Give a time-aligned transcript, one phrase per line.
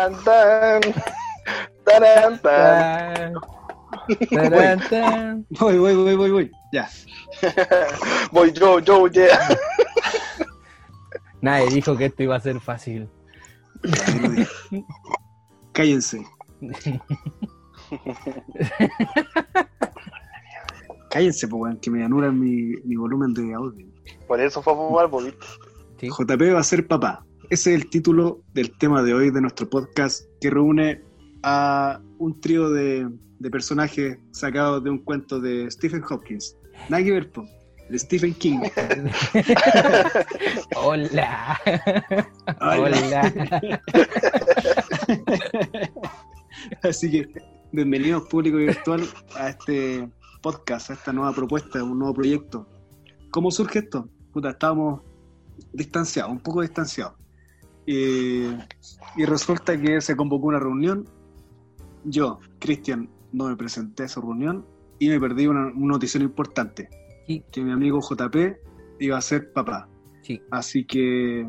[0.00, 0.80] Tan, tan.
[1.84, 2.40] Taran,
[4.88, 5.46] tan.
[5.50, 6.50] Voy, voy, voy, voy, voy.
[6.72, 6.88] Ya.
[8.32, 9.38] Voy yo, yo, yeah.
[11.42, 13.10] Nadie dijo que esto iba a ser fácil.
[15.72, 16.24] Cállense.
[21.10, 23.86] Cállense, pues, que me anulan mi, mi volumen de audio.
[24.26, 25.46] Por eso fue a fumar, ¿viste?
[25.98, 26.08] Sí.
[26.08, 27.26] JP va a ser papá.
[27.50, 31.02] Ese es el título del tema de hoy de nuestro podcast que reúne
[31.42, 36.56] a un trío de, de personajes sacados de un cuento de Stephen Hopkins.
[36.88, 37.44] Nada que ver, po,
[37.88, 38.60] de Stephen King.
[40.76, 41.60] Hola.
[42.60, 43.32] Hola.
[43.34, 43.82] Hola.
[46.84, 47.28] Así que,
[47.72, 49.02] bienvenidos público virtual
[49.34, 50.08] a este
[50.40, 52.68] podcast, a esta nueva propuesta, un nuevo proyecto.
[53.32, 54.08] ¿Cómo surge esto?
[54.32, 55.02] Puta, estábamos
[55.72, 57.14] distanciados, un poco distanciados.
[57.86, 58.44] Y,
[59.16, 61.08] y resulta que se convocó una reunión.
[62.04, 64.64] Yo, Cristian, no me presenté a esa reunión
[64.98, 66.88] y me perdí una, una notición importante,
[67.26, 68.36] Sí, que mi amigo JP
[69.00, 69.88] iba a ser papá.
[70.22, 70.40] sí.
[70.50, 71.46] Así que,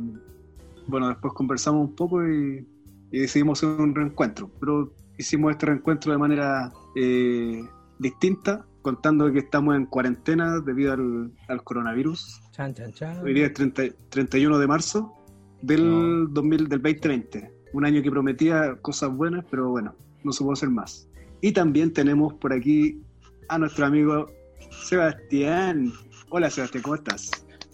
[0.87, 2.65] bueno, después conversamos un poco y,
[3.11, 4.49] y decidimos hacer un reencuentro.
[4.59, 7.61] Pero hicimos este reencuentro de manera eh,
[7.99, 12.41] distinta, contando que estamos en cuarentena debido al, al coronavirus.
[12.51, 13.23] Chan, chan, chan.
[13.23, 15.13] Hoy día es 30 31 de marzo
[15.61, 17.51] del, 2000, del 2020.
[17.73, 21.07] Un año que prometía cosas buenas, pero bueno, no se puede hacer más.
[21.41, 23.01] Y también tenemos por aquí
[23.47, 24.27] a nuestro amigo
[24.83, 25.91] Sebastián.
[26.29, 27.31] Hola Sebastián, ¿cómo estás?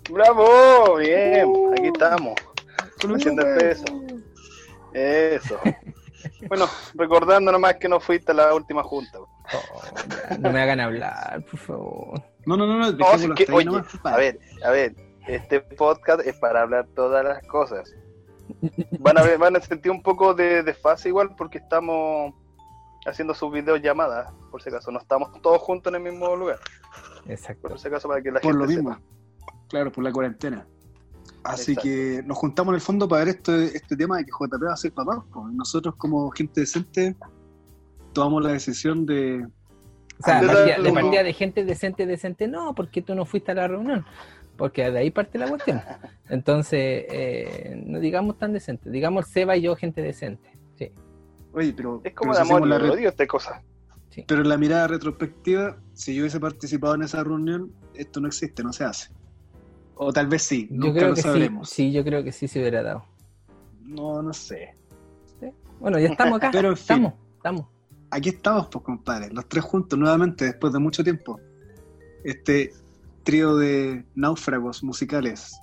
[0.09, 0.97] ¡Bravo!
[0.97, 2.35] Bien, aquí estamos.
[3.13, 3.85] Haciendo el peso.
[4.93, 5.59] Eso.
[6.47, 9.19] Bueno, recordando nomás que no fuiste a la última junta.
[9.19, 9.27] Oh,
[10.39, 12.23] no me hagan hablar, por favor.
[12.45, 13.69] No, no, no, no, No, si que, oye,
[14.03, 14.95] a ver, a ver,
[15.27, 17.93] este podcast es para hablar todas las cosas.
[18.99, 22.33] Van a ver, van a sentir un poco de desfase igual porque estamos
[23.05, 26.59] haciendo sus videos llamadas, por si acaso, no estamos todos juntos en el mismo lugar,
[27.27, 27.69] Exacto.
[27.69, 28.93] por si acaso para que la por gente lo mismo.
[28.95, 29.01] sepa.
[29.69, 30.65] Claro, por la cuarentena.
[31.43, 31.81] Así Exacto.
[31.89, 34.73] que nos juntamos en el fondo para ver este, este tema de que JP va
[34.73, 35.23] a ser papá.
[35.33, 35.45] pues.
[35.53, 37.15] Nosotros como gente decente
[38.13, 39.45] tomamos la decisión de...
[40.19, 43.25] O sea, De- partida- de de- partida de gente decente, decente, no, porque tú no
[43.25, 44.05] fuiste a la reunión.
[44.57, 45.81] Porque de ahí parte la cuestión.
[46.29, 48.89] Entonces, eh, no digamos tan decente.
[48.89, 50.49] Digamos Seba y yo, gente decente.
[50.77, 50.91] Sí,
[51.53, 53.63] Oye, pero, Es como pero de si amor la odio esta cosa.
[54.09, 54.25] sí.
[54.27, 58.63] Pero en la mirada retrospectiva, si yo hubiese participado en esa reunión, esto no existe,
[58.63, 59.11] no se hace.
[59.95, 61.69] O tal vez sí, Yo nunca creo lo que sí, sabremos.
[61.69, 63.05] sí, yo creo que sí se hubiera dado.
[63.81, 64.75] No, no sé.
[65.79, 66.49] Bueno, ya estamos acá.
[66.51, 66.83] Pero en fin.
[66.83, 67.65] estamos, estamos.
[68.09, 71.39] Aquí estamos, pues, compadre, los tres juntos nuevamente después de mucho tiempo.
[72.23, 72.73] Este
[73.27, 75.59] trío de náufragos musicales.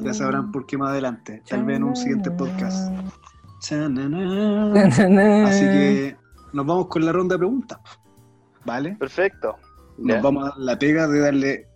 [0.00, 2.92] Ya sabrán por qué más adelante, tal vez en un siguiente podcast.
[3.60, 3.76] Así
[5.64, 6.16] que
[6.52, 7.78] nos vamos con la ronda de preguntas.
[8.64, 8.96] ¿Vale?
[8.96, 9.54] Perfecto.
[9.96, 11.68] Nos vamos a dar la pega de darle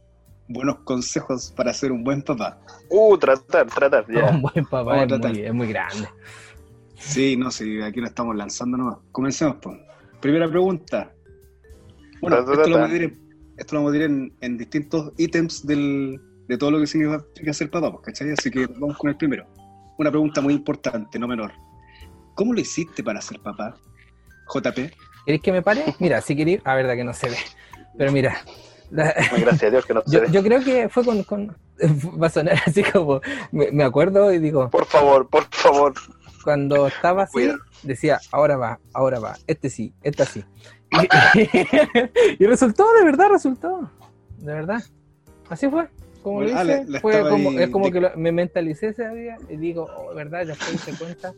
[0.48, 2.58] buenos consejos para ser un buen papá.
[2.90, 4.30] Uh, tratar, tratar, ya.
[4.30, 5.30] Un buen papá es tratar.
[5.30, 6.08] muy, es muy grande.
[6.96, 8.98] Sí, no, sí, aquí lo estamos lanzando nomás.
[9.12, 9.78] Comencemos, pues.
[10.20, 11.12] Primera pregunta.
[12.20, 13.25] Bueno, esto lo vamos a dividir, en-
[13.56, 17.52] esto lo vamos a dividir en, en distintos ítems del, de todo lo que significa
[17.52, 18.32] ser papá, pues, ¿cachai?
[18.32, 19.46] Así que vamos con el primero.
[19.98, 21.52] Una pregunta muy importante, no menor.
[22.34, 23.76] ¿Cómo lo hiciste para ser papá?
[24.52, 24.92] JP.
[25.24, 25.84] ¿Queréis que me pare?
[25.98, 26.60] Mira, si queréis.
[26.64, 27.36] Ah, verdad que no se ve.
[27.96, 28.36] Pero mira.
[28.90, 30.28] la- gracias a Dios que no se yo, ve.
[30.30, 31.56] yo creo que fue con, con-
[32.22, 33.20] Va a sonar así como.
[33.52, 35.94] Me, me acuerdo y digo, Por favor, por favor.
[36.44, 37.56] cuando estaba así, Cuida.
[37.82, 40.44] decía, ahora va, ahora va, este sí, este sí.
[40.90, 43.90] Y, y resultó, de verdad, resultó.
[44.38, 44.82] De verdad.
[45.48, 45.88] Así fue.
[46.22, 49.08] Como lo Ah, hice, fue como, ahí es como de- que lo- me mentalicé ese
[49.10, 51.32] día y digo, oh, verdad, ya me hice cuenta.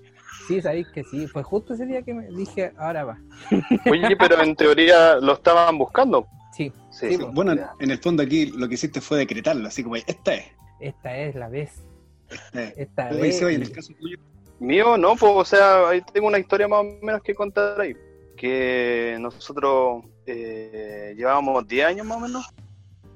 [0.47, 3.19] Sí, sabéis que sí, fue justo ese día que me dije, ahora va.
[3.91, 6.27] Oye, pero en teoría lo estaban buscando.
[6.57, 7.73] Sí, Sí, Sí, pues, Bueno, ya.
[7.81, 10.47] en el fondo aquí lo que hiciste fue decretarlo, así como, esta es.
[10.81, 11.85] esta es la vez.
[12.31, 12.79] Esta es.
[12.79, 13.39] Esta vez.
[13.39, 14.17] Seba, y en el caso tuyo,
[14.59, 17.95] Mío, no, pues, o sea, ahí tengo una historia más o menos que contar ahí.
[18.39, 22.47] Que nosotros eh, llevábamos 10 años más o menos.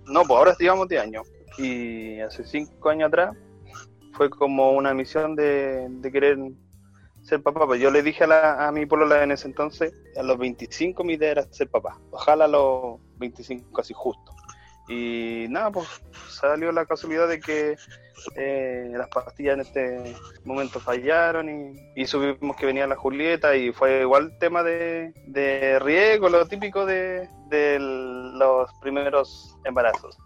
[0.05, 1.27] No, pues ahora llevamos 10 años.
[1.59, 3.37] Y hace 5 años atrás
[4.15, 6.39] fue como una misión de, de querer
[7.23, 7.67] ser papá.
[7.67, 11.05] Pues yo le dije a, la, a mi polola en ese entonces, a los 25
[11.05, 11.99] mi idea era ser papá.
[12.11, 14.35] Ojalá a los 25 así justo.
[14.89, 15.89] Y nada, pues
[16.29, 17.77] salió la casualidad de que
[18.37, 20.15] eh, las pastillas en este
[20.45, 25.79] momento fallaron y, y supimos que venía la Julieta y fue igual tema de, de
[25.79, 30.17] riesgo, lo típico de, de los primeros embarazos.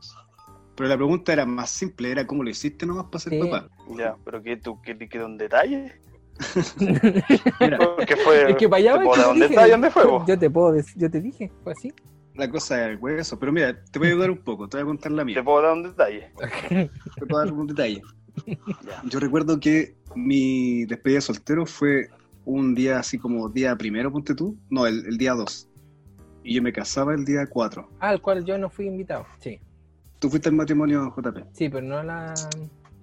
[0.76, 3.40] pero la pregunta era más simple, era cómo lo hiciste nomás para ser Sí.
[3.40, 3.68] papá.
[3.96, 5.92] Ya, pero que tú quieres que dé un detalle.
[7.60, 8.50] Mira, Porque fue.
[8.50, 9.48] Es que para allá ¿te va, puedo yo dar te un dije.
[9.48, 10.24] detalle dónde fue, po?
[10.26, 11.92] Yo te puedo decir, yo te dije, fue así.
[12.36, 13.38] La cosa es el hueso.
[13.38, 15.44] Pero mira, te voy a ayudar un poco, te voy a contar la Te mía.
[15.44, 16.30] puedo dar un detalle.
[17.18, 18.02] Te puedo dar un detalle.
[19.10, 22.08] Yo recuerdo que mi despedida de soltero fue
[22.44, 24.56] un día así como día primero, ponte tú.
[24.70, 25.68] No, el, el día 2.
[26.44, 27.88] Y yo me casaba el día 4.
[27.98, 29.26] Al cual yo no fui invitado.
[29.40, 29.58] Sí,
[30.20, 31.38] Tú fuiste al matrimonio JP.
[31.52, 32.34] sí, pero no a la,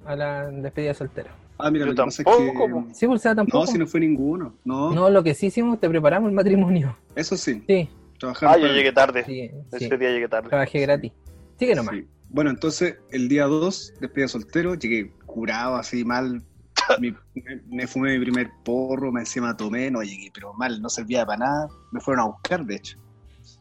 [0.05, 1.35] a la despedida soltera.
[1.57, 2.93] Ah, mira, Yo lo que pasa es tampoco, que.
[2.95, 3.59] Sí, por sea tampoco.
[3.59, 4.53] No, si no fue ninguno.
[4.63, 6.95] No, No, lo que sí hicimos, te preparamos el matrimonio.
[7.15, 7.61] eso sí.
[7.67, 7.89] Sí,
[8.23, 9.25] Trabajar Ah, yo llegué tarde.
[9.25, 9.85] sí, sí.
[9.85, 10.47] Ese día llegué tarde.
[10.47, 11.11] Trabajé gratis.
[11.59, 11.93] Sigue nomás.
[11.95, 12.07] Sí.
[12.29, 16.41] Bueno, entonces el día 2, despedida de soltero, llegué curado así mal.
[17.01, 20.87] Mi- me, me fumé mi primer porro, me encima tomé, no llegué, pero mal, no
[20.89, 21.67] servía para nada.
[21.91, 22.97] Me fueron a buscar, de hecho.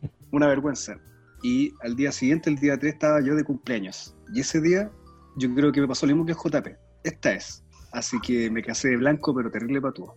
[0.31, 0.97] Una vergüenza.
[1.43, 4.15] Y al día siguiente, el día 3, estaba yo de cumpleaños.
[4.33, 4.93] Y ese día,
[5.39, 6.69] yo creo que me pasó lo mismo que JP.
[7.03, 7.65] Esta es.
[7.91, 10.17] Así que me casé de blanco, pero terrible patúo.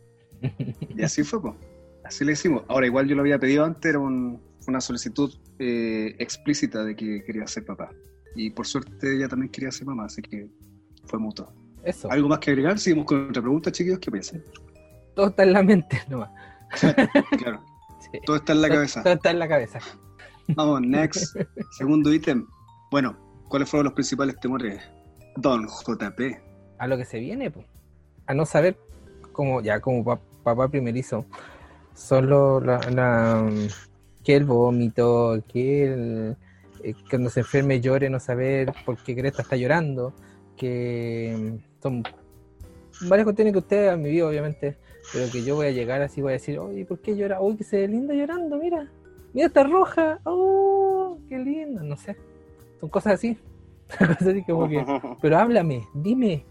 [0.96, 1.56] Y así fue, pues.
[2.06, 2.64] Así le hicimos.
[2.68, 7.24] Ahora, igual yo lo había pedido antes, era un- una solicitud eh, explícita de que
[7.24, 7.90] quería ser papá.
[8.36, 10.48] Y por suerte ella también quería ser mamá, así que
[11.06, 11.52] fue mutuo.
[11.84, 12.12] Eso.
[12.12, 12.78] ¿Algo más que agregar?
[12.80, 14.00] Seguimos con otra pregunta, chiquillos.
[14.00, 14.44] ¿Qué piensan?
[15.16, 16.30] Todo está en la mente nomás.
[17.40, 17.64] Claro,
[18.12, 18.20] Sí.
[18.26, 19.04] todo está en la Todo- cabeza.
[19.04, 19.80] Todo está en la cabeza.
[20.50, 21.36] Vamos, next.
[21.78, 22.46] Segundo ítem.
[22.92, 23.18] Bueno,
[23.48, 24.82] ¿cuáles fueron los principales temores?
[25.38, 26.20] Don JP.
[26.80, 27.66] A lo que se viene, pues.
[28.28, 28.78] A no saber
[29.32, 31.26] cómo, ya como pa- papá primerizo,
[31.96, 33.50] solo la, la-
[34.24, 36.36] que el vómito, que el,
[36.84, 40.14] eh, cuando se enferme llore, no saber por qué Greta está llorando,
[40.58, 42.04] que mm, son
[43.02, 44.78] varias cuestiones que ustedes han vivido, obviamente,
[45.14, 47.42] pero que yo voy a llegar así, voy a decir, oye, ¿por qué llora?
[47.42, 48.90] Uy, que se ve linda llorando, mira,
[49.34, 52.16] mira, está roja, oh, qué linda, no sé,
[52.80, 53.38] son cosas así,
[53.98, 54.84] cosas así como que,
[55.22, 56.46] pero háblame, dime,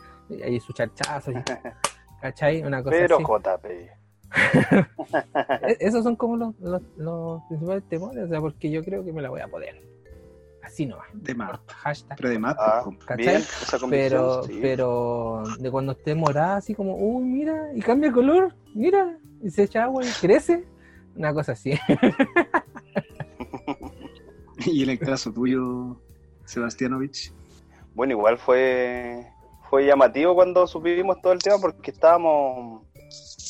[0.45, 1.33] ahí su charchazo,
[2.21, 2.63] ¿cachai?
[2.63, 3.25] Una cosa Pero así.
[3.25, 3.91] JP.
[5.69, 9.13] E- Esos son como los, los, los principales temores, o sea, porque yo creo que
[9.13, 9.81] me la voy a poder.
[10.63, 11.07] Así nomás.
[11.13, 11.61] De más.
[11.69, 12.17] Hashtag.
[12.17, 12.85] Pero de más, Ah,
[13.91, 14.59] Pero, sí.
[14.63, 19.51] pero de cuando esté morada, así como, uy, mira, y cambia de color, mira, y
[19.51, 20.65] se echa agua y crece.
[21.17, 21.75] Una cosa así.
[24.67, 25.97] Y en el caso tuyo,
[26.45, 27.33] Sebastianovich.
[27.95, 29.27] Bueno, igual fue
[29.69, 32.83] fue llamativo cuando supimos todo el tema porque estábamos.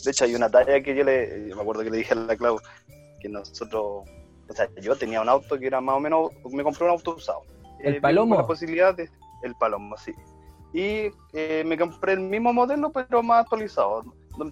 [0.05, 1.49] De hecho, hay una talla que yo le.
[1.49, 2.59] yo me acuerdo que le dije a la Clau
[3.21, 4.09] que nosotros.
[4.47, 6.31] O sea, yo tenía un auto que era más o menos.
[6.51, 7.43] Me compré un auto usado.
[7.81, 8.37] ¿El vi Palomo?
[8.37, 9.11] La posibilidad de.
[9.43, 10.13] El Palomo, sí.
[10.73, 14.03] Y eh, me compré el mismo modelo, pero más actualizado.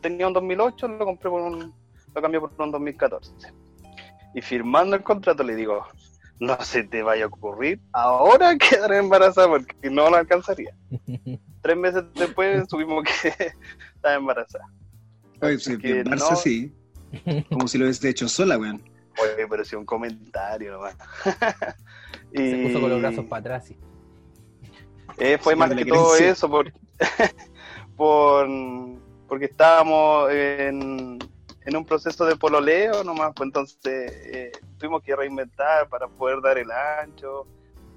[0.00, 1.74] Tenía un 2008, lo compré por un.
[2.14, 3.32] Lo cambié por un 2014.
[4.34, 5.84] Y firmando el contrato le digo,
[6.42, 10.74] no se te vaya a ocurrir ahora quedar embarazada porque no lo alcanzaría.
[11.62, 13.28] Tres meses después supimos que
[13.94, 14.64] estaba embarazada.
[15.46, 15.56] Oye,
[16.04, 16.72] Barça no- sí.
[17.50, 18.82] Como si lo hubiese hecho sola, weón.
[19.20, 20.96] Oye, pero sí un comentario nomás.
[22.32, 23.66] Se puso con los brazos y para atrás.
[23.66, 23.76] sí.
[25.18, 26.30] eh, fue Sí, más que todo creencia.
[26.32, 26.72] eso, por,
[27.96, 28.48] por,
[29.28, 31.18] porque estábamos en,
[31.66, 36.56] en un proceso de pololeo nomás, pues entonces eh, tuvimos que reinventar para poder dar
[36.58, 37.46] el ancho,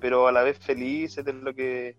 [0.01, 1.96] pero a la vez felices de lo que,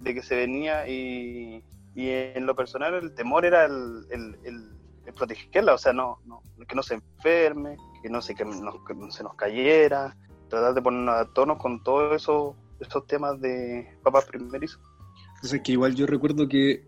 [0.00, 4.56] de que se venía y, y en lo personal el temor era el, el- el-
[4.56, 4.77] el
[5.12, 9.22] protegerla, o sea, no, no, que no se enferme, que no se, que no- se
[9.22, 10.16] nos cayera,
[10.48, 14.80] tratar de ponernos a tono con todos esos, esos temas de papás primerizos.
[15.36, 16.86] Entonces, que igual yo recuerdo que,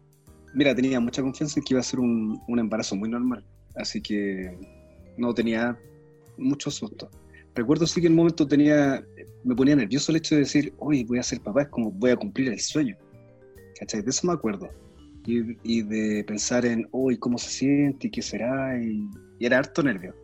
[0.54, 3.44] mira, tenía mucha confianza en que iba a ser un, un embarazo muy normal.
[3.76, 4.58] Así que
[5.16, 5.78] no tenía
[6.36, 7.08] mucho susto.
[7.54, 9.04] Recuerdo sí que en un momento tenía,
[9.44, 12.10] me ponía nervioso el hecho de decir, hoy voy a ser papá, es como voy
[12.10, 12.96] a cumplir el sueño.
[13.78, 14.02] ¿Cachai?
[14.02, 14.68] De eso me acuerdo.
[15.26, 18.06] Y, y de pensar en, hoy ¿cómo se siente?
[18.06, 18.78] ¿Y qué será?
[18.82, 19.08] Y,
[19.38, 20.14] y era harto nervio.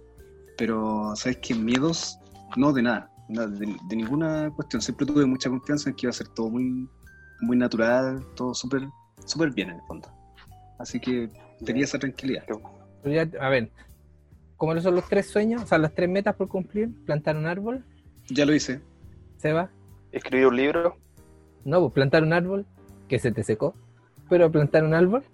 [0.56, 1.54] Pero, ¿sabes qué?
[1.54, 2.18] Miedos,
[2.56, 4.80] no de nada, nada, de, de ninguna cuestión.
[4.80, 6.88] Siempre tuve mucha confianza en que iba a ser todo muy,
[7.40, 8.88] muy natural, todo súper
[9.26, 10.08] súper bien en el fondo.
[10.78, 11.30] Así que
[11.64, 12.44] tenía esa tranquilidad.
[13.40, 13.70] A ver,
[14.56, 15.62] ¿cómo son los tres sueños?
[15.62, 16.90] O sea, las tres metas por cumplir.
[17.04, 17.84] Plantar un árbol,
[18.28, 18.80] Ya lo hice.
[19.36, 19.70] Seba.
[20.12, 20.96] Escribir un libro.
[21.64, 22.66] No, pues plantar un árbol,
[23.08, 23.74] que se te secó.
[24.28, 25.24] Pero plantar un árbol.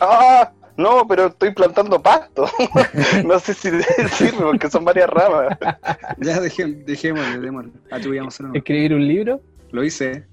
[0.00, 0.52] ¡Ah!
[0.76, 2.46] No, pero estoy plantando pasto.
[3.26, 3.70] no sé si
[4.08, 5.58] sirve porque son varias ramas.
[6.18, 7.72] Ya dejé, dejémosle, démosle.
[7.90, 9.40] Atribuyamos a Escribir un libro.
[9.70, 10.24] Lo hice.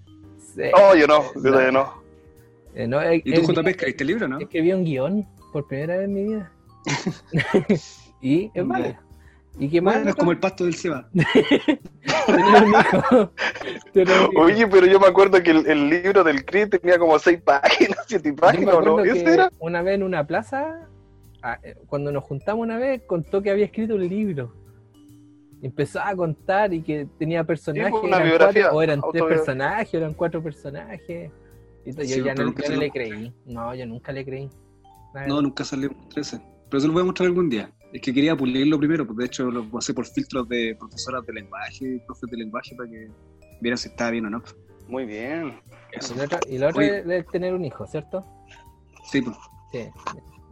[0.55, 0.63] Sí.
[0.73, 2.03] Oh, yo no, yo todavía no.
[2.75, 4.39] Eh, no, eh, ¿Y tú, eh, JP, escribiste el libro, no?
[4.39, 6.51] Escribí un guion por primera vez en mi vida.
[8.21, 9.01] y es Ya.
[9.59, 9.95] ¿Y qué más?
[9.95, 11.09] Bueno, es como el pasto del Seba.
[14.37, 17.99] Oye, pero yo me acuerdo que el, el libro del CRI tenía como seis páginas,
[18.07, 18.91] siete Yo me páginas, ¿o ¿no?
[18.91, 19.51] acuerdo ¿Ese que era?
[19.59, 20.87] una vez en una plaza
[21.43, 24.53] ah, eh, cuando nos juntamos una vez, contó que había escrito un libro.
[25.61, 29.93] Y empezaba a contar y que tenía personajes, eran biografía, cuatro, o eran tres personajes,
[29.93, 31.31] o eran cuatro personajes.
[31.85, 33.33] Y yo Sí, ya no, le creí.
[33.45, 34.49] No, yo nunca le creí.
[35.27, 36.39] No, nunca salió 13.
[36.69, 37.69] Pero se lo voy a mostrar algún día.
[37.91, 41.33] Es que quería pulirlo primero, porque de hecho lo pasé por filtros de profesoras de
[41.33, 43.07] lenguaje y profes de lenguaje para que
[43.61, 44.43] vieran si estaba bien o no.
[44.87, 45.59] Muy bien.
[45.91, 46.13] Eso.
[46.13, 46.99] Y la otra, y la otra Oye.
[46.99, 48.25] es es tener un hijo, ¿cierto?
[49.11, 49.35] Sí, pues.
[49.71, 49.79] Sí.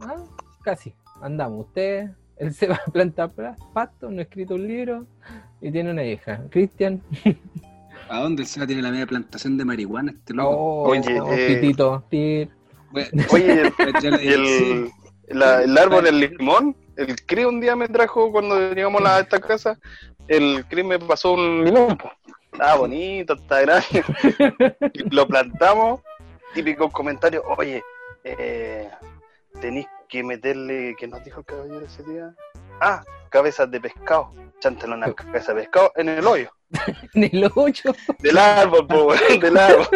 [0.00, 0.16] Ah,
[0.62, 0.92] casi.
[1.22, 1.66] Andamos.
[1.66, 3.30] Usted, él se va a plantar
[3.72, 5.06] pasto, no ha escrito un libro
[5.60, 6.42] y tiene una hija.
[6.50, 7.02] Cristian,
[8.08, 10.50] ¿A dónde el Seba tiene la media plantación de marihuana este loco?
[10.56, 12.04] oh, Oye, oh, eh, pitito,
[13.32, 13.62] Oye,
[14.22, 14.90] el, sí.
[15.28, 19.40] la- el árbol, el limón, el Cris un día me trajo cuando llegamos a esta
[19.40, 19.78] casa,
[20.26, 21.96] el Cris me pasó un limón.
[21.96, 22.10] po.
[22.52, 24.04] Está bonito, está grande.
[25.10, 26.00] Lo plantamos,
[26.54, 27.82] típico comentario, oye,
[28.24, 28.90] eh,
[29.60, 32.34] tenéis que meterle, ¿qué nos dijo el caballero ese día?
[32.80, 34.32] Ah, cabezas de pescado.
[34.60, 36.50] Chántale una cabeza de pescado en el hoyo.
[37.14, 39.86] En el 8, Del árbol, po, del árbol.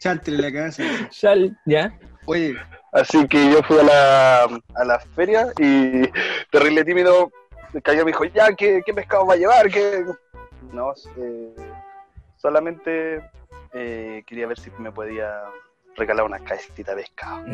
[0.00, 0.82] Chántele la cabeza.
[1.10, 1.98] ya, ya.
[2.26, 2.56] Oye,
[2.96, 4.42] Así que yo fui a la,
[4.74, 6.02] a la feria y
[6.50, 7.30] terrible tímido,
[7.82, 9.68] cayó me dijo, ya, ¿qué, qué pescado va a llevar?
[9.70, 10.04] ¿Qué?
[10.72, 11.54] No, eh,
[12.36, 13.22] solamente
[13.74, 15.42] eh, quería ver si me podía
[15.96, 17.44] regalar una cabecita de pescado.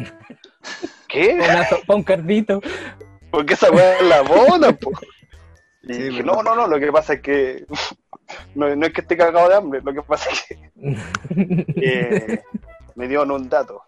[1.09, 1.39] ¿Qué?
[1.87, 2.61] Para un cardito.
[3.31, 4.91] Porque esa weá es la boda, po.
[5.85, 6.35] Y Sí, dije, verdad.
[6.37, 7.67] no, no, no, lo que pasa es que
[8.55, 10.71] no, no es que esté cagado de hambre, lo que pasa es que
[11.75, 12.41] eh,
[12.95, 13.83] me dieron un dato,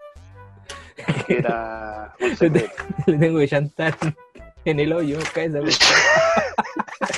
[1.28, 2.72] era un secreto.
[3.06, 3.96] Le tengo que chantar
[4.64, 5.60] en el hoyo, cabeza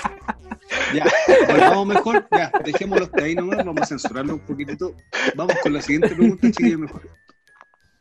[0.94, 1.04] ya,
[1.48, 2.26] volvamos mejor.
[2.32, 3.64] Ya, dejémoslo hasta ahí nomás.
[3.64, 4.94] Vamos a censurarlo un poquitito.
[5.34, 7.08] Vamos con la siguiente pregunta, chiquillos, mejor.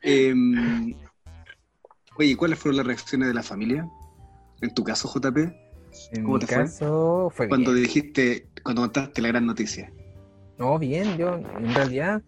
[0.02, 0.96] Em,
[2.18, 3.88] oye, ¿cuáles fueron las reacciones de la familia?
[4.62, 5.38] En tu caso, JP,
[6.12, 6.56] En ¿Cómo mi te fue?
[6.58, 7.84] caso fue cuando bien.
[7.84, 9.92] dijiste, cuando contaste la gran noticia.
[10.58, 12.22] No, bien, yo en realidad,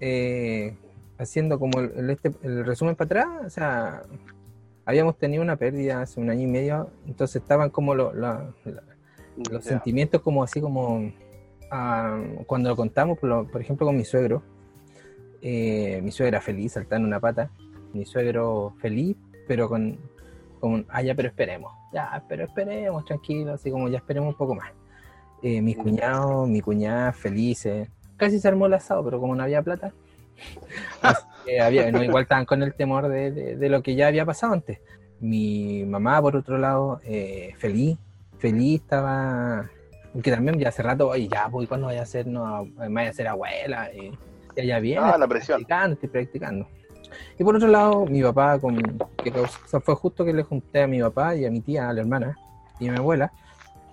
[0.00, 0.76] eh,
[1.18, 4.02] haciendo como el, el este, el resumen para atrás, o sea,
[4.84, 8.54] habíamos tenido una pérdida hace un año y medio, entonces estaban como lo- los
[9.64, 11.12] sentimientos como así como
[11.70, 14.42] ah, cuando lo contamos, por, lo- por ejemplo, con mi suegro,
[15.42, 17.50] eh, mi suegra feliz, saltando una pata,
[17.92, 19.98] mi suegro feliz, pero con,
[20.60, 24.54] con, ah, ya, pero esperemos, ya, pero esperemos, tranquilo, así como ya esperemos un poco
[24.54, 24.70] más.
[25.42, 29.62] Eh, mis cuñados, mi cuñada felices, casi se armó el asado, pero como no había
[29.62, 29.92] plata,
[31.02, 34.08] así que había, no, igual estaban con el temor de, de- de lo que ya
[34.08, 34.78] había pasado antes.
[35.20, 37.98] Mi mamá, por otro lado, eh, feliz,
[38.38, 39.68] feliz estaba,
[40.22, 43.12] que también ya hace rato, oye, ya, pues, ¿cuándo vaya a ser, no, vaya a
[43.12, 43.90] ser abuela?
[43.92, 44.12] Y
[44.56, 45.58] ya, ya viene, Ah, la presión.
[45.58, 46.68] practicando, estoy practicando.
[47.38, 48.76] Y por otro lado, mi papá, con,
[49.22, 51.88] que o sea, fue justo que le junté a mi papá y a mi tía,
[51.88, 52.36] a la hermana
[52.78, 53.32] y a mi abuela.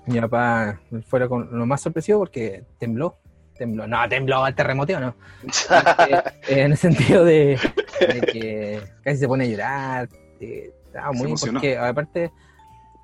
[0.06, 3.16] Mi papá fue con lo más sorpresivo porque tembló.
[3.58, 5.16] Tembló, no, tembló al terremoto, no.
[6.10, 7.58] Eh, en el sentido de,
[8.00, 10.10] de que casi se pone a llorar.
[10.40, 12.32] eh, estaba muy porque aparte,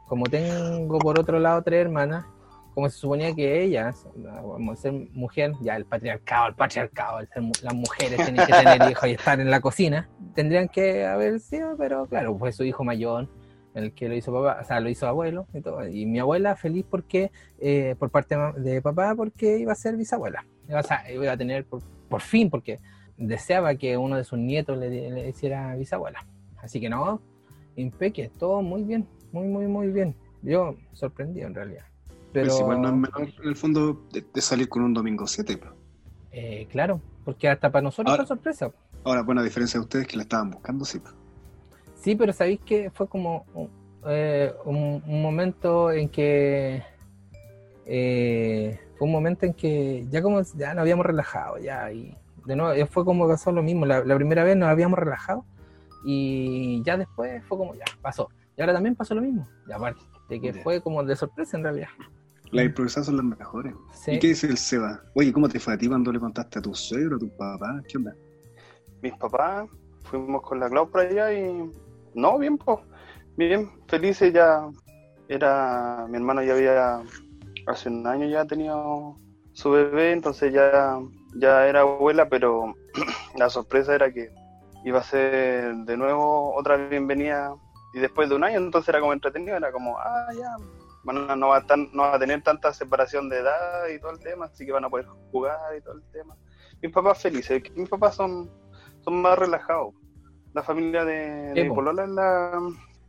[0.08, 2.26] como tengo por otro lado tres hermanas,
[2.74, 7.28] como se suponía que ellas, vamos a ser mujer, ya el patriarcado, el patriarcado, el
[7.28, 11.06] ser mu- las mujeres tienen que tener hijos y estar en la cocina, tendrían que
[11.06, 13.28] haber sido, pero claro, fue su hijo mayor
[13.74, 15.88] el que lo hizo papá, o sea, lo hizo abuelo y todo.
[15.88, 20.46] Y mi abuela feliz porque, eh, por parte de papá, porque iba a ser bisabuela.
[20.70, 22.80] Iba a, sa- iba a tener por, por fin, porque
[23.18, 26.26] deseaba que uno de sus nietos le, hiciera bisabuela.
[26.62, 27.22] Así que no,
[27.76, 30.16] impeque, todo muy bien, muy, muy, muy bien.
[30.42, 31.86] Yo sorprendido en realidad.
[32.34, 35.28] Pero, Pues igual no es menor en el fondo de, de salir con un domingo
[35.28, 35.58] 7.
[35.58, 35.72] pues.
[36.32, 38.72] eh, claro, porque hasta para nosotros Ahora- fue sorpresa.
[39.04, 41.00] Ahora, bueno, a diferencia de ustedes que la estaban buscando, sí.
[41.00, 41.14] pues.
[42.02, 43.70] Sí, pero sabéis que fue como un,
[44.08, 46.84] eh, un- un momento en que
[47.86, 52.16] eh, fue un momento en que ya como ya nos habíamos relajado ya y
[52.46, 55.46] de nuevo eh, fue como pasó lo mismo la, la primera vez nos habíamos relajado
[56.04, 60.02] y ya después fue como ya pasó y ahora también pasó lo mismo y aparte
[60.30, 61.90] de que fue como de sorpresa en realidad
[62.52, 63.74] Las improvisadas son las mejores.
[63.94, 64.12] Sí.
[64.12, 65.02] ¿Y qué dice el Seba?
[65.16, 67.82] Oye, ¿cómo te fue a ti cuando le contaste a tu suegro, a tu papá?
[67.88, 68.14] ¿Qué onda?
[69.02, 69.68] mis papás,
[70.04, 71.72] fuimos con la Clau para allá y
[72.14, 72.80] no, bien, pues,
[73.38, 74.70] bien, felices ya.
[75.28, 77.02] Era, mi hermano ya había,
[77.68, 78.74] hace un año ya tenía
[79.54, 81.00] su bebé, entonces ya,
[81.36, 82.74] ya era abuela, pero
[83.36, 84.30] la sorpresa era que
[84.84, 87.56] iba a ser de nuevo otra bienvenida
[87.94, 90.50] y después de un año, entonces era como entretenido, era como, ah, ya,
[91.04, 94.12] bueno, no va, a tan- no va a tener tanta separación de edad y todo
[94.12, 96.36] el tema, así que van a poder jugar y todo el tema.
[96.82, 98.50] Mis papás felices, mis papás son,
[99.04, 99.94] son más relajados.
[100.54, 102.60] La familia de, polola la,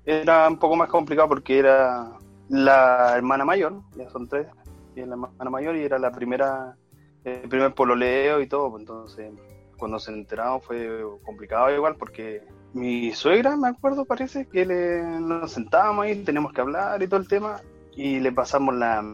[0.05, 2.13] era un poco más complicado porque era
[2.49, 4.47] la hermana mayor, ya son tres,
[4.95, 6.77] y la hermana mayor y era la primera,
[7.25, 9.33] el primer pololeo y todo, pues, entonces
[9.79, 15.53] cuando se enteramos fue complicado igual porque mi suegra, me acuerdo, parece que le, nos
[15.53, 17.61] sentábamos ahí, teníamos que hablar y todo el tema,
[17.97, 19.05] y le pasamos la,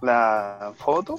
[0.00, 1.16] la foto,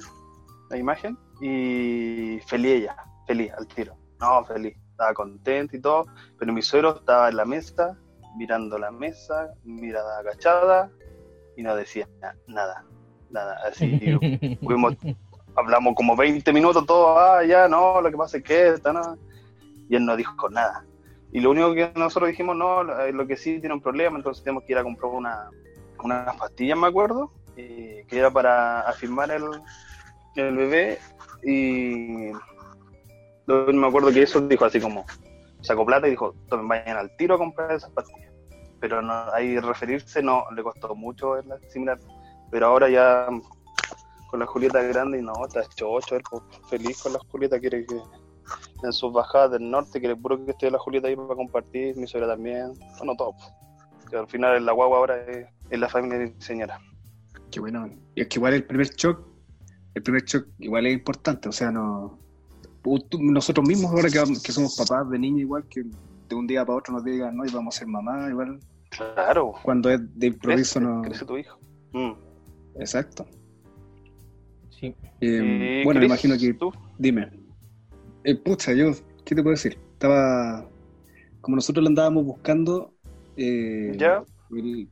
[0.70, 6.06] la imagen, y feliz ella, feliz al tiro, no, feliz, estaba contento y todo,
[6.38, 7.96] pero mi suegro estaba en la mesa,
[8.36, 10.90] mirando la mesa, mirada agachada,
[11.56, 12.06] y no decía
[12.46, 12.84] nada,
[13.30, 13.98] nada, así,
[14.62, 14.96] fuimos,
[15.56, 19.16] hablamos como 20 minutos, todo, ah, ya, no, lo que pasa es que está, nada,
[19.88, 20.84] y él no dijo nada
[21.32, 24.64] y lo único que nosotros dijimos, no, lo que sí tiene un problema, entonces tenemos
[24.64, 25.48] que ir a comprar una,
[26.02, 29.44] unas pastillas, me acuerdo, que era para afirmar el,
[30.34, 30.98] el bebé.
[31.42, 32.32] Y
[33.72, 35.04] me acuerdo que eso dijo así como,
[35.62, 38.32] sacó plata y dijo, tomen, vayan al tiro a comprar esas pastillas.
[38.80, 41.98] Pero no, ahí referirse no, le costó mucho es similar.
[42.50, 43.28] Pero ahora ya
[44.30, 46.22] con la Julieta grande y no, está hecho ocho, él
[46.68, 48.00] feliz con la Julieta, quiere que
[48.82, 51.96] en sus bajadas del norte, que le puro que esté la Julieta ahí para compartir,
[51.96, 53.34] mi suegra también, bueno, todo.
[54.08, 56.80] Que al final la guagua ahora es, la familia de mi señora.
[57.50, 57.88] Qué bueno.
[58.14, 59.20] Y es que igual el primer shock,
[59.94, 62.18] el primer shock igual es importante, o sea, no
[63.20, 65.84] nosotros mismos ahora que, que somos papás de niños igual, que
[66.30, 68.58] de un día para otro nos digan, no, y vamos a ser mamá, igual.
[68.90, 69.52] Claro.
[69.62, 71.02] Cuando es de improviso no...
[71.02, 71.58] Crece tu hijo.
[71.92, 72.12] Mm.
[72.76, 73.26] Exacto.
[74.70, 74.94] Sí.
[75.20, 76.54] Eh, bueno, me imagino que...
[76.54, 76.72] ¿Tú?
[76.98, 77.30] Dime.
[78.24, 78.92] Eh, pucha, yo,
[79.24, 79.78] ¿qué te puedo decir?
[79.92, 80.68] Estaba,
[81.40, 82.94] como nosotros lo andábamos buscando,
[83.36, 83.96] eh,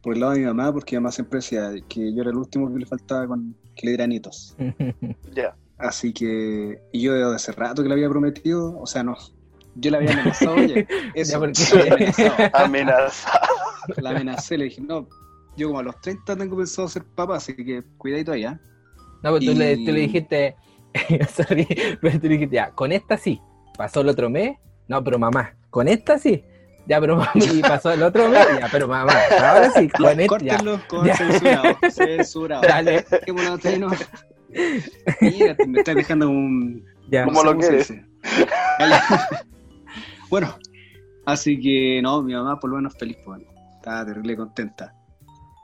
[0.02, 2.36] por el lado de mi mamá, porque mi mamá siempre decía que yo era el
[2.36, 4.56] último que le faltaba con que le dieran hitos.
[5.34, 5.56] Ya.
[5.78, 9.16] Así que, y yo hace rato que le había prometido, o sea, no,
[9.76, 11.46] yo la había amenazado, oye, eso, la
[11.94, 12.34] amenazado.
[12.52, 13.46] amenazado.
[13.98, 15.08] La amenacé, le dije, no,
[15.56, 18.60] yo como a los 30 tengo pensado ser papá, así que cuidadito allá.
[19.22, 20.56] No, pues tú, le, tú le dijiste,
[21.34, 21.66] Sorry,
[22.00, 23.40] pero tú dijiste, ya, con esta sí.
[23.76, 24.56] Pasó el otro mes,
[24.88, 26.44] no, pero mamá, con esta sí.
[26.86, 30.26] Ya, pero mamá, y pasó el otro mes, ya, pero mamá, ahora sí, con esta.
[30.26, 32.62] Córtenlo con censurado, censurado.
[32.62, 33.04] Dale.
[33.24, 33.90] Qué bueno, no.
[35.20, 36.84] Mira, me estás dejando un.
[37.10, 37.92] Ya, ¿Cómo lo quieres?
[40.30, 40.54] bueno,
[41.26, 43.42] así que no, mi mamá por lo menos feliz, pues,
[43.76, 44.94] estaba terrible contenta.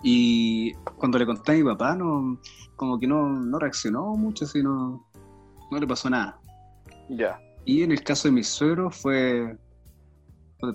[0.03, 2.39] Y cuando le conté a mi papá, no,
[2.77, 5.07] como que no, no reaccionó mucho, sino
[5.71, 6.39] no le pasó nada.
[7.09, 7.39] Ya.
[7.65, 9.57] Y en el caso de mis suegros fue.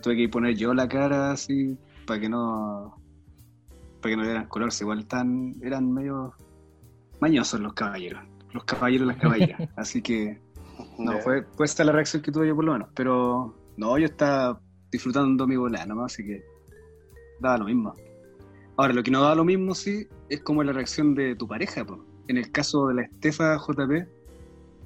[0.02, 2.96] tuve que poner yo la cara así para que no.
[4.02, 4.70] para que no le dieran color.
[4.80, 6.34] Igual tan, eran medio
[7.20, 8.22] mañosos los caballeros.
[8.54, 9.70] Los caballeros y las caballeras.
[9.76, 10.42] así que.
[10.98, 12.90] No, fue, fue esta la reacción que tuve yo por lo menos.
[12.96, 16.44] Pero no, yo estaba disfrutando mi bola nomás, así que
[17.40, 17.94] daba lo mismo.
[18.78, 21.86] Ahora, lo que no daba lo mismo, sí, es como la reacción de tu pareja.
[22.28, 24.08] En el caso de la Estefa JP,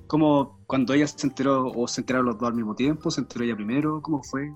[0.08, 3.10] ¿Cómo cuando ella se enteró o se enteraron los dos al mismo tiempo?
[3.10, 4.02] ¿Se enteró ella primero?
[4.02, 4.54] ¿Cómo fue?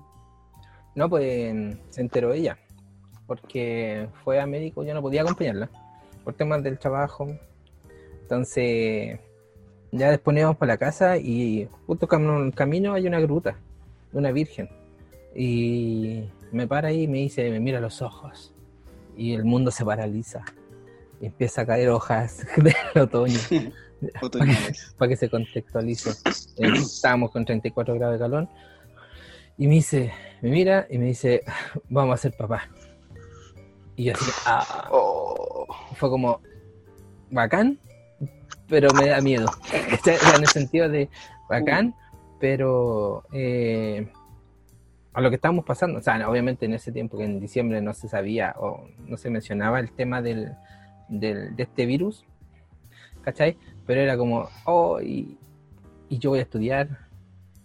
[0.94, 2.58] No, pues se enteró ella,
[3.26, 5.68] porque fue a médico, yo no podía acompañarla
[6.24, 7.26] por temas del trabajo.
[8.28, 9.18] Entonces,
[9.90, 13.56] ya después íbamos para la casa y justo en el camino hay una gruta
[14.12, 14.68] una virgen.
[15.34, 18.52] Y me para ahí y me dice, me mira los ojos.
[19.16, 20.44] Y el mundo se paraliza.
[21.22, 23.38] Y empieza a caer hojas del otoño.
[24.98, 26.10] para, que se contextualice.
[26.58, 28.48] Eh, estábamos con 34 grados de calor.
[29.56, 30.12] Y me dice,
[30.42, 31.44] me mira y me dice,
[31.88, 32.68] vamos a ser papá.
[33.96, 34.88] Y yo así, ah.
[34.92, 35.66] oh.
[35.94, 36.40] Fue como,
[37.30, 37.80] bacán,
[38.68, 39.50] pero me da miedo.
[39.72, 41.08] en el sentido de
[41.48, 41.94] bacán,
[42.38, 44.10] pero eh,
[45.12, 47.94] a lo que estábamos pasando, o sea, obviamente en ese tiempo que en diciembre no
[47.94, 50.52] se sabía o no se mencionaba el tema del,
[51.08, 52.24] del de este virus,
[53.22, 53.56] ¿cachai?
[53.88, 55.38] pero era como, oh, y,
[56.10, 57.08] yo voy a estudiar,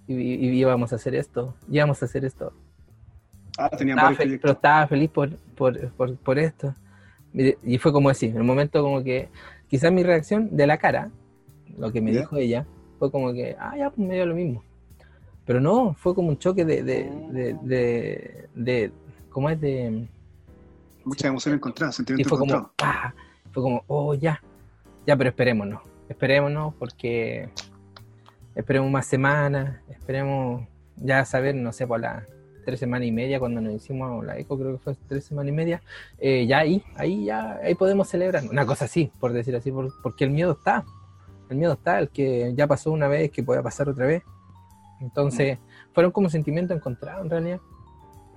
[0.08, 2.54] y, íbamos a hacer esto, íbamos a hacer esto.
[3.58, 6.74] Ah, tenía pero estaba feliz por, por, esto.
[7.34, 9.28] Y fue como así, en el momento como que,
[9.74, 11.10] quizás mi reacción de la cara,
[11.80, 12.68] lo que me dijo ella,
[13.00, 14.64] fue como que, ah, ya, pues me dio lo mismo.
[15.48, 18.92] Pero no, fue como un choque de, de, de, de,
[19.32, 19.60] ¿cómo es?
[19.60, 20.08] De...
[21.04, 22.72] Muchas emociones encontradas, sentimientos fue como,
[23.52, 24.40] fue como, oh, ya,
[25.08, 27.50] ya, pero esperémonos esperémonos porque
[28.54, 32.28] esperemos más semanas, esperemos ya saber, no sé, por las
[32.64, 35.56] tres semanas y media cuando nos hicimos la eco, creo que fue tres semanas y
[35.56, 35.82] media,
[36.20, 39.72] eh, ya ahí, ahí ya, ahí podemos celebrar, una cosa así, por decir así,
[40.02, 40.86] porque el miedo está,
[41.50, 44.24] el miedo está, el que ya pasó una vez, que pueda pasar otra vez,
[45.02, 45.60] entonces
[45.94, 47.60] fueron como sentimientos encontrados en realidad,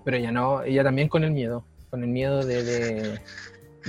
[0.04, 3.20] pero ella no, ella también con el miedo, con el miedo de,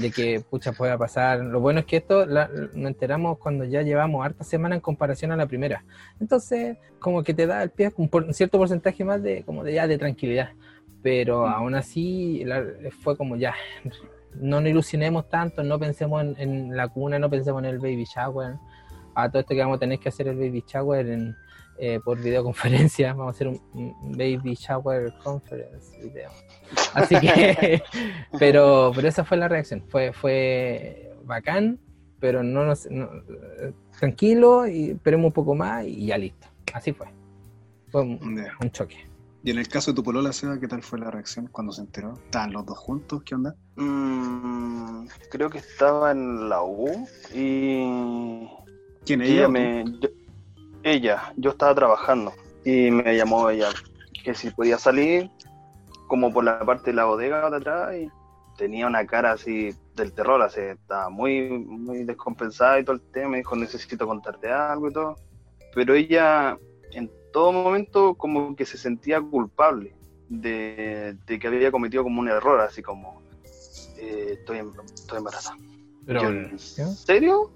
[0.01, 1.39] de que, pucha, pueda pasar.
[1.39, 5.31] Lo bueno es que esto la- nos enteramos cuando ya llevamos harta semana en comparación
[5.31, 5.83] a la primera.
[6.19, 9.63] Entonces, como que te da el pie un, por- un cierto porcentaje más de, como
[9.63, 10.49] de ya, de tranquilidad.
[11.01, 12.63] Pero aún así, la-
[13.01, 13.53] fue como ya,
[14.39, 18.05] no nos ilusionemos tanto, no pensemos en, en la cuna, no pensemos en el baby
[18.05, 18.55] shower.
[19.19, 21.35] A todo esto que vamos a tener que hacer el baby shower en,
[21.79, 26.29] eh, por videoconferencia, vamos a hacer un, un baby shower conference video.
[26.93, 27.81] Así que,
[28.39, 31.79] pero, pero esa fue la reacción, fue, fue bacán,
[32.19, 33.09] pero no nos, no-
[33.99, 36.47] tranquilo y esperemos un poco más y ya listo.
[36.73, 37.07] Así fue.
[37.89, 39.07] Fue un choque.
[39.43, 41.81] Y en el caso de tu polola, Seba, ¿qué tal fue la reacción cuando se
[41.81, 42.13] enteró?
[42.25, 43.23] ¿Estaban los dos juntos?
[43.23, 43.55] ¿Qué onda?
[43.77, 48.49] Mm, creo que estaba en la U y
[49.07, 49.85] ¿Quién ella, me.
[50.01, 50.09] yo-
[50.83, 53.69] ella, yo estaba trabajando y me llamó ella
[54.23, 55.31] que si podía salir,
[56.07, 58.09] como por la parte de la bodega de atrás, y
[58.57, 63.29] tenía una cara así del terror, así, estaba muy, muy descompensada y todo el tema.
[63.29, 65.17] Me dijo, necesito contarte algo y todo.
[65.73, 66.57] Pero ella,
[66.91, 69.93] en todo momento, como que se sentía culpable
[70.27, 73.21] de, de que había cometido como un error, así como,
[73.97, 75.57] eh, estoy, em- estoy embarazada.
[76.05, 77.51] Pero, Yo, ¿En serio?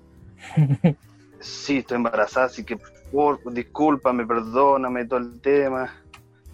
[1.41, 2.77] sí, estoy embarazada, así que
[3.11, 5.93] por, discúlpame, perdóname todo el tema.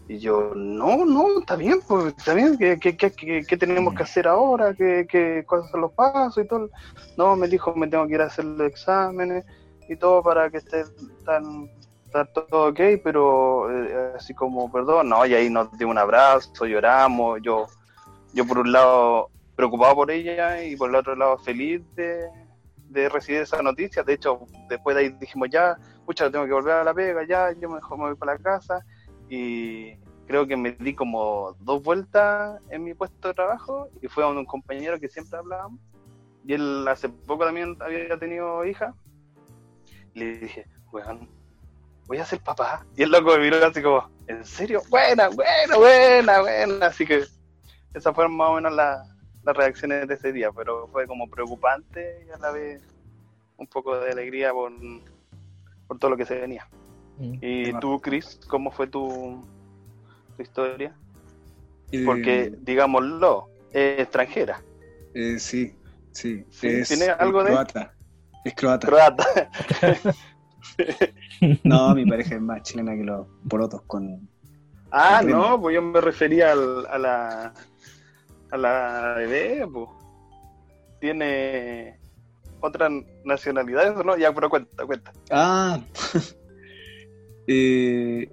[0.10, 3.12] Y yo, no, no, está bien, pues, está bien, ¿qué, qué, qué,
[3.46, 4.74] qué- tenemos que hacer ahora?
[4.74, 6.70] ¿Qué, qué, ¿Cuáles son los pasos y todo?
[7.18, 9.44] No, me dijo, me tengo que ir a hacer los exámenes
[9.90, 10.86] y todo para que esté
[11.26, 11.70] tan,
[12.06, 16.66] está todo ok, pero eh, así como, perdón, no, y ahí nos dio un abrazo,
[16.66, 17.66] lloramos, yo,
[18.34, 22.30] yo por un lado preocupado por ella y por el otro lado feliz de,
[22.90, 24.04] de recibir esa noticia.
[24.04, 27.52] De hecho, después de ahí dijimos ya, pucha, tengo que volver a la pega, ya,
[27.54, 28.86] yo mejor me voy para la casa
[29.30, 29.96] y
[30.26, 34.28] creo que me di como dos vueltas en mi puesto de trabajo y fue a
[34.28, 35.80] un compañero que siempre hablábamos
[36.46, 38.94] y él hace poco también había tenido hija
[40.14, 41.30] y le dije, weón,
[42.08, 42.86] voy a ser papá.
[42.96, 44.82] Y el loco me miró así como, ¿en serio?
[44.90, 46.88] Buena, buena, buena, buena.
[46.88, 47.26] Así que
[47.94, 49.04] esas fueron más o menos la-
[49.48, 52.82] las reacciones de ese día, pero fue como preocupante y a la vez
[53.58, 54.72] un poco de alegría por,
[55.88, 56.68] por todo lo que se venía.
[57.18, 57.38] Mm.
[57.42, 59.42] ¿Y tú, Chris, cómo fue tu,
[60.36, 60.94] tu historia?
[61.92, 64.62] Eh, Porque, digámoslo, es extranjera,
[65.14, 65.74] eh, sí,
[66.12, 66.46] sí.
[66.50, 67.94] Sí, es, ¿tiene es algo de- croata.
[68.44, 68.88] Es croata.
[68.88, 69.26] croata.
[71.64, 74.28] No, mi pareja es más chilena que los porotos con...
[74.92, 77.54] Ah, no, pues yo me refería al- a la
[78.52, 79.90] a la bebé, pues.
[81.00, 82.00] Tiene
[82.60, 82.92] otras
[83.24, 84.18] nacionalidades, ¿no?
[84.18, 85.14] Ya, pero cuenta, cuenta.
[85.30, 85.80] Ah,
[87.48, 88.32] eh,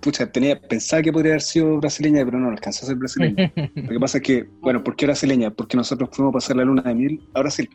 [0.00, 3.52] pucha, tenía, pensaba que podría haber sido brasileña, pero no, no alcanzó a ser brasileña.
[3.74, 5.50] Lo que pasa es que, bueno, ¿por qué brasileña?
[5.50, 7.68] Porque nosotros fuimos a pasar la luna de miel a Brasil.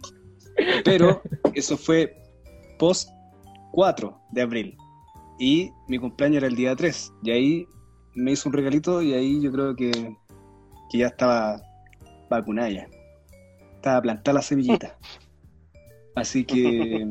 [0.86, 1.22] Pero
[1.54, 2.16] eso fue
[2.80, 3.10] post
[3.72, 4.78] 4 de abril.
[5.40, 7.14] Y mi cumpleaños era el día 3.
[7.24, 7.68] Y ahí
[8.16, 10.16] me hizo un regalito y ahí yo creo que,
[10.90, 11.62] que ya estaba
[12.30, 12.88] vacunada ya.
[13.76, 14.98] Estaba plantada la semillita.
[16.16, 17.08] Así que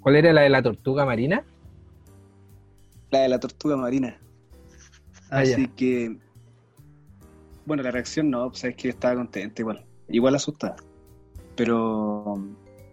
[0.00, 1.44] ¿Cuál era la de la tortuga marina?
[3.12, 4.18] la de la tortuga marina.
[5.30, 5.74] Ah, Así ya.
[5.76, 6.16] que,
[7.66, 10.76] bueno, la reacción no, pues es que estaba contenta igual, igual asustada,
[11.54, 12.42] pero,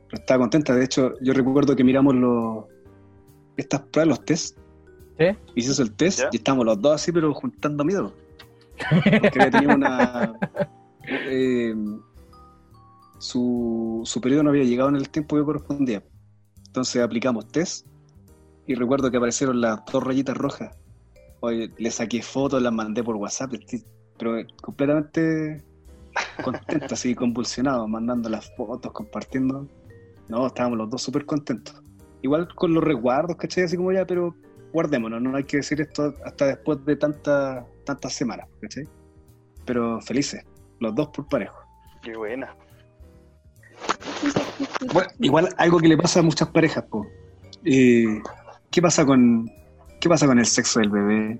[0.07, 0.75] pero estaba contenta.
[0.75, 2.65] De hecho, yo recuerdo que miramos los,
[3.55, 4.57] estas pruebas, los test,
[5.17, 6.29] se hizo el test ¿Ya?
[6.33, 8.13] y estábamos los dos así, pero juntando miedo.
[9.21, 10.33] Porque había tenido una...
[11.07, 11.75] eh,
[13.19, 16.03] su, su periodo no había llegado en el tiempo que correspondía.
[16.67, 17.87] Entonces aplicamos test
[18.67, 20.77] y recuerdo que aparecieron las dos rayitas rojas.
[21.41, 23.53] Oye, le saqué fotos, las mandé por WhatsApp,
[24.17, 25.63] pero completamente
[26.43, 29.67] contento, así convulsionado, mandando las fotos, compartiendo.
[30.27, 31.81] No, estábamos los dos súper contentos.
[32.21, 33.63] Igual con los resguardos, ¿cachai?
[33.63, 34.35] Así como ya, pero
[34.71, 38.87] guardémonos, no hay que decir esto hasta después de tantas tantas semanas, ¿cachai?
[39.65, 40.43] Pero felices,
[40.79, 41.57] los dos por parejo.
[42.01, 42.55] Qué buena.
[44.93, 47.05] Bueno, igual algo que le pasa a muchas parejas, po.
[47.63, 48.21] Eh,
[48.71, 49.49] ¿Qué pasa con
[49.99, 51.39] qué pasa con el sexo del bebé?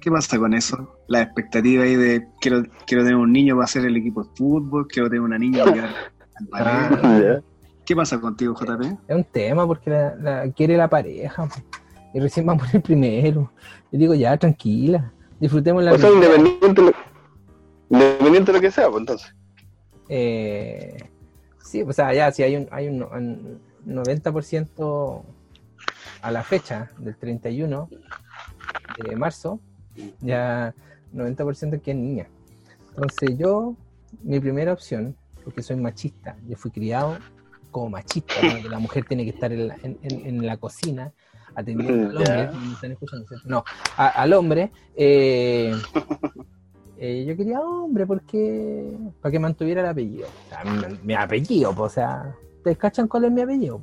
[0.00, 0.96] ¿Qué pasa con eso?
[1.08, 4.86] La expectativa ahí de quiero, quiero tener un niño para hacer el equipo de fútbol,
[4.86, 5.96] quiero tener una niña para al.
[6.52, 7.40] Ah,
[7.86, 8.82] ¿Qué pasa contigo, JP?
[9.08, 11.54] es un tema porque la, la- quiere la pareja po.
[12.16, 13.52] Y recién vamos el primero.
[13.92, 16.92] Yo digo, ya, tranquila, disfrutemos la O sea, independiente, lo-
[17.90, 19.34] independiente de lo que sea, pues entonces.
[20.08, 20.96] Eh,
[21.62, 25.22] sí, o sea, ya si hay un, hay un, un 90%
[26.22, 27.88] a la fecha del 31
[29.06, 29.60] de marzo,
[30.20, 30.74] ya
[31.14, 32.28] 90% que es niña.
[32.94, 33.74] Entonces yo,
[34.22, 37.18] mi primera opción, porque soy machista, yo fui criado
[37.70, 38.54] como machista, ¿no?
[38.62, 41.12] que la mujer tiene que estar en la, en- en- en la cocina
[41.56, 42.50] atendiendo al hombre.
[42.66, 43.26] ¿me están escuchando?
[43.26, 43.48] ¿cierto?
[43.48, 43.64] No,
[43.96, 45.74] a- al hombre, eh,
[46.98, 51.74] eh, yo quería hombre porque para que mantuviera el apellido, o sea, mi, mi apellido,
[51.74, 53.80] pues, o sea, ¿ustedes cachan cuál es mi apellido?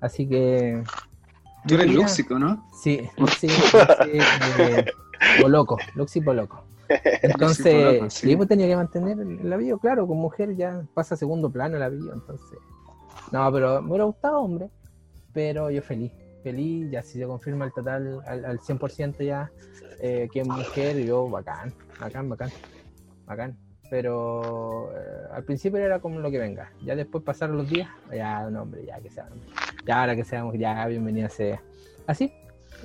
[0.00, 0.82] Así que
[1.66, 2.66] Tú eres quería- Lúxico, ¿no?
[2.80, 4.18] Sí, Luxi, Luxi,
[4.58, 4.84] eh,
[5.42, 6.22] Boloco, Luxi.
[7.22, 8.30] Entonces, sí.
[8.30, 8.46] sí.
[8.46, 11.82] tenía que mantener el, el apellido, claro, con mujer ya pasa a segundo plano el
[11.82, 12.58] apellido, entonces.
[13.32, 14.70] No, pero me hubiera gustado hombre,
[15.32, 16.12] pero yo feliz,
[16.46, 19.50] feliz, ya si se confirma el total al, al 100% ya,
[20.00, 22.50] eh, que es mujer, yo bacán, bacán, bacán,
[23.26, 23.56] bacán.
[23.90, 28.46] Pero eh, al principio era como lo que venga, ya después pasaron los días, ya
[28.46, 29.48] un hombre, ya que sea hombre.
[29.84, 31.60] Ya ahora que seamos, ya bienvenida sea.
[32.06, 32.32] Así,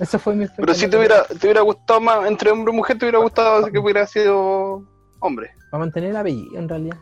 [0.00, 2.98] eso fue mi Pero si te hubiera, te hubiera gustado más, entre hombre y mujer,
[2.98, 4.82] te hubiera gustado que hubiera sido
[5.20, 5.52] hombre.
[5.70, 6.98] Para mantener el apellido, en realidad.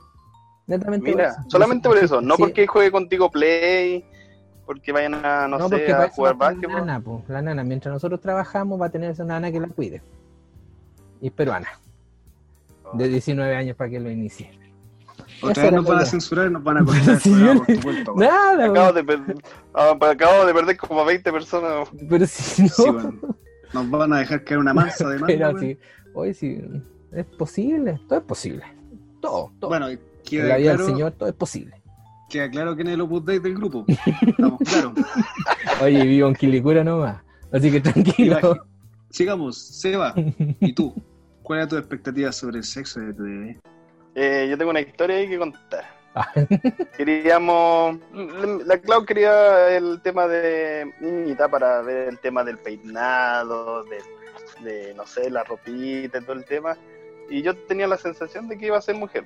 [0.67, 2.43] Netamente Mira, por solamente por eso, no Sí.
[2.43, 4.05] porque juegue contigo Play,
[4.71, 6.75] porque vayan a, no, No, sé, porque a jugar básquetbol.
[6.77, 7.25] La nana, po.
[7.27, 10.01] la nana, mientras nosotros trabajamos, va a tener esa nana que la cuide.
[11.21, 11.67] Y es peruana,
[12.93, 14.57] de 19 años para que lo inicie.
[15.43, 17.35] Otra nos van a censurar y nos van a cortar Sí.
[18.15, 19.35] Nada, Acabo de, per-
[19.75, 21.89] ah, acabo de perder como 20 personas.
[22.09, 22.69] pero si no.
[22.69, 22.85] Sí.
[23.73, 25.77] Nos van a dejar caer una mansa de pero sí,
[26.15, 26.63] hoy sí,
[27.11, 28.63] es posible, todo es posible.
[29.21, 29.71] Todo, todo.
[29.71, 29.99] Bueno, en
[30.49, 31.80] la vida claro, del Señor todo es posible.
[32.31, 33.85] Queda claro quién es el Opus Dei del grupo.
[33.89, 34.93] Estamos claros.
[35.83, 38.65] Oye, vivo en Quilicura nomás, así que tranquilo.
[39.11, 40.15] Sigamos, Seba,
[40.61, 40.95] ¿y tú?
[41.43, 43.59] ¿Cuál es tu expectativa sobre el sexo de tu bebé?
[44.15, 45.85] Eh, yo tengo una historia ahí que contar.
[46.15, 46.33] Ah,
[46.97, 47.99] Queríamos,
[48.65, 53.99] la Clau quería el tema de niñita para ver el tema del peinado, de,
[54.65, 56.77] de, no sé, la ropita y todo el tema.
[57.29, 59.25] Y yo tenía la sensación de que iba a ser mujer.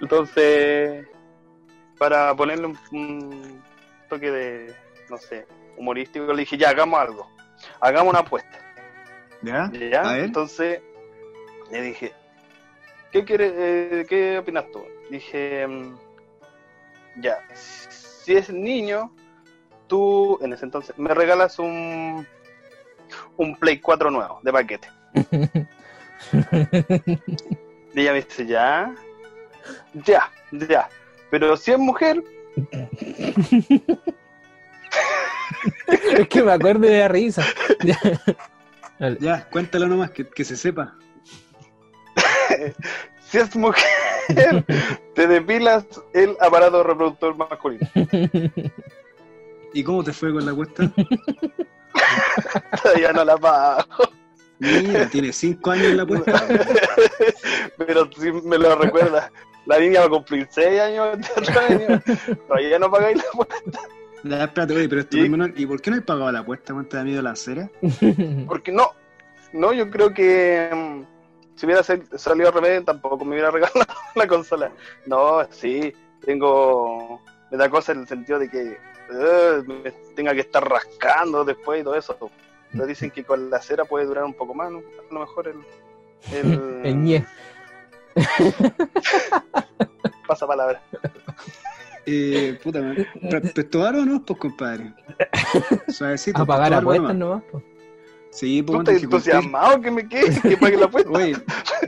[0.00, 1.06] Entonces,
[2.02, 3.62] para ponerle un, un
[4.08, 4.74] toque de,
[5.08, 7.30] no sé, humorístico, le dije, ya, hagamos algo.
[7.78, 8.58] Hagamos una apuesta.
[9.40, 9.70] ¿Ya?
[9.70, 10.18] ¿Ya?
[10.18, 10.82] Entonces
[11.70, 12.12] le dije,
[13.12, 14.84] ¿qué quieres, eh, qué opinas tú?
[15.12, 15.96] Dije, mm,
[17.20, 19.14] ya, si es niño,
[19.86, 22.26] tú en ese entonces me regalas un
[23.36, 24.88] un Play 4 nuevo de paquete.
[27.94, 28.94] Y ella me dice, ya,
[29.92, 30.88] ya, ya.
[31.32, 32.22] Pero si es mujer,
[36.18, 37.42] es que me acuerdo de la risa.
[39.18, 39.48] Ya.
[39.48, 40.94] Cuéntalo nomás, que, que se sepa.
[43.30, 43.82] si es mujer,
[45.14, 47.88] te depilas el aparato reproductor masculino.
[49.72, 50.92] ¿Y cómo te fue con la apuesta?
[52.82, 54.12] Todavía no la pago.
[54.58, 56.46] Mira, tiene cinco años la apuesta.
[57.78, 59.32] Pero si me lo recuerda,
[59.66, 62.02] la niña va a cumplir 6 años de otro año.
[62.48, 63.80] Todavía no pagáis la apuesta.
[64.24, 65.20] Ya, espérate, oye, pero esto ¿Y?
[65.24, 65.52] es menor.
[65.56, 66.72] ¿Y por qué no he pagado la apuesta?
[66.72, 67.70] ¿Cuánto te da miedo la cera?
[68.46, 68.90] Porque no,
[69.52, 73.84] no, yo creo que mm, si hubiera sal- salido al revés, tampoco me hubiera regalado
[74.14, 74.72] la consola.
[75.06, 75.92] No, sí,
[76.24, 77.20] tengo.
[77.50, 78.62] Me da cosa en el sentido de que
[79.12, 82.16] eh, me tenga que estar rascando después y todo eso.
[82.70, 84.78] Pero dicen que con la cera puede durar un poco más, ¿no?
[84.78, 85.56] A lo mejor el.
[86.32, 87.26] El, El.
[90.26, 90.82] Pasa palabra.
[92.06, 94.24] Eh, puta, ¿me pre- prestó aro o no?
[94.24, 94.92] Pues, compadre.
[95.88, 96.42] Suavecito.
[96.42, 97.16] A pagar apuestas nomás.
[97.16, 97.42] nomás.
[97.50, 97.62] po.
[98.30, 99.34] Sí, ¿Tú pues, estás que cumplir.
[99.34, 100.40] entusiasmado que me quede?
[100.40, 101.10] Que pague la apuesta.
[101.10, 101.36] Oye,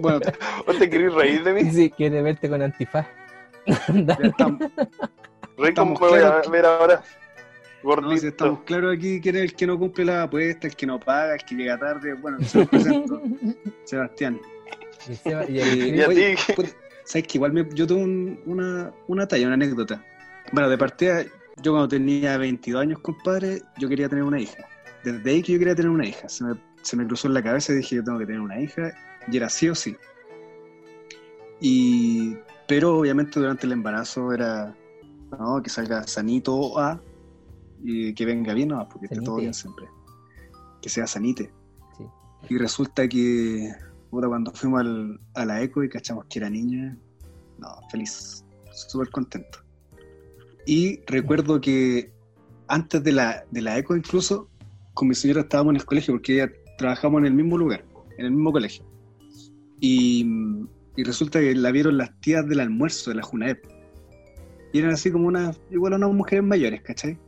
[0.01, 0.21] bueno,
[0.67, 1.71] ¿O te querés reír de mí?
[1.73, 3.07] Si quiere verte con antifaz.
[3.67, 4.61] estamos,
[5.59, 6.51] Estamos me voy a claros.
[6.51, 7.03] ver ahora.
[7.83, 8.19] no, Gordito.
[8.21, 11.01] si estamos claros aquí quién es el que no cumple la apuesta, el que no
[11.01, 12.13] paga, el que llega tarde.
[12.15, 13.23] Bueno, se los presento.
[13.85, 14.39] Sebastián.
[15.09, 16.53] Y se va- y el- Y a Oye, ti.
[16.55, 16.69] puta,
[17.05, 20.03] ¿Sabes que igual me- yo tuve un- una, una talla, una anécdota?
[20.53, 21.23] Bueno, de partida,
[21.63, 24.65] yo cuando tenía 22 años, compadre, yo quería tener una hija.
[25.05, 26.29] Desde ahí que yo quería tener una hija.
[26.31, 28.59] Se me, se me cruzó en la cabeza y dije, yo tengo que tener una
[28.59, 28.93] hija.
[29.31, 29.95] Y era sí o sí.
[31.61, 32.37] Y,
[32.67, 34.75] pero obviamente durante el embarazo era,
[35.39, 37.01] no, que salga sanito a,
[37.83, 39.87] y que venga bien, no, porque esté todo bien siempre.
[40.81, 41.51] Que sea sanite.
[41.99, 42.05] Sí.
[42.51, 43.71] Y resulta que,
[44.15, 46.97] puta, cuando fuimos al- a la eco y cachamos que era niña,
[47.59, 49.59] no, feliz, súper contento.
[50.67, 52.13] Y recuerdo que
[52.69, 54.49] antes de la, de la eco incluso,
[54.95, 57.85] con mi señora estábamos en el colegio porque ella trabajamos en el mismo lugar,
[58.19, 58.85] en el mismo colegio.
[59.81, 60.27] Y,
[60.97, 63.59] y resulta que la vieron las tías del almuerzo de la Junaep.
[64.73, 67.19] Y eran así como unas, igual unas mujeres mayores, ¿cachai?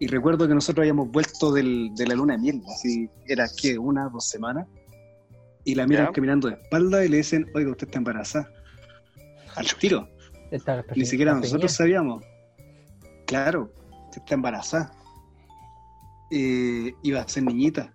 [0.00, 3.78] Y recuerdo que nosotros habíamos vuelto del- de la luna de miel, así, era que
[3.78, 4.66] una, dos semanas.
[5.68, 6.12] Y la miran Ya.
[6.12, 8.50] caminando de espalda y le dicen, oiga, usted está embarazada.
[9.54, 10.08] al tiro.
[10.96, 12.24] Ni siquiera nosotros sabíamos.
[13.26, 13.70] Claro,
[14.12, 14.92] que está embarazada.
[16.30, 17.92] Eh, iba a ser niñita.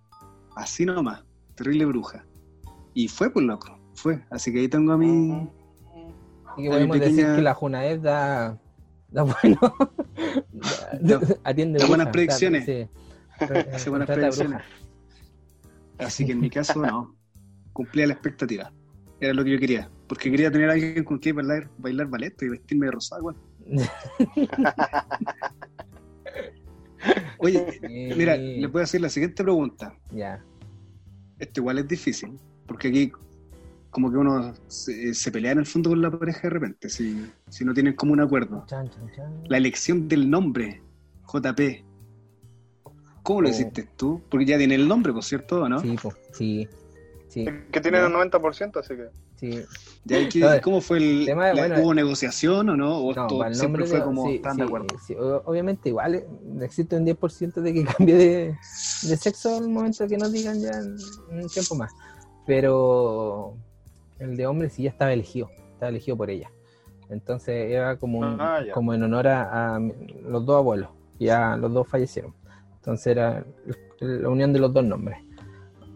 [0.55, 1.23] Así nomás.
[1.55, 2.25] Terrible bruja.
[2.93, 3.79] Y fue, pues loco.
[3.95, 4.23] Fue.
[4.29, 5.49] Así que ahí tengo a mi.
[6.57, 8.59] Y que podemos decir que la Junaed da,
[9.09, 9.59] da bueno.
[11.01, 12.65] Da- atiende da buenas predicciones.
[12.65, 12.87] sí.
[13.73, 14.61] Hace buenas predicciones.
[15.97, 17.15] Así que en mi caso, no.
[17.73, 18.71] Cumplía la expectativa.
[19.19, 19.89] Era lo que yo quería.
[20.07, 23.35] Porque quería tener a alguien con quien bailar, bailar ballet y vestirme de rosado.
[27.39, 27.79] Oye,
[28.15, 29.93] mira, les voy a hacer la siguiente pregunta.
[30.11, 30.41] Ya.
[31.39, 33.11] Esto igual es difícil, porque aquí
[33.89, 37.29] como que uno se, se pelea en el fondo con la pareja de repente, si,
[37.49, 38.63] si no tienen como un acuerdo.
[38.67, 39.43] Chan, chan, chan.
[39.49, 40.81] La elección del nombre,
[41.31, 41.83] JP.
[43.21, 43.51] ¿Cómo lo Oh.
[43.51, 44.21] hiciste tú?
[44.29, 45.79] Porque ya tiene el nombre, por cierto, ¿o ¿no?
[45.79, 45.95] Sí,
[46.31, 46.67] sí.
[47.33, 48.05] Sí, Que tiene Ya.
[48.05, 49.07] el 90%, así que.
[49.37, 49.65] sí.
[50.39, 51.25] No, ¿Cómo fue el...
[51.25, 52.97] tema la- bueno, ¿Hubo negociación o no?
[52.99, 54.87] ¿O No, para el siempre nombre fue de- como sí, están de sí, acuerdo?
[55.07, 55.15] sí,
[55.45, 56.23] obviamente igual
[56.61, 58.57] existe un 10% de que cambie de,
[59.03, 60.95] de sexo en el momento que nos digan ya en,
[61.31, 61.91] en un tiempo más.
[62.45, 63.55] Pero
[64.19, 66.51] el de hombre sí ya estaba elegido, estaba elegido por ella.
[67.09, 71.73] Entonces era como, un- Ah, como en honor a, a los dos abuelos, ya los
[71.73, 72.35] dos fallecieron.
[72.75, 73.43] Entonces era
[74.01, 75.17] la unión de los dos nombres.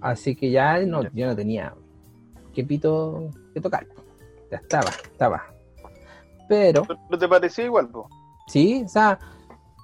[0.02, 1.74] Así que ya no, yo no tenía
[2.54, 3.88] que pito que tocar.
[4.52, 5.44] Ya estaba, estaba.
[6.48, 8.10] Pero ¿Pero te parecía igual, po?
[8.48, 9.20] Sí, o sea,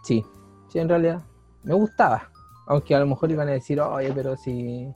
[0.03, 0.23] sí,
[0.69, 1.21] sí, en realidad
[1.63, 2.29] me gustaba.
[2.65, 4.87] Aunque a lo mejor iban a decir, oye, pero si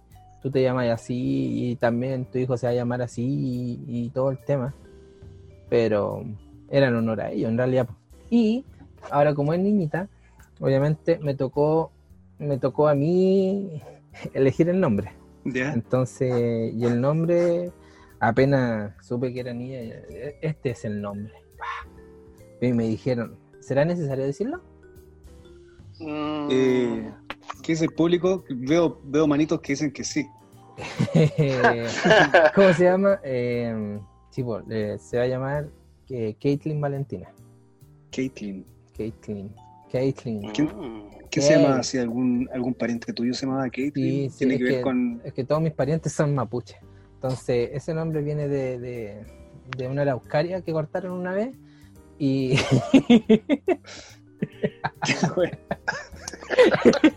[0.41, 4.09] tú te llamas así y también tu hijo se va a llamar así y, y
[4.09, 4.73] todo el tema.
[5.69, 6.23] Pero
[6.69, 7.87] era en honor a ellos, en realidad.
[8.29, 8.63] Y
[9.11, 10.07] ahora como es niñita,
[10.59, 11.91] obviamente me tocó,
[12.39, 13.81] me tocó a mí
[14.33, 15.11] elegir el nombre.
[15.45, 15.73] ¿Ya?
[15.73, 17.71] Entonces, y el nombre,
[18.19, 19.79] apenas supe que era niña,
[20.41, 21.33] este es el nombre.
[22.61, 24.61] Y me dijeron, ¿será necesario decirlo?
[25.99, 27.11] Mm, Eh,
[27.63, 28.43] ¿Qué dice el público?
[28.49, 30.27] Veo, veo manitos que dicen que sí.
[32.55, 33.19] ¿Cómo se llama?
[33.23, 33.99] Eh,
[34.29, 35.69] sí, pues, eh, se va a llamar
[36.09, 37.29] eh, Caitlyn Valentina.
[38.11, 38.65] Caitlyn.
[38.95, 39.53] Caitlyn.
[39.91, 40.51] Caitlyn.
[40.51, 40.69] ¿Quién?
[41.29, 41.65] ¿Qué se Ey.
[41.81, 41.83] sí.
[41.83, 43.93] Si algún, algún pariente tuyo se llamaba Caitlyn.
[43.95, 45.21] Sí, sí, Tiene que ver que- con.
[45.23, 46.77] Es que todos mis parientes son mapuches.
[47.15, 49.25] Entonces, ese nombre viene de, de,
[49.77, 51.55] de una araucaria que cortaron una vez.
[52.19, 52.55] Y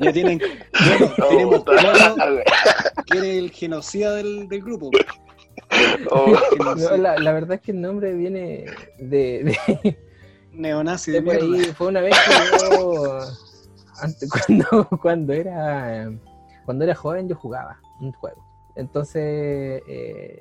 [0.01, 0.38] ya tienen.
[0.38, 2.38] Bueno, Oh, tenemos claro
[3.07, 4.90] quién es el genocida del, del grupo.
[6.11, 8.64] Oh, no, la, la verdad es que el nombre viene
[8.99, 9.99] de, de,
[10.53, 11.49] Neonazi de de por ahí.
[11.49, 11.75] mierda.
[11.75, 13.18] Fue una vez que yo,
[14.03, 16.11] antes, cuando, cuando era
[16.65, 18.45] cuando era joven, yo jugaba un juego.
[18.77, 20.39] Entonces, eh,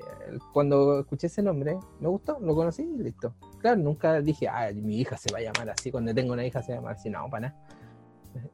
[0.52, 3.34] cuando escuché ese nombre, me gustó, lo conocí y listo.
[3.58, 6.62] Claro, nunca dije, ah, mi hija se va a llamar así, cuando tengo una hija
[6.62, 7.66] se va a llamar así, no, para nada.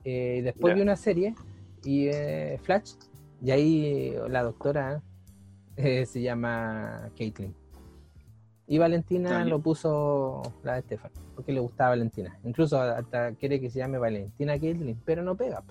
[0.04, 1.34] Eh, después vi una serie,
[1.84, 2.94] y eh, Flash,
[3.42, 5.02] y ahí la doctora
[5.76, 7.54] se llama Caitlyn.
[8.68, 12.36] Y Valentina lo puso la de Estefan, porque le gustaba Valentina.
[12.44, 15.62] Incluso hasta quiere que se llame Valentina Caitlyn, pero no pega.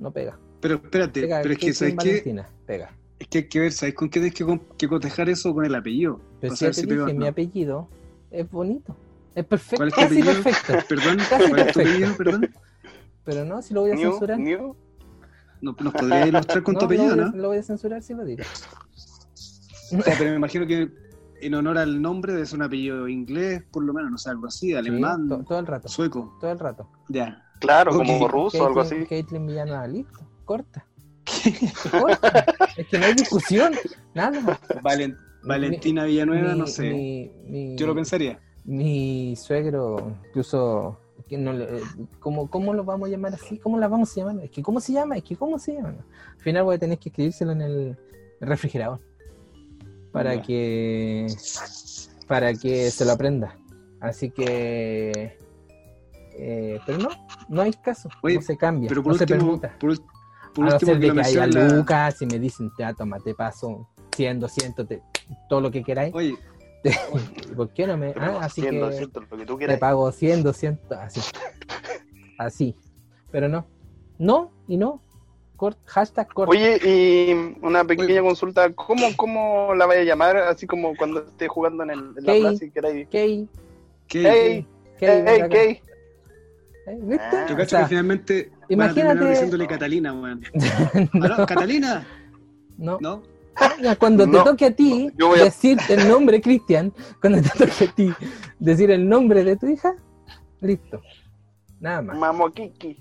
[0.00, 0.36] No pega.
[0.60, 1.94] Pero espérate, Pega pero es que, ¿sabes?
[1.94, 2.90] Valentina, pega.
[3.18, 5.74] Es que hay que ver, ¿sabes con qué tienes que, que cotejar eso con el
[5.74, 6.20] apellido?
[6.40, 7.88] Pero si ya saber te si pega mi apellido
[8.30, 8.96] es bonito.
[9.34, 10.42] Es perfecto, ¿Cuál es tu casi apellido?
[10.42, 10.78] perfecto.
[10.88, 12.16] Perdón, Casi ¿cuál es tu apellido?
[12.16, 12.54] Perdón.
[13.24, 14.38] Pero no, si lo voy a censurar.
[14.40, 17.36] ¿No- ¿Nos podrías ilustrar con tu No, apellido, lo voy, a- no?
[17.42, 18.42] lo voy a censurar si lo digo.
[19.92, 20.90] O sea, pero me imagino que
[21.42, 24.46] en honor al nombre debe ser un apellido inglés, por lo menos, no sé, algo
[24.46, 25.88] así, Sí, alemán, to- todo el rato.
[25.88, 26.36] sueco.
[26.40, 26.88] Todo el rato.
[27.08, 27.44] Ya.
[27.60, 29.04] Claro, como ruso o algo así.
[29.08, 30.20] Caitlyn Villanueva, listo.
[30.44, 30.86] Corta.
[31.90, 32.44] Corta.
[32.76, 33.72] es que no hay discusión.
[34.14, 34.40] Nada.
[34.82, 36.90] Valen- Valentina Villanueva, no sé.
[36.90, 38.38] mi- mi- Yo lo pensaría.
[38.64, 41.66] Mi suegro, incluso, que no le-
[42.18, 43.58] ¿cómo, ¿cómo lo vamos a llamar así?
[43.58, 44.44] ¿Cómo la vamos a llamar?
[44.44, 45.16] Es que, ¿cómo se llama?
[45.16, 45.94] Es que, ¿cómo se llama?
[46.34, 47.98] Al final voy a tener que escribírselo en el
[48.40, 49.00] refrigerador
[50.12, 51.26] para que
[52.26, 53.56] para que se lo aprenda.
[54.00, 55.36] Así que,
[56.38, 57.08] eh, pero no,
[57.48, 59.76] no hay caso, Oye, no se cambia, Pero por no se permuta.
[59.78, 60.04] por, ul-
[60.54, 63.18] por a no ser que de que haya la- lucas y me dicen, ya, toma,
[63.18, 65.02] te paso 100, 200, te-
[65.48, 66.14] todo lo que queráis.
[66.14, 66.38] Oye,
[67.56, 68.14] ¿Por qué no me...?
[68.16, 71.20] Ah, así 100, que 200, lo que tú te pago 100, 200, así.
[72.38, 72.74] Así.
[73.30, 73.66] Pero no.
[74.18, 75.02] No y no.
[75.60, 76.52] Cort, hashtag corto.
[76.52, 80.38] Oye, y una pequeña consulta, ¿cómo, ¿cómo la vaya a llamar?
[80.38, 82.40] Así como cuando esté jugando en, el, en la Kay.
[82.40, 83.08] plaza y queráis.
[83.08, 83.48] Key,
[84.08, 84.26] Key.
[84.26, 85.80] Eh,
[87.02, 87.24] ¿Viste?
[87.30, 87.46] Ah.
[87.46, 90.40] Yo O cacho sea, que finalmente van a imagínate- diciéndole Catalina, weón.
[91.12, 92.06] no, ¿Aló, ¿Catalina?
[92.78, 93.22] no, ¿No?
[93.98, 96.90] Cuando te No, toque a ti a- decir el nombre Cristian,
[97.20, 98.10] cuando te toque a ti
[98.58, 99.94] decir el nombre de tu hija,
[100.62, 101.02] listo.
[101.80, 102.16] Nada más.
[102.16, 102.96] Mamo Kiki.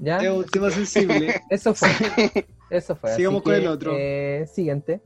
[0.00, 0.18] ¿Ya?
[0.18, 1.40] Es un tema sensible.
[1.50, 1.88] Eso fue.
[2.70, 3.14] Eso fue.
[3.16, 3.92] Sigamos con que, el otro.
[3.94, 5.00] eh, siguiente.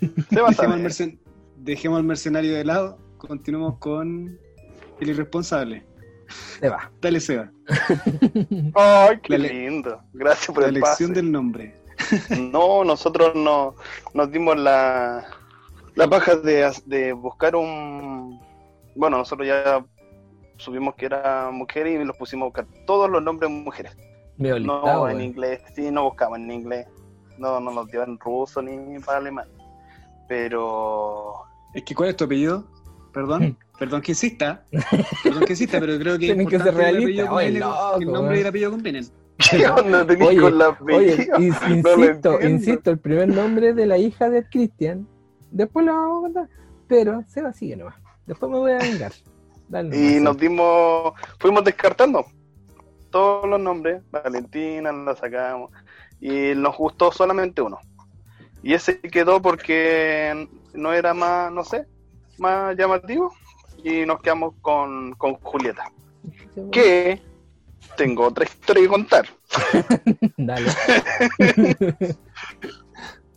[0.00, 1.18] Dejemos al, mercen-
[1.56, 2.98] dejemos al mercenario de lado.
[3.18, 4.38] Continuemos con
[5.00, 5.84] el irresponsable.
[6.60, 6.90] Se va.
[7.00, 7.50] Dale, Seba.
[8.74, 10.00] Ay, qué lindo.
[10.12, 11.20] Gracias por La el elección pase.
[11.22, 11.74] del nombre.
[12.40, 13.74] No, nosotros no,
[14.14, 15.26] nos dimos la,
[15.94, 18.40] la paja de, de buscar un...
[18.96, 19.84] Bueno, nosotros ya
[20.56, 23.94] subimos que era mujer y los pusimos a buscar todos los nombres mujeres.
[24.40, 26.86] Veo No listado, en inglés, sí, no buscamos en inglés.
[27.36, 29.46] No, no nos dio en ruso ni para alemán.
[30.28, 31.34] Pero...
[31.74, 32.66] Es que, ¿cuál es tu apellido?
[33.12, 34.64] Perdón, perdón que insista.
[35.22, 37.28] Perdón que insista, pero creo que Tienen que ser el realistas.
[37.28, 39.04] que el nombre y el apellido combinen.
[39.50, 43.98] ¿Qué onda tenés Oye, con la Oye, No insisto, insisto, el primer nombre de la
[43.98, 45.06] hija de Cristian.
[45.50, 46.48] Después lo vamos a contar.
[46.88, 47.96] Pero se va sigue nomás.
[48.26, 49.12] Después me voy a vengar.
[49.68, 52.24] Dale Y nos dimos, fuimos descartando
[53.10, 54.02] todos los nombres.
[54.10, 55.70] Valentina la sacamos.
[56.20, 57.78] Y nos gustó solamente uno.
[58.62, 61.86] Y ese quedó porque no era más, no sé,
[62.38, 63.34] más llamativo.
[63.82, 65.90] Y nos quedamos con, con Julieta.
[66.70, 67.22] Que
[67.96, 69.26] tengo otra historia que contar.
[70.36, 70.70] Dale.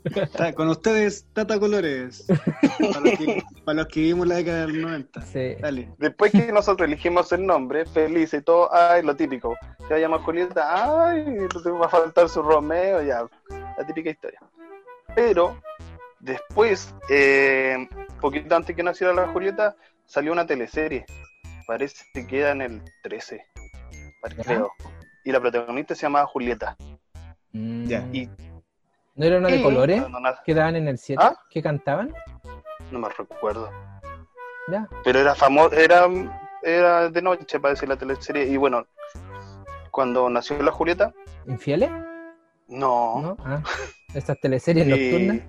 [0.04, 2.26] Está con ustedes, Tata Colores.
[2.28, 5.22] Para los que, para los que vivimos la década del 90.
[5.22, 5.56] Sí.
[5.60, 5.90] Dale.
[5.98, 9.56] Después que nosotros elegimos el nombre, feliz y todo, ay, lo típico.
[9.80, 11.24] Se va a llamar Julieta, ay,
[11.64, 14.40] te va a faltar su Romeo, ya, la típica historia.
[15.16, 15.62] Pero
[16.20, 17.88] después, eh,
[18.20, 19.76] poquito antes que naciera la Julieta,
[20.06, 21.06] salió una teleserie.
[21.68, 23.42] Parece que queda en el 13,
[24.22, 24.44] pare- Ya.
[24.44, 24.72] creo.
[25.24, 26.76] Y la protagonista se llamaba Julieta.
[27.54, 27.86] Mm.
[27.86, 28.06] Ya.
[28.12, 28.30] Y
[29.16, 31.22] ¿No era una de y- colores No, no, que daban en el 7?
[31.24, 31.36] ¿Ah?
[31.50, 32.14] ¿Que cantaban?
[32.92, 33.70] no me recuerdo.
[34.68, 34.88] Ya.
[35.04, 36.08] Pero era famoso, era,
[36.62, 38.46] era de noche, parece la teleserie.
[38.46, 38.86] Y bueno,
[39.92, 41.14] cuando nació la Julieta,
[41.48, 41.90] ¿Infieles?
[42.68, 43.22] no.
[43.22, 43.38] ¿No?
[43.46, 43.62] Ah,
[44.14, 45.42] estas teleseries nocturnas.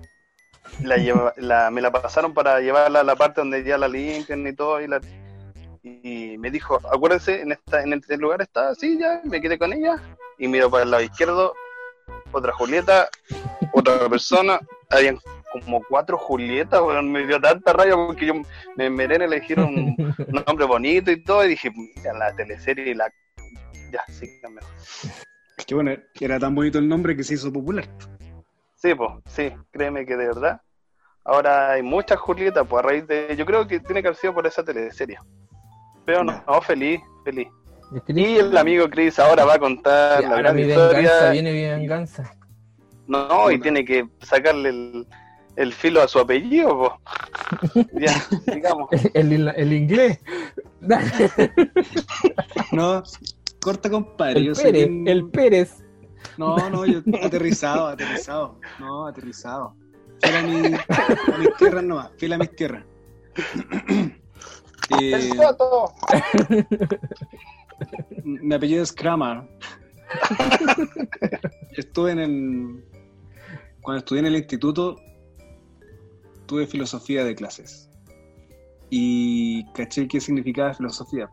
[0.83, 4.45] la lleva- la- me la pasaron para llevarla a la parte donde ya la limpian
[4.47, 4.81] y todo.
[4.81, 4.99] Y, la,
[5.83, 9.71] y me dijo, acuérdense, en, esta, en este lugar está así, ya, me quedé con
[9.73, 9.97] ella.
[10.37, 11.53] Y miro para el lado izquierdo,
[12.35, 13.09] otra Julieta,
[13.73, 14.59] otra persona.
[14.89, 15.19] Habían
[15.51, 18.33] como cuatro Julietas, me dio tanta raya porque yo
[18.75, 21.45] me meré en elegir un, un nombre bonito y todo.
[21.45, 23.11] Y dije, mira, la teleserie y la.
[23.91, 24.69] Ya, sí, mejor.
[25.57, 27.87] Es que bueno, era tan bonito el nombre que se hizo popular.
[28.75, 30.61] Sí, pues, sí, créeme que de verdad.
[31.23, 33.33] Ahora hay muchas Julietas, pues a raíz de.
[33.37, 35.17] Yo creo que tiene que haber sido por esa teleserie.
[36.05, 37.47] Pero no, no, feliz, feliz.
[37.95, 38.27] ¿Y Chris?
[38.27, 41.29] Y el amigo Chris ahora va a contar Ya, la ahora gran mi venganza, historia.
[41.31, 42.33] viene mi venganza.
[43.07, 45.07] No, y tiene que sacarle el,
[45.55, 46.99] el filo a su apellido,
[47.93, 48.15] ya,
[48.53, 48.89] digamos.
[49.13, 50.19] El, el- el inglés.
[52.71, 53.01] No,
[53.61, 54.39] corta compadre.
[54.39, 55.83] El yo sé Pérez, el Pérez.
[56.37, 58.59] No, no, yo aterrizado, aterrizado.
[58.79, 59.75] No, aterrizado.
[60.21, 62.83] Fiel a, mi, a mis tierras nomás, fiel a mis tierras.
[65.01, 65.91] Eh, El Soto.
[68.23, 69.43] Mi apellido es Kramer.
[71.71, 72.85] Estuve en el.
[73.81, 74.97] Cuando estudié en el instituto,
[76.45, 77.89] tuve filosofía de clases.
[78.89, 81.29] Y caché qué significaba filosofía.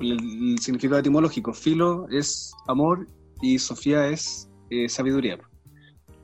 [0.00, 3.06] El, significado etimológico: filo es amor
[3.40, 5.38] y sofía es eh, sabiduría.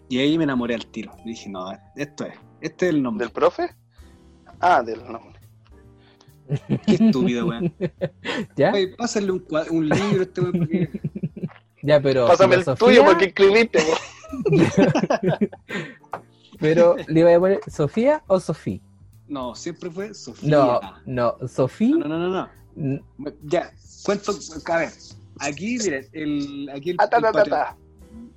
[0.08, 1.12] Y ahí me enamoré al tiro.
[1.24, 1.66] Dije, no,
[1.96, 2.34] esto es.
[2.60, 3.26] Este es el nombre.
[3.26, 3.74] ¿Del profe?
[4.60, 5.33] Ah, del nombre.
[6.86, 7.74] Qué estúpido, weón.
[8.56, 8.72] ¿Ya?
[8.72, 10.52] Oye, pásale un, un libro a este weón.
[10.58, 10.90] porque-
[11.82, 12.26] Ya, pero.
[12.26, 14.68] Pásame el tuyo porque escribiste, pues.
[16.60, 18.80] Pero le iba a poner Sofía o Sofía.
[19.28, 20.50] No, siempre fue Sofía.
[20.50, 21.96] No, no, Sofía.
[21.96, 22.48] No, no, no, no.
[23.18, 23.32] no.
[23.42, 23.70] Ya,
[24.04, 24.32] cuento,
[24.66, 24.88] a ver,
[25.40, 27.76] aquí, miren, el, aquí el, Ah, ta, el ta, ta, patri- ta.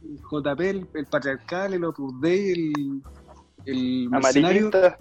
[0.03, 3.01] el JP, el, el patriarcal, el Opus Dei, el,
[3.65, 4.97] el mercenario, Amarillista.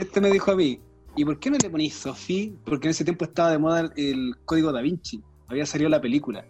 [0.00, 0.80] este me dijo a mí,
[1.16, 2.50] ¿y por qué no le ponéis Sofía?
[2.64, 6.44] Porque en ese tiempo estaba de moda el, código da Vinci, había salido la película.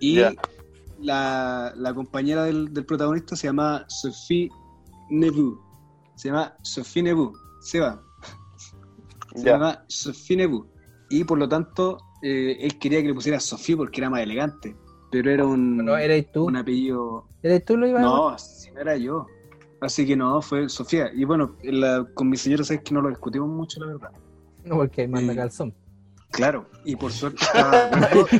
[0.00, 0.20] Y
[1.00, 4.48] la, la compañera del, del protagonista se llama Sophie
[5.10, 5.58] Nebu.
[6.16, 7.32] Se llama Sophie Nebu.
[7.60, 8.00] Seba,
[9.34, 9.52] se Ya.
[9.52, 10.66] llama Sophie Nebu.
[11.10, 14.76] Y por lo tanto, eh, él quería que le pusiera Sophie porque era más elegante.
[15.10, 16.44] Pero era un, No, eres tú.
[16.46, 17.26] un apellido.
[17.42, 19.26] ¿Eres tú lo iba a No, si no era yo.
[19.80, 21.10] Así que no, fue Sofía.
[21.14, 24.10] Y bueno, la- con mi señora sabes que no lo discutimos mucho, la verdad.
[24.64, 25.38] No, porque ahí manda Sí.
[25.38, 25.74] calzón.
[26.30, 27.90] Claro, y por suerte estaba.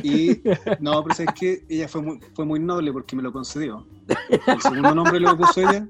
[0.03, 0.41] Y
[0.79, 3.87] no, pero sabes que ella fue muy, fue muy noble porque me lo concedió.
[4.47, 5.85] El segundo nombre lo puso ella.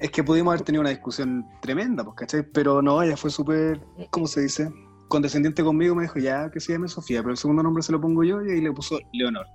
[0.00, 2.42] Es que pudimos haber tenido una discusión tremenda, pues, ¿cachai?
[2.52, 3.80] Pero no, ella fue súper,
[4.10, 4.70] ¿cómo se dice?
[5.08, 8.00] Condescendiente conmigo, me dijo, ya que se llame Sofía, pero el segundo nombre se lo
[8.00, 9.46] pongo yo y ahí le puso Leonor.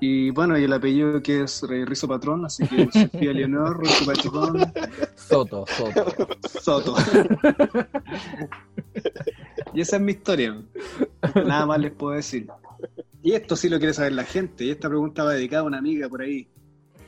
[0.00, 4.06] Y bueno, y el apellido que es eh, Rizo Patrón, así que Sofía Leonor, Rizo
[4.06, 4.72] Patrón,
[5.14, 6.04] Soto, Soto.
[6.60, 6.94] Soto.
[9.74, 10.60] y esa es mi historia.
[11.34, 12.48] Nada más les puedo decir.
[13.22, 14.64] Y esto sí lo quiere saber la gente.
[14.64, 16.48] Y esta pregunta va dedicada a una amiga por ahí.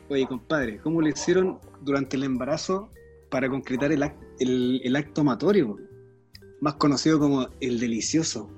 [0.08, 2.90] Oye, compadre, ¿cómo le hicieron durante el embarazo
[3.30, 5.78] para concretar el, ac- el, el acto amatorio?
[6.60, 8.50] Más conocido como el delicioso.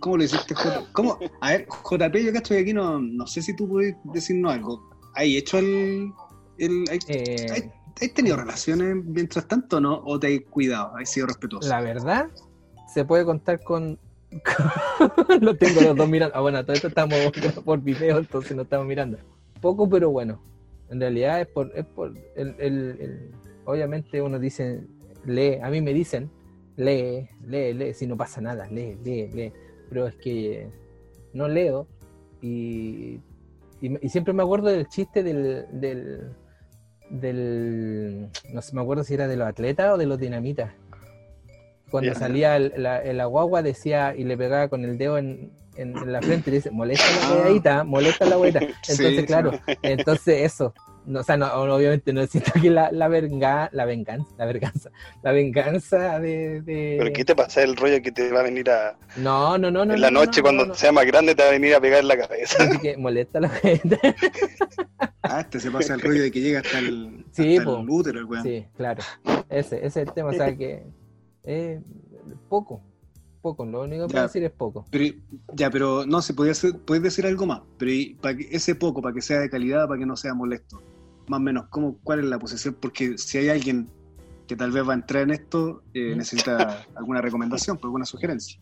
[0.00, 0.84] ¿Cómo lo hiciste, J?
[0.92, 1.18] ¿Cómo?
[1.40, 4.88] A ver, JP, yo que estoy aquí, no, no sé si tú puedes decirnos algo.
[5.14, 6.12] ¿Hay hecho el...
[6.58, 7.70] el hay- Eh,
[8.00, 10.00] ¿Has tenido relaciones mientras tanto no?
[10.04, 10.92] ¿O te has cuidado?
[10.96, 11.68] ¿Has sido respetuoso?
[11.68, 12.28] la verdad,
[12.94, 13.98] se puede contar con.
[14.44, 16.36] con- lo tengo los dos mirando.
[16.36, 17.18] Ah, bueno, todo esto estamos
[17.64, 19.18] por video, entonces no estamos mirando.
[19.60, 20.40] Poco, pero bueno.
[20.90, 21.72] En realidad es por.
[21.74, 23.30] Es por el, el- el-
[23.64, 24.80] obviamente uno dice,
[25.26, 25.56] lee.
[25.60, 26.30] A mí me dicen,
[26.76, 27.94] lee, lee, lee.
[27.94, 29.52] Si no pasa nada, lee, lee, lee.
[29.88, 30.68] Pero es que
[31.32, 31.86] no leo
[32.42, 33.20] y,
[33.80, 36.30] y, siempre me acuerdo del chiste del, del,
[37.10, 38.28] del.
[38.52, 40.72] No sé, me acuerdo si era de los atletas o de los dinamitas.
[41.90, 46.12] Cuando salía el- la, guagua decía y le pegaba con el dedo en, en- en
[46.12, 47.42] la frente y dice, molesta la Ah.
[47.46, 48.60] huevita, molesta la huevita.
[48.82, 49.26] Sí, Entonces, sí.
[49.26, 50.74] claro, entonces eso.
[51.08, 54.90] No, o sea, no, obviamente no necesito que la, la, venga, la venganza, la venganza,
[55.22, 58.68] la venganza de, de- Pero ¿qué te pasa el rollo que te va a venir
[58.70, 58.96] a...
[59.16, 59.94] No, no, no, no.
[59.94, 60.74] en la no, noche no, cuando no, no.
[60.74, 62.62] sea más grande te va a venir a pegar en la cabeza?
[62.62, 63.98] Así que molesta la huevita.
[65.22, 67.80] Ah, este se pasa el rollo de que llega hasta el, Sí, hasta po.
[67.80, 68.42] el útero, el weón.
[68.44, 69.02] Sí, claro.
[69.50, 70.84] Ese, ese es el tema, o sea que
[71.44, 71.80] eh,
[72.48, 72.80] poco,
[73.42, 74.12] poco, lo único que Ya.
[74.14, 74.86] puedo decir es poco.
[74.90, 75.14] Pero,
[75.54, 78.74] ya, pero no, se podía hacer, puedes decir algo más, pero y para que ese
[78.74, 80.80] poco, para que sea de calidad, para que no sea molesto,
[81.28, 82.76] más o menos, ¿cómo, ¿cuál es la posición?
[82.80, 83.88] Porque si hay alguien
[84.46, 88.60] que tal vez va a entrar en esto, eh, necesita alguna recomendación, pues, alguna sugerencia.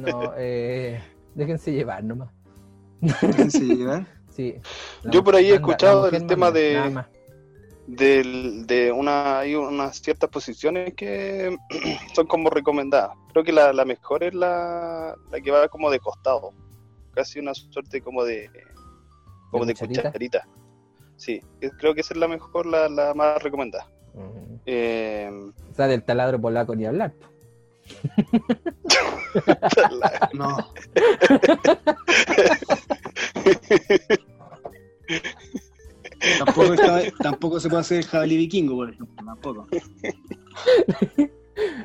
[0.00, 1.00] No, eh,
[1.34, 2.30] déjense llevar nomás.
[3.00, 4.06] Déjense llevar.
[4.30, 4.54] Sí.
[5.02, 7.06] La Yo por ahí he escuchado el tema de- nada más.
[7.88, 11.56] Del- de una hay unas ciertas posiciones que
[12.14, 13.10] son como recomendadas.
[13.32, 16.52] Creo que la, la mejor es la, la que va como de costado,
[17.12, 18.48] casi una suerte como de
[19.50, 20.02] como de, cucharita?
[20.04, 20.48] cucharita.
[21.20, 23.86] Sí, que- creo que esa es la mejor, la, la más recomendada.
[24.64, 25.30] Eh,
[25.70, 27.12] O sea, del taladro polaco ni hablar.
[30.00, 30.56] la- No.
[36.38, 39.24] tampoco, jab- tampoco se puede hacer el jabalí vikingo, por ejemplo.
[39.24, 39.66] Tampoco.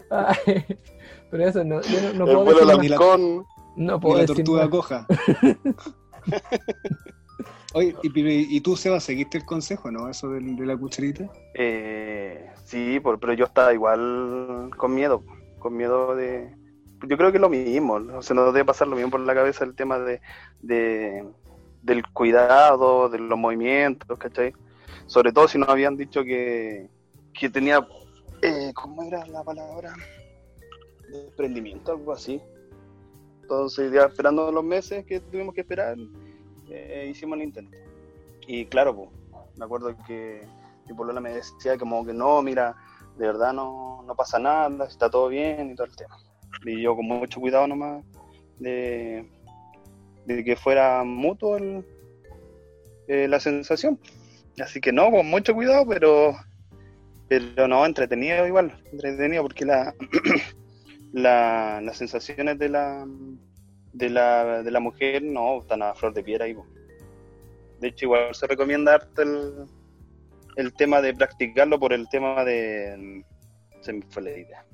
[0.10, 0.66] Ay,
[1.32, 3.46] pero eso no, yo no, no el puedo vuelo decir halcón.
[3.76, 5.06] No puedo la decir tortuga coja.
[7.76, 10.08] Oye, y, y tú, Seba, seguiste el consejo, no?
[10.10, 11.30] Eso de, la cucharita.
[11.54, 15.24] Eh, sí, por- pero yo estaba igual con miedo,
[15.60, 16.56] con miedo de...
[17.06, 19.36] Yo creo que es lo mismo, o sea, nos debe pasar lo mismo por la
[19.36, 20.22] cabeza el tema de,
[20.62, 21.28] de-
[21.82, 24.54] del cuidado, de los movimientos, ¿cachai?
[25.06, 26.90] Sobre todo si nos habían dicho que,
[27.38, 27.86] que tenía,
[28.42, 29.94] eh, ¿cómo era la palabra?
[31.10, 32.42] Desprendimiento, algo así.
[33.42, 35.98] Entonces, ya esperando los meses que tuvimos que esperar,
[36.70, 37.78] eh, hicimos el intento.
[38.48, 39.10] Y claro, pues,
[39.58, 40.42] me acuerdo que
[40.88, 42.76] mi polola me decía como que no, mira,
[43.18, 46.18] de verdad no, no pasa nada, está todo bien y todo el tema.
[46.66, 48.04] Y yo con mucho cuidado nomás
[48.60, 49.30] de,
[50.26, 51.86] de que fuera mutuo el-
[53.08, 54.00] eh, la sensación.
[54.60, 56.36] Así que no, con mucho cuidado, pero
[57.28, 59.96] pero no, entretenido igual, entretenido porque la,
[61.12, 63.08] la las sensaciones de la
[63.96, 66.54] de la, de la mujer no están a flor de piel ahí.
[66.54, 66.66] po.
[67.80, 69.66] De hecho, igual se recomienda harto el,
[70.58, 73.24] el tema de practicarlo por el tema de.
[73.82, 74.66] Se me fue la idea.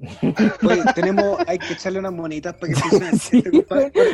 [0.66, 3.10] Oye, tenemos, hay que echarle unas monitas para que funcione.
[3.18, 3.42] Sí,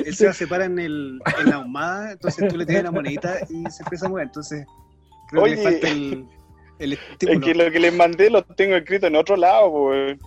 [0.07, 3.39] él se se para en, el, en la ahumada, entonces tú le tienes la monedita
[3.49, 4.25] y se empieza a mover.
[4.27, 4.67] Entonces,
[5.31, 6.27] creo que le falta el,
[6.81, 7.41] el Es estímulo.
[7.47, 10.19] que lo que les mandé lo tengo escrito en otro lado, pues.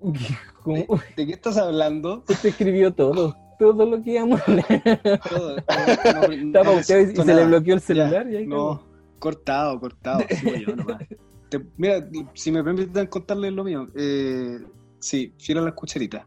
[0.62, 0.86] ¿Cómo?
[1.16, 2.24] ¿De qué estás hablando?
[2.28, 5.20] Usted escribió todo, todo lo que íbamos a leer.
[5.28, 8.46] Todo, no, no, no Estaba usted y se le bloqueó el Ya, celular y ahí
[8.46, 8.82] No,
[9.18, 10.24] cortado, cortado.
[10.30, 11.02] sigo yo nomás.
[11.48, 13.86] Te- mira, si me permiten contarles lo mío.
[13.96, 14.58] Eh,
[15.00, 16.24] sí, fiel a las cucharitas.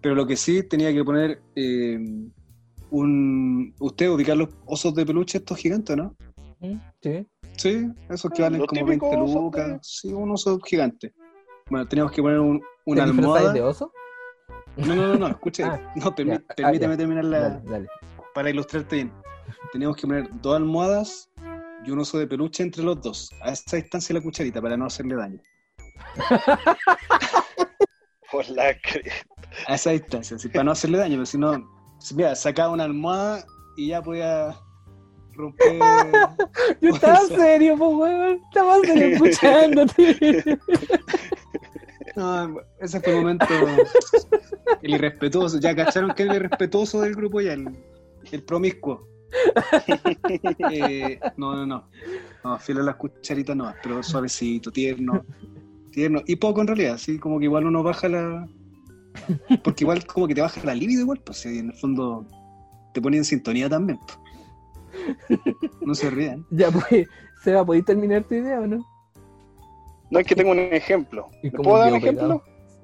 [0.00, 1.98] Pero lo que sí tenía que poner eh,
[2.90, 3.74] un.
[3.80, 6.14] Usted ubicar los osos de peluche estos gigantes, ¿no?
[6.60, 6.76] ¿Mm?
[7.02, 7.26] Sí.
[7.56, 9.68] Sí, esos que Ah, valen como típicos 20 osos, lucas.
[9.70, 9.80] pues.
[10.00, 11.12] Sí, un oso gigante.
[11.68, 13.52] Bueno, teníamos que poner un, ¿Te una disfrazáis almohada.
[13.52, 13.92] de oso?
[14.76, 15.66] No, no, no, no, escucha.
[15.74, 16.44] Ah, no, permí- ya.
[16.48, 16.98] Ah, permíteme ya.
[16.98, 17.88] terminar la, Dale, dale.
[18.34, 19.12] para ilustrarte bien.
[19.72, 21.30] Teníamos que poner dos almohadas
[21.84, 23.30] y un oso de peluche entre los dos.
[23.42, 25.40] A esa distancia la cucharita para no hacerle daño.
[28.30, 29.10] Por la cre-
[29.66, 31.68] A esa distancia, sí, para no hacerle daño, pero si no,
[32.14, 33.44] mira, sacaba una almohada
[33.76, 34.54] y ya podía
[35.32, 35.78] romper.
[36.80, 38.40] Yo estaba serio, pues, weón.
[38.48, 40.58] Estaba serio escuchándote.
[42.16, 43.46] No, ese fue el momento.
[44.82, 45.60] El irrespetuoso.
[45.60, 47.68] Ya cacharon que el irrespetuoso del grupo ya, el,
[48.32, 49.06] el promiscuo.
[50.70, 51.88] Eh, no, no, no.
[52.42, 55.24] No, fiel a las cucharitas no, pero suavecito, tierno.
[55.90, 56.22] Tierno.
[56.26, 58.48] Y poco en realidad, sí, como que igual uno baja la.
[59.62, 62.26] Porque igual como que te baja la libido igual, pues sí, en el fondo
[62.94, 63.98] te pone en sintonía también.
[64.06, 65.38] pues.
[65.82, 66.44] No se rían.
[66.50, 67.06] Ya, pues,
[67.42, 68.84] Seba, ¿podéis terminar tu idea o no?
[70.10, 71.28] No es que tengo un ejemplo.
[71.42, 72.42] ¿Y ¿Le cómo puedo dar un ejemplo?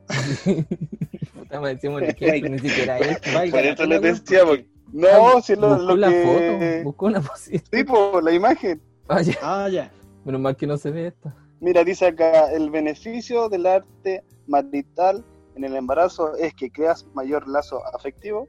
[1.34, 3.20] Puta, me decimos el ejemplo, ni siquiera es.
[3.32, 6.22] Valga Por la eso decía, porque- no, si lo, Buscó lo la que...
[6.24, 7.62] foto, buscó una posición.
[7.72, 8.82] Sí, por la imagen.
[9.08, 9.34] Ah, ya.
[9.40, 9.90] Ah, ya.
[10.24, 11.32] Menos mal que no se ve esto.
[11.60, 17.48] Mira, dice acá, el beneficio del arte marital en el embarazo es que creas mayor
[17.48, 18.48] lazo afectivo,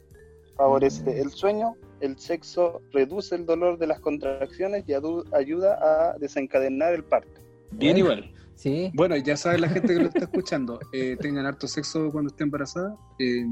[0.57, 6.93] favorece el sueño, el sexo reduce el dolor de las contracciones y ayuda a desencadenar
[6.93, 7.39] el parto.
[7.71, 8.15] Bien Bueno.
[8.23, 8.33] igual.
[8.55, 8.91] Sí.
[8.93, 12.43] Bueno, ya sabe la gente que lo está escuchando, eh, tengan harto sexo cuando esté
[12.43, 13.45] embarazada, eh,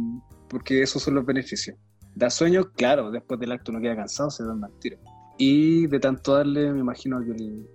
[0.50, 1.78] porque esos son los beneficios.
[2.16, 4.98] Da sueño, claro, después del acto uno queda cansado, se duerme al tiro.
[5.38, 7.68] Y de tanto darle, me imagino que el...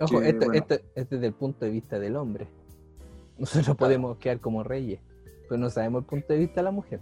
[0.00, 0.54] Ojo, que, esto, bueno.
[0.54, 2.48] esto es desde el punto de vista del hombre.
[3.38, 5.00] Nosotros podemos quedar como reyes,
[5.48, 7.00] pero no sabemos el punto de vista de la mujer.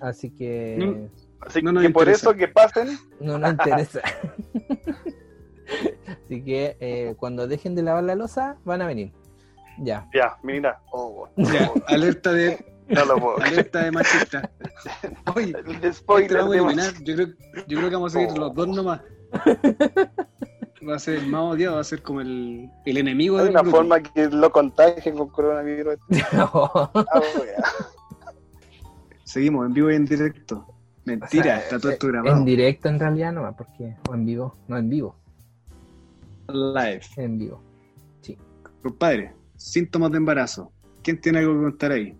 [0.00, 1.24] Así que Mm.
[1.40, 2.30] Así No nos que por interesa.
[2.30, 4.00] eso que pasen, no nos interesa.
[6.24, 9.12] Así que eh, cuando dejen de lavar la losa, van a venir.
[9.78, 10.08] Ya.
[10.14, 13.38] ya, mira, oh, Ya, alerta de, no lo puedo.
[13.42, 14.50] alerta de machista.
[15.34, 15.52] Oye,
[15.82, 16.94] El spoiler vamos a de eliminar.
[17.02, 17.26] Yo creo,
[17.66, 18.40] yo creo que vamos a seguir Oh.
[18.40, 19.00] los dos nomás.
[20.88, 23.52] Va a ser el más odiado, va a ser como el, el enemigo Hay del
[23.52, 23.78] una grupo.
[23.78, 25.96] forma que lo contagien con coronavirus.
[26.32, 26.90] Ah,
[27.40, 27.64] wea.
[29.24, 30.66] Seguimos en vivo y en directo.
[31.06, 32.36] Mentira, O sea, está todo esto eh, grabado.
[32.36, 35.16] En directo en realidad no, porque o en vivo, no en vivo,
[36.48, 37.02] Live.
[37.16, 37.62] en vivo.
[38.82, 40.70] Compadre, síntomas de embarazo.
[41.02, 42.16] ¿Quién tiene algo que contar ahí?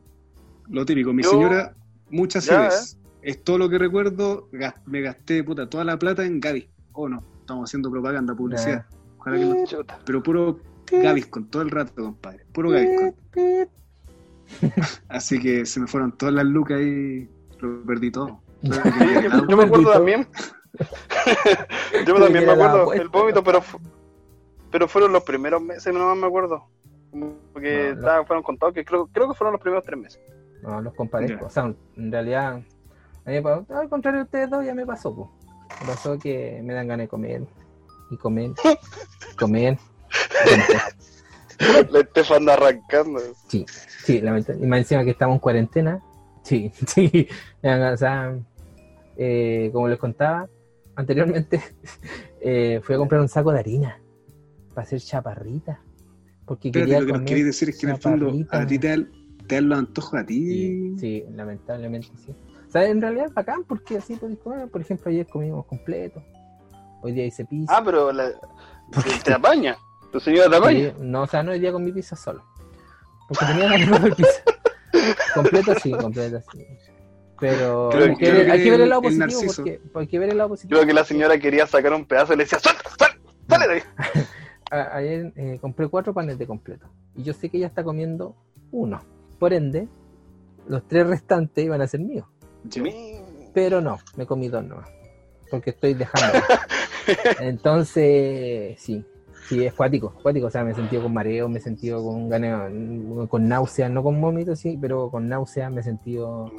[0.69, 1.75] Lo típico, mi Yo- señora,
[2.11, 2.99] muchas Ya, veces.
[3.23, 4.49] Es todo lo que recuerdo.
[4.87, 6.69] Me gasté puta toda la plata en Gaby.
[6.93, 8.87] Oh no, estamos haciendo propaganda, publicidad.
[9.19, 9.85] Ojalá que no.
[10.05, 10.59] Pero puro
[10.91, 12.45] Gaviscon, todo el rato, compadre.
[12.53, 13.15] Puro Gaviscon.
[15.09, 17.29] Así que se me fueron todas las lucas y
[17.61, 18.41] lo perdí todo.
[18.65, 18.71] Sí,
[19.49, 20.27] yo me acuerdo también.
[22.07, 23.63] yo también me acuerdo el vómito, pero
[24.75, 26.67] pero fueron los primeros meses, no me acuerdo.
[27.53, 30.21] Porque No, estaba- fueron contados que creo, creo que fueron los primeros tres meses.
[30.63, 31.47] No, los comparezco.
[31.47, 34.85] O sea, en realidad, a mí me pasó, al contrario de ustedes dos, ya me
[34.85, 35.15] pasó.
[35.15, 35.31] po.
[35.81, 37.43] Me pasó que me dan ganas de comer
[38.11, 38.51] y comer,
[39.39, 39.79] comer.
[41.93, 43.21] La Estefan anda arrancando.
[43.47, 43.65] Sí,
[44.05, 44.67] sí, lamentablemente.
[44.67, 46.03] Y más encima que estamos en cuarentena.
[46.43, 47.29] Sí, sí.
[47.63, 48.35] me dan ganas, O sea,
[49.19, 50.49] eh, como les contaba
[50.97, 51.63] anteriormente,
[52.41, 54.01] eh, fui a comprar un saco de harina
[54.75, 55.81] para hacer chaparrita.
[56.45, 58.61] Porque quería lo que nos comer queréis decir es que en el fondo chaparrita.
[58.61, 59.11] a ti te dan,
[59.47, 60.37] te dan los antojos a ti.
[60.47, 62.33] Sí, sí, lamentablemente sí.
[62.69, 64.69] O sea, en realidad es bacán porque así podéis comer.
[64.69, 66.23] Por ejemplo, ayer comimos completo.
[67.03, 67.77] Hoy día hice pizza.
[67.77, 68.31] Ah, pero la,
[69.25, 69.77] te apaña.
[70.13, 70.91] Tu señora te apaña.
[70.91, 72.43] Sí, no, o sea, no hoy día con mi pizza solo.
[73.29, 74.43] Porque tenía ganas de comer pizza.
[75.35, 76.67] completo sí, completo sí.
[77.41, 79.81] Pero Creo hay, que- que ver, creo hay que ver el lado el positivo porque,
[79.93, 80.79] porque hay que ver el lado positivo.
[80.79, 83.19] Creo que la señora quería sacar un pedazo y le decía, ¡suelta, suelta!
[83.49, 83.83] ¡Sale de ahí!
[84.75, 86.87] A- ayer eh, compré cuatro panes de completo.
[87.15, 88.35] Y yo sé que ella está comiendo
[88.73, 89.01] uno.
[89.39, 89.89] Por ende,
[90.67, 92.27] los tres restantes iban a ser míos.
[93.53, 94.89] Pero no, me comí dos nomás.
[95.51, 96.39] Porque estoy dejando.
[97.41, 99.05] Entonces, sí.
[99.49, 100.47] Sí, es cuático, cuático.
[100.47, 102.73] O sea, me he sentido con mareo, me he sentido con ganas,
[103.29, 106.51] con náuseas, no con vómitos, sí, pero con náuseas me he sentido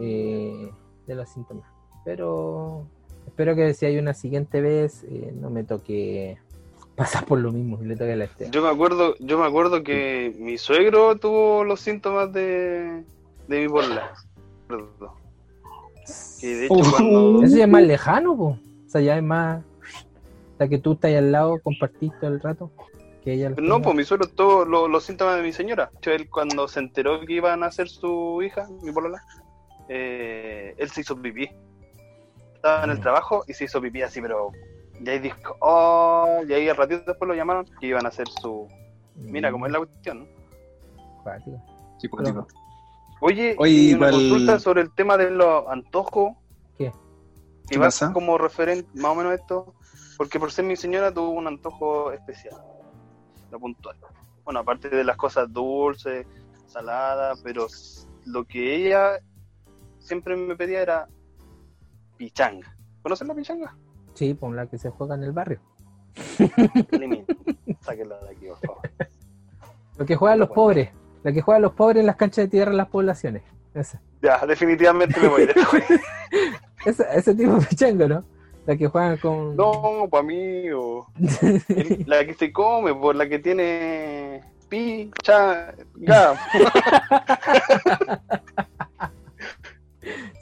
[0.00, 0.70] eh,
[1.06, 1.68] de los síntomas.
[2.02, 2.86] Pero
[3.26, 6.38] espero que si hay una siguiente vez, eh, no me toque
[6.94, 8.28] pasar por lo mismo y le toque a la.
[8.50, 13.04] Yo me acuerdo, yo me acuerdo que mi suegro tuvo los síntomas de,
[13.48, 14.12] de mi bola.
[16.40, 18.44] Que de hecho cuando Eso ya es más lejano, po.
[18.46, 19.62] O sea, ya es más.
[19.62, 22.70] O sea, que tú estás ahí al lado, compartís todo el rato.
[23.24, 23.78] Que ella No, tenga.
[23.80, 25.90] pues mi suegro tuvo lo- los síntomas de mi señora.
[25.92, 29.22] De hecho, él cuando se enteró que iban a ser su hija, mi polola,
[29.88, 31.48] eh, él se hizo pipí.
[32.54, 33.02] Estaba en el Mm.
[33.02, 34.52] trabajo y se hizo pipí así, pero...
[35.04, 38.26] Y ahí dijo, oh, y ahí al ratito después lo llamaron que iban a hacer
[38.28, 38.66] su...
[39.16, 40.26] Mira cómo es la cuestión, ¿no?
[41.22, 41.62] Cuático.
[41.98, 42.46] Sí, cuático.
[43.20, 46.32] Oye, Oye, y una igual- consulta sobre el tema de los antojos.
[46.78, 46.92] ¿Qué?
[47.68, 48.12] ¿Qué pasa?
[48.12, 49.74] como referente, más o menos esto.
[50.16, 52.54] Porque por ser mi señora tuvo un antojo especial,
[53.50, 53.96] lo puntual.
[54.44, 56.26] Bueno, aparte de las cosas dulces,
[56.66, 57.66] saladas, pero
[58.26, 59.18] lo que ella
[59.98, 61.08] siempre me pedía era
[62.16, 62.76] pichanga.
[63.02, 63.76] ¿Conocen la pichanga?
[64.14, 65.60] Sí, por la que se juega en el barrio.
[67.80, 68.90] Sáquenla de aquí, por favor.
[69.98, 70.90] Lo que juegan los pobres.
[71.22, 73.42] La que juegan los pobres en las canchas de tierra en las poblaciones.
[73.74, 74.00] Esa.
[74.22, 75.54] Ya, definitivamente me voy a ir.
[77.14, 78.24] Ese tipo de pichango, ¿no?
[78.66, 79.56] La que juegan con.
[79.56, 81.06] No, para mí, o
[82.06, 86.38] la que se come, por la que tiene pichanga.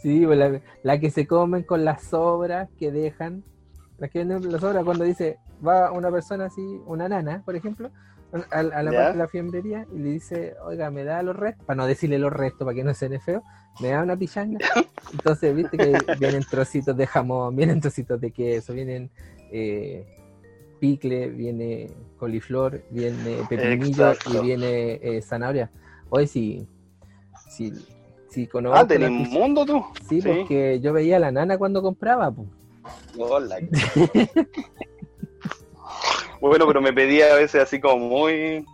[0.02, 3.44] Sí, la, la que se comen con las sobras que dejan.
[3.98, 7.90] La que venden las sobras cuando dice, va una persona así, una nana, por ejemplo,
[8.50, 11.64] a, a la parte de la fiambrería y le dice, oiga, me da los restos,
[11.66, 13.42] para no decirle los restos, para que no suene feo,
[13.80, 14.58] me da una pichanga.
[15.12, 19.10] Entonces, viste que vienen trocitos de jamón, vienen trocitos de queso, vienen
[19.50, 20.06] eh,
[20.80, 24.42] picle, viene coliflor, viene pepinillo Exacto.
[24.42, 25.70] y viene eh, zanahoria.
[26.08, 26.66] Hoy sí,
[27.48, 27.72] sí,
[28.30, 29.84] sí conozco Ah, tenés mundo tú.
[30.08, 32.48] Sí, porque yo veía a la nana cuando compraba, pues.
[33.18, 33.58] Hola.
[36.40, 38.64] bueno, pero me pedía a veces así como muy,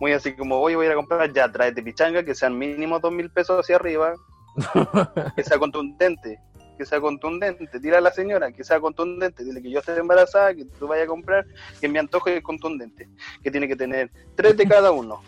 [0.00, 3.00] muy así como, oye, voy a ir a comprar, ya, tráete pichanga, que sean mínimo
[3.00, 4.14] dos mil pesos hacia arriba,
[5.36, 6.40] que sea contundente,
[6.76, 10.54] que sea contundente, tira a la señora, que sea contundente, dile que yo estoy embarazada,
[10.54, 11.46] que tú vayas a comprar,
[11.80, 13.08] que mi antojo es contundente,
[13.42, 15.22] que tiene que tener tres de cada uno.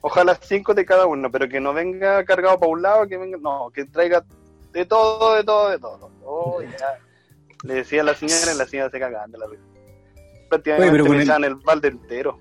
[0.00, 3.38] Ojalá cinco de cada uno, pero que no venga cargado para un lado, que venga,
[3.38, 4.24] no, que traiga
[4.72, 6.10] de todo, de todo, de todo.
[6.24, 6.98] Oh, ya.
[7.62, 9.62] Le decía a la señora y la señora se cagaba de la risa.
[10.48, 12.38] Prácticamente Oye, pero con me el- echaban el balde entero.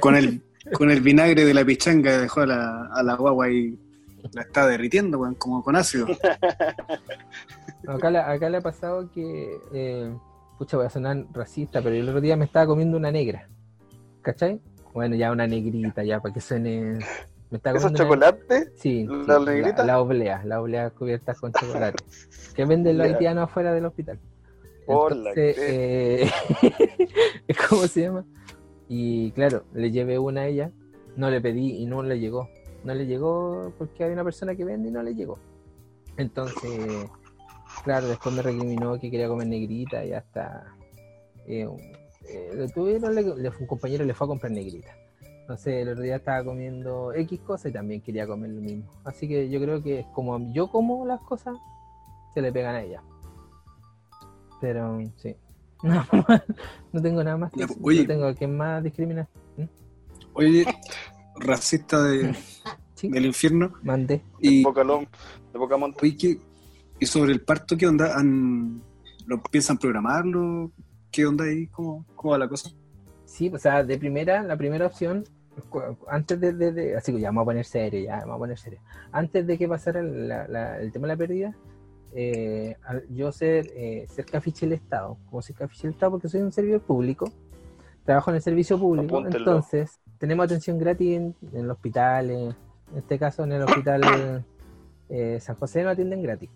[0.00, 0.42] Con el,
[0.72, 3.78] con el vinagre de la pichanga dejó a la, a la guagua y
[4.32, 6.06] la está derritiendo, weón, como con ácido.
[7.86, 10.12] Acá, la- acá le ha pasado que, eh,
[10.58, 13.48] pucha, voy a sonar racista, pero el otro día me estaba comiendo una negra.
[14.22, 14.60] ¿Cachai?
[14.92, 16.98] Bueno, ya una negrita, ya para que suene.
[17.50, 18.72] Me estaba ¿Esos una- chocolates?
[18.76, 19.84] Sí, ¿La sí, negrita?
[19.84, 22.02] La, oblea, la oblea cubiertas con chocolate.
[22.54, 24.18] que venden los haitianos afuera del hospital.
[24.86, 26.30] Entonces, eh,
[27.68, 28.24] ¿cómo se llama?
[28.88, 30.70] Y claro, le llevé una a ella,
[31.16, 32.48] no le pedí y no le llegó.
[32.84, 35.38] No le llegó porque hay una persona que vende y no le llegó.
[36.16, 37.08] Entonces,
[37.84, 40.74] claro, después me recriminó que quería comer negrita y hasta
[41.46, 41.68] eh,
[42.28, 44.90] eh, lo tuvieron, le, le- un compañero le fue a comprar negrita.
[45.50, 48.84] No sé, el otro día estaba comiendo X cosa y también quería comer lo mismo.
[49.02, 51.56] Así que yo creo que como yo como las cosas,
[52.32, 53.02] se le pegan a ella.
[54.60, 55.34] Pero sí.
[55.82, 56.04] No,
[56.92, 57.76] no tengo nada más que decir.
[57.82, 58.02] oye.
[58.02, 59.26] No tengo que más discriminar.
[60.34, 60.64] Oye,
[61.34, 62.32] racista de-
[62.94, 63.72] Sí, del infierno.
[63.82, 64.22] mandé.
[64.38, 65.08] Y, Boca Lom-
[66.00, 66.38] de ¿qué-
[67.00, 68.16] y sobre el parto, ¿qué onda?
[68.16, 68.80] ¿Han,
[69.26, 70.70] ¿Lo piensan programarlo?
[71.10, 71.66] ¿Qué onda ahí?
[71.66, 72.70] ¿Cómo, cómo va la cosa?
[73.24, 75.24] Sí, o sea, de primera, la primera opción,
[76.08, 78.58] antes de, de- de- así que ya vamos a poner serio, ya vamos a poner
[78.58, 78.80] serio.
[79.12, 81.54] Antes de que pasara la- la- el tema de la pérdida,
[82.12, 82.76] eh,
[83.10, 86.52] yo ser, eh, ser cafiche del Estado, como ser cafiche del Estado porque soy un
[86.52, 87.30] servidor público,
[88.04, 89.38] trabajo en el servicio público, Apúntenlo.
[89.38, 92.54] entonces tenemos atención gratis en, en el hospital, en
[92.96, 94.02] este caso en el hospital
[95.08, 96.50] eh, San José nos atienden gratis.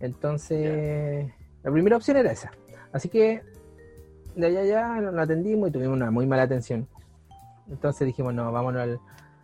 [0.00, 1.30] Entonces,
[1.62, 2.50] la primera opción era esa.
[2.92, 3.42] Así que
[4.34, 6.88] de allá ya lo atendimos y tuvimos una muy mala atención.
[7.68, 9.00] Entonces dijimos, no, vámonos al,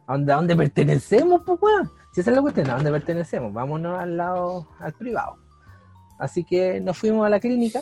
[0.06, 1.90] a donde, a donde pertenecemos, pues weón.
[2.12, 5.36] Si esa es la cuestión, a donde pertenecemos, vámonos al lado, al privado.
[6.18, 7.80] Así que nos fuimos a la clínica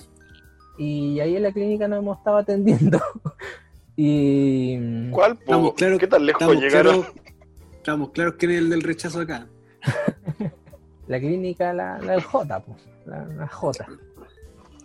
[0.78, 3.00] y ahí en la clínica nos hemos estado atendiendo.
[3.96, 5.36] y ¿Cuál?
[5.36, 5.42] po?
[5.42, 7.04] Estamos claros- ¿Qué tan lejos Estamos llegaron?
[7.76, 9.46] estamos claros quién es el del rechazo acá.
[11.06, 13.86] la clínica, la, la del J, pues, la, la J.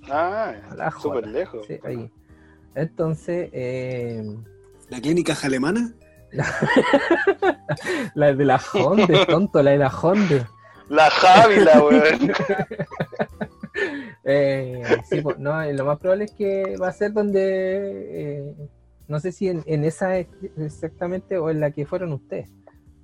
[0.10, 1.02] Ah, La J.
[1.02, 1.66] súper lejos.
[1.68, 2.12] Sí, ahí.
[2.76, 4.24] Entonces, eh,
[4.92, 5.94] ¿La clínica alemana?
[8.14, 10.50] la de la Honda, tonto, la de la Honda.
[10.90, 12.32] La Jávila, weón.
[14.24, 18.56] Eh, sí, pues, no, eh, lo más probable es que va a ser donde, eh,
[19.08, 22.50] no sé si en, en esa ex- exactamente o en la que fueron ustedes.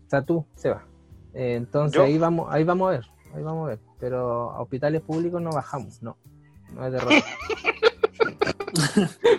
[0.06, 0.86] O sea, tú, Seba.
[1.34, 2.04] Eh, entonces ¿Yo?
[2.04, 3.80] ahí vamos, ahí vamos a ver, ahí vamos a ver.
[4.00, 6.18] Pero a hospitales públicos no bajamos, no.
[6.74, 7.00] No es de.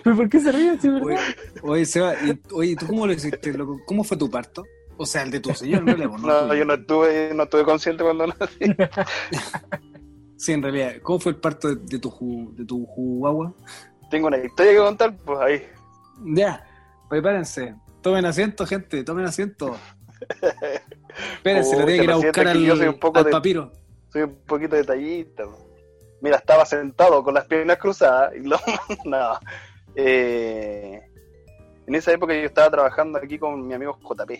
[0.03, 1.01] ¿Pero por qué se ¿verdad?
[1.03, 1.17] Oye,
[1.63, 3.79] oye, Seba, y- oye, ¿tú cómo lo hiciste, loco?
[3.85, 4.63] ¿Cómo fue tu parto?
[4.97, 6.17] O sea, el de tu señor, pues, no
[6.47, 8.59] No, yo no estuve, no estuve consciente cuando nací.
[10.37, 10.93] Sí, en realidad.
[11.03, 13.53] ¿Cómo fue el parto de, de tu ju- de tu guagua?
[14.09, 15.63] Tengo una historia que contar, pues ahí.
[16.33, 16.65] Ya,
[17.09, 17.75] prepárense.
[18.01, 19.75] Tomen asiento, gente, tomen asiento.
[21.35, 23.73] Espérense, le tengo que ir a buscar al, yo soy un poco al de- papiro.
[24.13, 25.43] Soy un poquito detallista.
[25.43, 25.68] po.
[26.21, 28.57] Mira, estaba sentado con las piernas cruzadas y lo,
[29.05, 29.39] no.
[29.95, 31.01] Eh,
[31.87, 34.31] en esa época yo estaba trabajando aquí con mi amigo JP.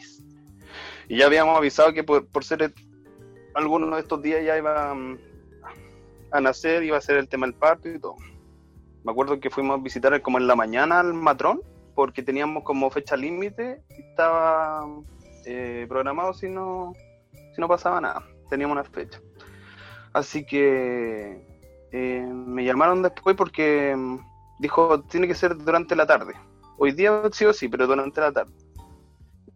[1.07, 2.73] Y ya habíamos avisado que por, por ser
[3.55, 5.17] algunos de estos días ya iba mm,
[6.31, 8.15] a nacer, iba a ser el tema del parto y todo.
[9.03, 11.61] Me acuerdo que fuimos a visitar como en la mañana al matrón,
[11.95, 14.85] porque teníamos como fecha límite y estaba
[15.45, 16.93] eh, programado si no,
[17.55, 18.23] si no pasaba nada.
[18.49, 19.19] Teníamos una fecha.
[20.13, 21.48] Así que
[21.91, 24.19] eh, me llamaron después porque mm,
[24.59, 26.33] dijo, tiene que ser durante la tarde.
[26.77, 28.53] Hoy día sí o sí, pero durante la tarde.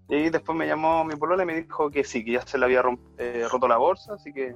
[0.09, 2.65] Y después me llamó mi polola y me dijo que sí, que ya se le
[2.65, 2.83] había
[3.17, 4.55] eh, roto la bolsa, así que,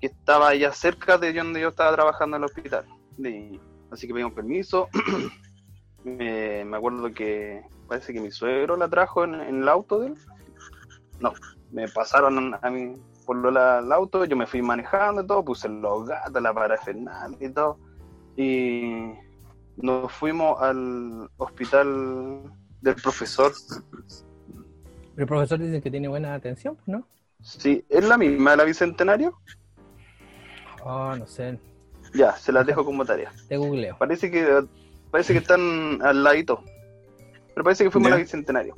[0.00, 2.86] estaba ya cerca de donde yo estaba trabajando en el hospital.
[3.90, 4.88] así que pedimos permiso.
[6.04, 10.14] me, acuerdo que parece que mi suegro la trajo en, el auto de él.
[11.20, 11.34] No,
[11.70, 12.94] me pasaron a mi
[13.30, 17.52] polola al auto, yo me fui manejando y todo, puse los gatos, la parafernalia y
[17.52, 17.78] todo.
[18.36, 19.12] Y
[19.76, 22.42] nos fuimos al hospital
[22.82, 23.52] del profesor
[25.16, 27.06] el profesor dice que tiene buena atención, ¿no?
[27.40, 29.38] Sí, ¿es la misma de la Bicentenario?
[30.82, 31.56] Oh, no sé.
[32.14, 33.30] Ya, se las dejo como tarea.
[33.48, 33.96] Te googleo.
[33.96, 34.64] Parece que,
[35.10, 36.64] parece que están al ladito.
[37.54, 38.74] Pero parece que fuimos a la Bicentenario.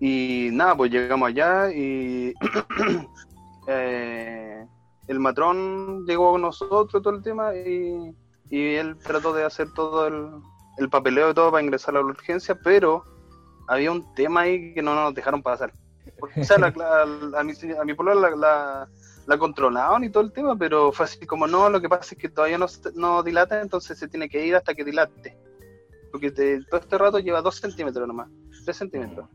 [0.00, 2.32] Y nada, pues llegamos allá y
[3.66, 4.66] eh,
[5.08, 8.14] el matrón llegó con nosotros todo el tema y,
[8.50, 10.30] él trató de hacer todo el,
[10.78, 13.04] el papeleo y todo para ingresar a la urgencia, pero
[13.66, 15.72] había un tema ahí que no nos dejaron pasar.
[17.36, 18.88] A, mi, a pueblo la,
[19.26, 22.20] la, controlaban y todo el tema, pero fue así como, no, lo que pasa es
[22.20, 25.36] que todavía no, no dilata, entonces se tiene que ir hasta que dilate.
[26.12, 28.28] Porque todo este rato lleva dos centímetros nomás,
[28.64, 29.28] tres centímetros.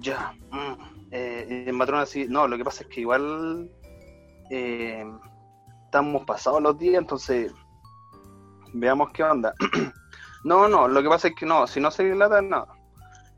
[0.00, 0.34] Ya.
[0.50, 3.70] Mm, eh, el matrón así, no, lo que pasa es que igual
[4.50, 5.04] eh,
[5.84, 7.52] estamos pasados los días, entonces
[8.72, 9.54] veamos qué onda.
[10.44, 12.66] no, no, lo que pasa es que no, si no se dilata, no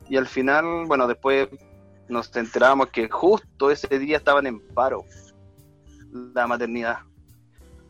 [0.08, 1.48] y al final, bueno, después
[2.08, 5.04] nos enteramos que justo ese día estaban en paro
[6.34, 6.98] la maternidad.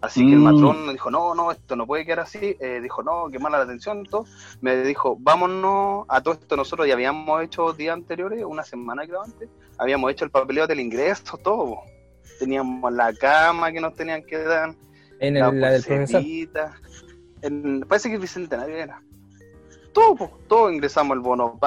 [0.01, 0.42] Así que el mm.
[0.42, 2.57] matrón dijo, no, no, esto no puede quedar así.
[2.61, 4.05] Eh, dijo, no, qué mala la atención.
[4.05, 4.24] Todo.
[4.61, 6.57] Me dijo, vámonos a todo esto.
[6.57, 10.80] Nosotros ya habíamos hecho días anteriores, una semana creo antes, habíamos hecho el papeleo del
[10.80, 11.78] ingreso, todo.
[12.38, 14.74] Teníamos la cama que nos tenían que dar.
[15.20, 16.22] En el, la, del profesor.
[17.42, 19.03] En, parece que Bicentenario era
[19.99, 21.59] todo, todo ingresamos el bono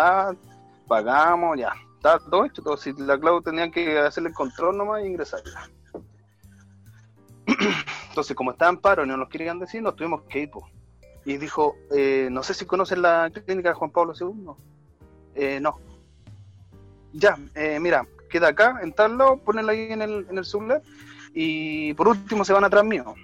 [0.87, 2.77] pagamos, ya, está todo hecho, todo.
[2.77, 5.69] Si la Clau tenía que hacerle el control nomás y ingresarla.
[8.09, 10.51] Entonces, como estaba en paro no nos querían decir, nos tuvimos que ir.
[11.25, 14.51] Y dijo, eh, no sé si conocen la clínica de Juan Pablo II.
[15.35, 15.79] Eh, no.
[17.13, 20.83] Ya, eh, mira, queda acá, en tal lado, ponela ahí en el, en el sublet
[21.33, 23.15] y por último se van atrás mío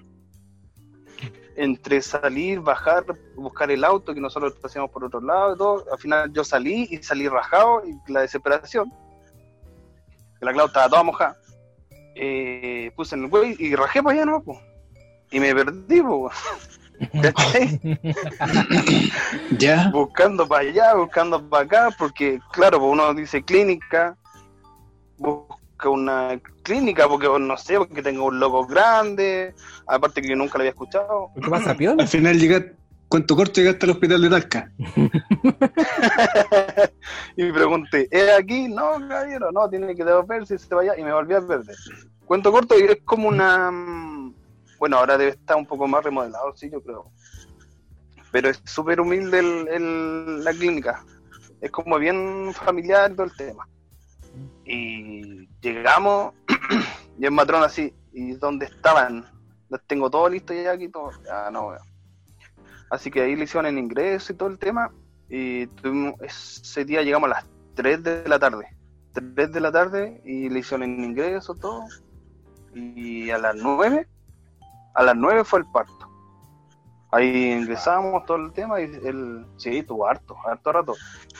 [1.58, 3.04] entre salir, bajar,
[3.36, 6.88] buscar el auto que nosotros hacíamos por otro lado y todo, al final yo salí
[6.92, 8.94] y salí rajado y la desesperación,
[10.40, 11.36] la Clau estaba toda mojada,
[12.20, 14.44] eh, puse en el güey y rajé para allá, ¿no?
[15.32, 16.36] Y me perdí, pues.
[19.58, 19.90] ya.
[19.92, 24.18] Buscando para allá, buscando para acá, porque claro, pues uno dice clínica,
[25.86, 29.54] una clínica, porque no sé, porque tengo un logo grande,
[29.86, 31.30] aparte que yo nunca lo había escuchado.
[31.36, 32.76] ¿Qué pasa, Al final llegaste,
[33.08, 34.72] cuento corto llegaste al hospital de Talca.
[37.38, 38.68] y pregunté, ¿es aquí?
[38.68, 41.76] No, caballero, no, tiene que devolverse, se vaya, y me volví a perder.
[42.26, 43.72] Cuento corto, y es como una...
[44.80, 47.12] Bueno, ahora debe estar un poco más remodelado, sí, yo creo.
[48.32, 51.04] Pero es súper humilde el, la clínica.
[51.62, 53.68] Es como bien familiar todo el tema.
[54.66, 56.36] Y llegamos
[57.18, 59.26] y el matrón así, ¿y dónde estaban?
[59.70, 61.10] Los tengo todo listo ya aquí, todo.
[61.26, 61.72] Ya no,
[62.90, 64.92] Así que ahí le hicieron el ingreso y todo el tema.
[65.30, 68.68] Y tuvimos, ese día llegamos a las 3 de la tarde.
[69.14, 71.84] 3 de la tarde y le hicieron el ingreso, todo.
[72.74, 74.08] Y a las 9,
[74.96, 76.08] a las 9 fue el parto.
[77.10, 80.94] Ahí ingresamos todo el tema y el, sí, tuvo harto, harto rato.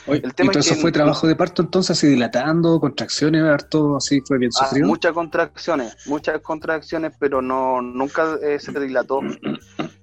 [0.06, 4.38] el tema ¿y eso fue trabajo de parto entonces, así dilatando, contracciones, harto, así fue
[4.38, 4.88] bien ah, sufrido?
[4.88, 9.20] muchas contracciones, muchas contracciones, pero no nunca eh, se dilató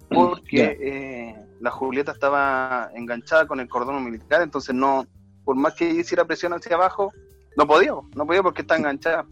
[0.10, 5.06] porque eh, la Julieta estaba enganchada con el cordón umbilical, entonces no,
[5.44, 7.12] por más que hiciera presión hacia abajo,
[7.58, 9.26] no podía, no podía porque está enganchada.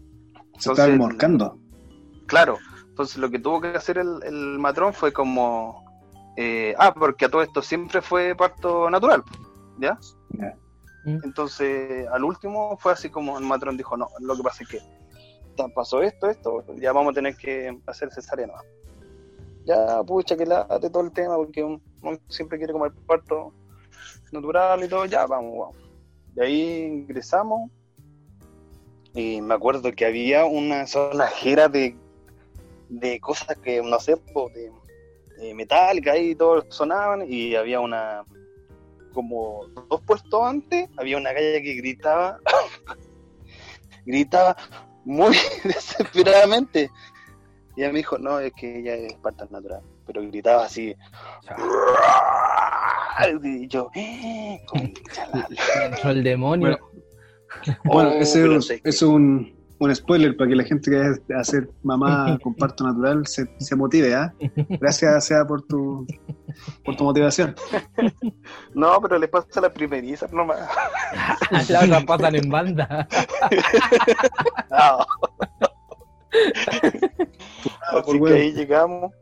[0.58, 1.58] Se estaba enmorcando.
[2.26, 2.58] Claro,
[2.88, 5.84] entonces lo que tuvo que hacer el, el matrón fue como
[6.36, 9.22] eh, ah, porque a todo esto siempre fue parto natural,
[9.78, 9.98] ¿ya?
[11.04, 11.20] Mm.
[11.22, 14.80] Entonces, al último fue así como el matrón dijo, no, lo que pasa es que
[15.74, 18.48] pasó esto, esto, ya vamos a tener que hacer cesárea
[19.64, 21.78] ya, pucha, que late todo el tema, porque
[22.28, 23.52] siempre quiere comer parto
[24.32, 25.76] natural y todo, ya, vamos, vamos.
[26.36, 27.70] Y ahí ingresamos.
[29.14, 31.96] Y me acuerdo que había una zona jera de,
[32.88, 34.16] de cosas que, no sé,
[34.54, 34.72] de,
[35.38, 38.24] de metálica ahí todos sonaban y había una
[39.12, 42.40] como dos puestos antes había una calle que gritaba
[44.06, 44.56] gritaba
[45.04, 46.90] muy desesperadamente
[47.76, 50.94] y ella me dijo no es que ella es parto natural pero gritaba así
[53.42, 54.60] y yo eh,
[56.02, 56.78] la- el demonio.
[57.84, 60.96] Bueno, Oh, ese es, sé que- es un, un spoiler para que la gente que
[60.98, 64.32] vaya a hacer mamá con parto natural se, se motive, ¿ah?
[64.80, 66.04] Gracias, Sea, por tu,
[66.84, 67.54] por tu motivación.
[68.74, 70.58] no pero les pasa la primeriza nomás
[71.50, 73.06] Las otras pasan en banda.
[74.70, 75.06] Ah.
[77.90, 79.12] Así que ahí llegamos.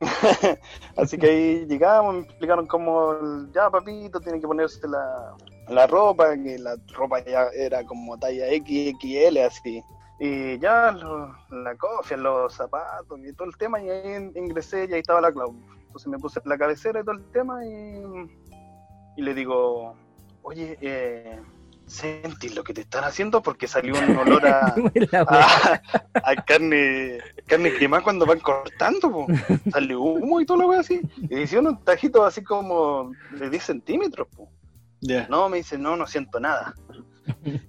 [0.96, 3.14] Así que ahí llegamos, me explicaron cómo,
[3.52, 5.34] ya papito, tiene que ponerse la,
[5.68, 9.82] la ropa, que la ropa ya era como talla XXL, así.
[10.20, 14.94] Y ya lo- la cofia, los zapatos y todo el tema, y ahí ingresé y
[14.94, 15.54] ahí estaba la Clau.
[15.86, 18.02] Entonces me puse la cabecera y todo el tema y,
[19.16, 19.94] y le digo,
[20.42, 21.40] oye, eh,
[21.86, 23.42] ¿sentís lo que te están haciendo?
[23.42, 24.74] Porque salió un olor a,
[25.28, 25.82] a,
[26.14, 29.26] a carne, carne quemada cuando van cortando, po.
[29.70, 31.00] sale humo y todo lo que así.
[31.30, 34.28] Y hicieron un tajito así como de 10 centímetros.
[34.34, 34.48] Po.
[35.28, 36.74] No, me dice, no, no siento nada.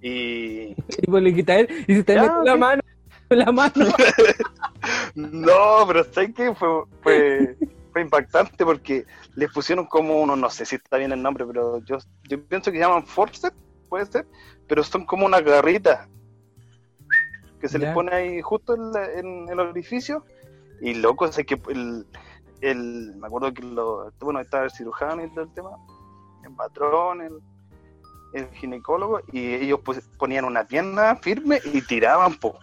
[0.01, 2.81] Y Y pues le quita él y se te Ya, mete la mano.
[3.29, 3.85] La mano.
[5.15, 6.53] no, pero ¿sabes qué?
[6.53, 7.57] Fue, fue,
[7.91, 9.05] fue impactante porque
[9.35, 11.97] les pusieron como uno, no sé si está bien el nombre, pero yo,
[12.29, 14.27] yo pienso que se llaman forceps, puede ser,
[14.67, 16.07] pero son como una garrita
[17.59, 17.85] que se Ya.
[17.87, 20.25] les pone ahí justo en, la- en el orificio
[20.81, 22.05] y loco, sé que el,
[22.61, 25.69] el, me acuerdo que lo, bueno, estaba el cirujano y todo el tema,
[26.43, 27.39] el patrón, el,
[28.33, 32.57] el ginecólogo, y ellos pues, ponían una pierna firme y tiraban, po.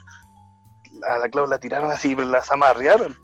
[1.09, 3.17] A la Clau la tiraron así, las amarrearon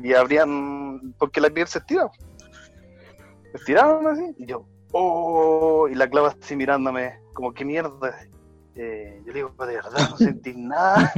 [0.00, 2.08] y abrían, porque la piel se estira.
[3.50, 8.16] Se estiraron así, y yo, oh, y la Clau así mirándome, como, ¿qué mierda?
[8.74, 11.12] Eh, yo le digo, de verdad, no sentí nada.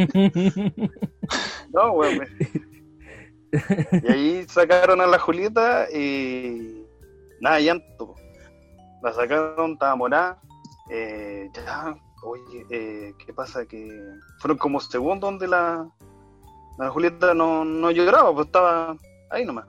[1.73, 2.19] No, weón.
[2.19, 2.29] me-
[4.03, 6.85] Y ahí sacaron a la Julieta y
[7.41, 8.15] nada, llanto.
[9.03, 10.41] La sacaron, estaba morada.
[10.91, 11.95] Eh, ya,
[12.25, 13.65] oye, eh, ¿qué pasa?
[13.67, 13.89] Que
[14.41, 15.89] fueron como segundos donde la,
[16.79, 18.97] la Julieta no, no lloraba, pues estaba
[19.31, 19.67] ahí nomás.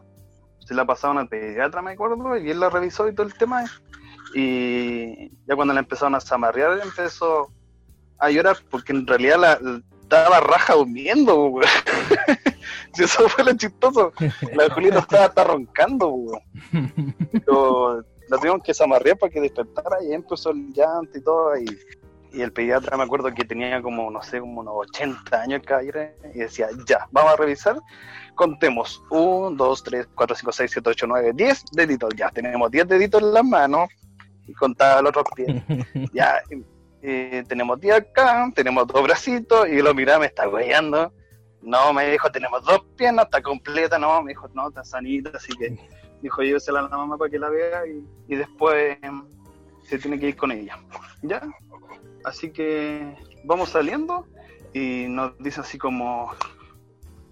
[0.59, 3.65] Se la pasaron al pediatra, me acuerdo, y él la revisó y todo el tema.
[4.39, 7.49] Y ya cuando la empezaron a zamarrear, empezó
[8.19, 11.53] a llorar, porque en realidad la, la- estaba raja durmiendo.
[12.93, 14.11] Si eso fue lo chistoso.
[14.53, 16.13] La Julieta estaba hasta roncando.
[17.31, 21.57] Pero la tuvimos que zamarrear para que despertara y empezó el llanto y todo.
[21.57, 21.65] Y,
[22.33, 25.65] y el pediatra me acuerdo que tenía como, no sé, como unos 80 años el
[25.65, 26.01] caballero
[26.35, 27.79] y decía, ya, vamos a revisar.
[28.35, 32.13] Contemos 1, 2, 3, 4, 5, 6, 7, 8, 9, 10 deditos.
[32.15, 33.89] Ya, tenemos 10 deditos en las manos
[34.47, 35.63] y contaba los otros pies.
[36.13, 36.41] Ya,
[37.01, 41.13] eh, tenemos 10 acá, tenemos dos bracitos y lo miraba, me está guayando.
[41.61, 45.51] No, me dijo, tenemos dos piernas, está completa, no, me dijo, no, está sanita, así
[45.57, 45.77] que
[46.21, 49.23] dijo, llévesela a la mamá para que la vea y, y después em,
[49.83, 50.77] se tiene que ir con ella.
[51.21, 51.41] ¿Ya?
[52.23, 54.25] Así que vamos saliendo
[54.73, 56.31] y nos dice así como,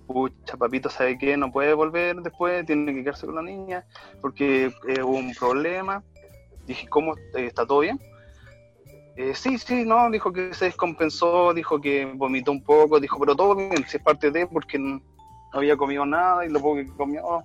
[0.07, 1.35] pucha, papito, ¿sabe qué?
[1.35, 3.85] No puede volver después, tiene que quedarse con la niña
[4.21, 6.03] porque eh, hubo un problema.
[6.65, 7.15] Dije, ¿cómo?
[7.35, 7.99] ¿Está todo bien?
[9.15, 13.35] Eh, sí, sí, no, dijo que se descompensó, dijo que vomitó un poco, dijo, pero
[13.35, 15.01] todo bien, si es parte de, porque no
[15.51, 17.43] había comido nada y lo poco que comió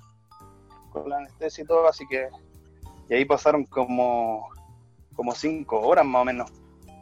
[0.91, 2.29] con la anestesia y todo, así que,
[3.11, 4.49] y ahí pasaron como,
[5.14, 6.51] como cinco horas más o menos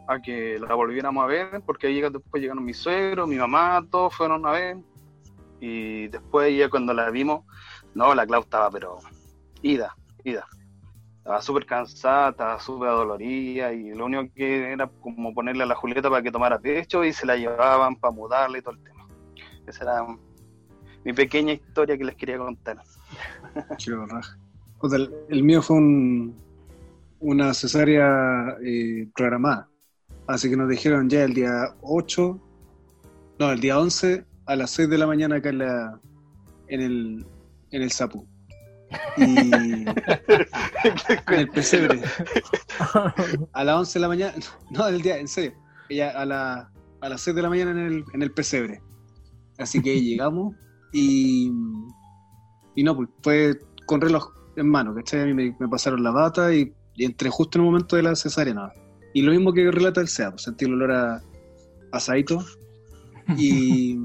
[0.09, 4.17] a que la volviéramos a ver, porque ahí después llegaron mi suegro, mi mamá, todos
[4.17, 4.79] fueron a ver,
[5.61, 7.45] y después ya cuando la vimos,
[7.95, 8.99] no, la Clau estaba pero
[9.63, 9.95] ida,
[10.25, 10.45] ida
[11.27, 15.75] estaba súper cansada, estaba súper dolorida y lo único que era como ponerle a la
[15.75, 19.09] Julieta para que tomara pecho y se la llevaban para mudarle y todo el tema.
[19.67, 20.07] Esa era
[21.05, 22.81] mi pequeña historia que les quería contar.
[23.85, 23.93] Qué.
[24.79, 26.37] Puta, el, el mío fue un,
[27.19, 29.69] una cesárea eh, programada.
[30.29, 32.41] Así que nos dijeron ya el día 8,
[33.41, 36.01] no, el día 11 a las 6 de la mañana acá en, la,
[36.69, 37.27] en, el,
[37.73, 38.29] en el Sapu.
[39.17, 39.25] Y
[41.27, 42.03] en el pesebre.
[43.53, 44.35] A las 11 de la mañana,
[44.71, 45.53] no, del día, en serio.
[45.89, 48.81] Ella a, la, a las 6 de la mañana en el, en el pesebre.
[49.59, 50.55] Así que llegamos
[50.93, 51.51] y
[52.75, 55.21] Y no, pues fue con reloj en mano, ¿cachai?
[55.21, 58.03] A mí me, me pasaron la bata y, y entré justo en el momento de
[58.03, 58.73] la cesárea, nada.
[59.15, 61.23] Y lo mismo que relata el SEA, pues sentí el olor a
[61.93, 62.45] asadito
[63.37, 63.99] y,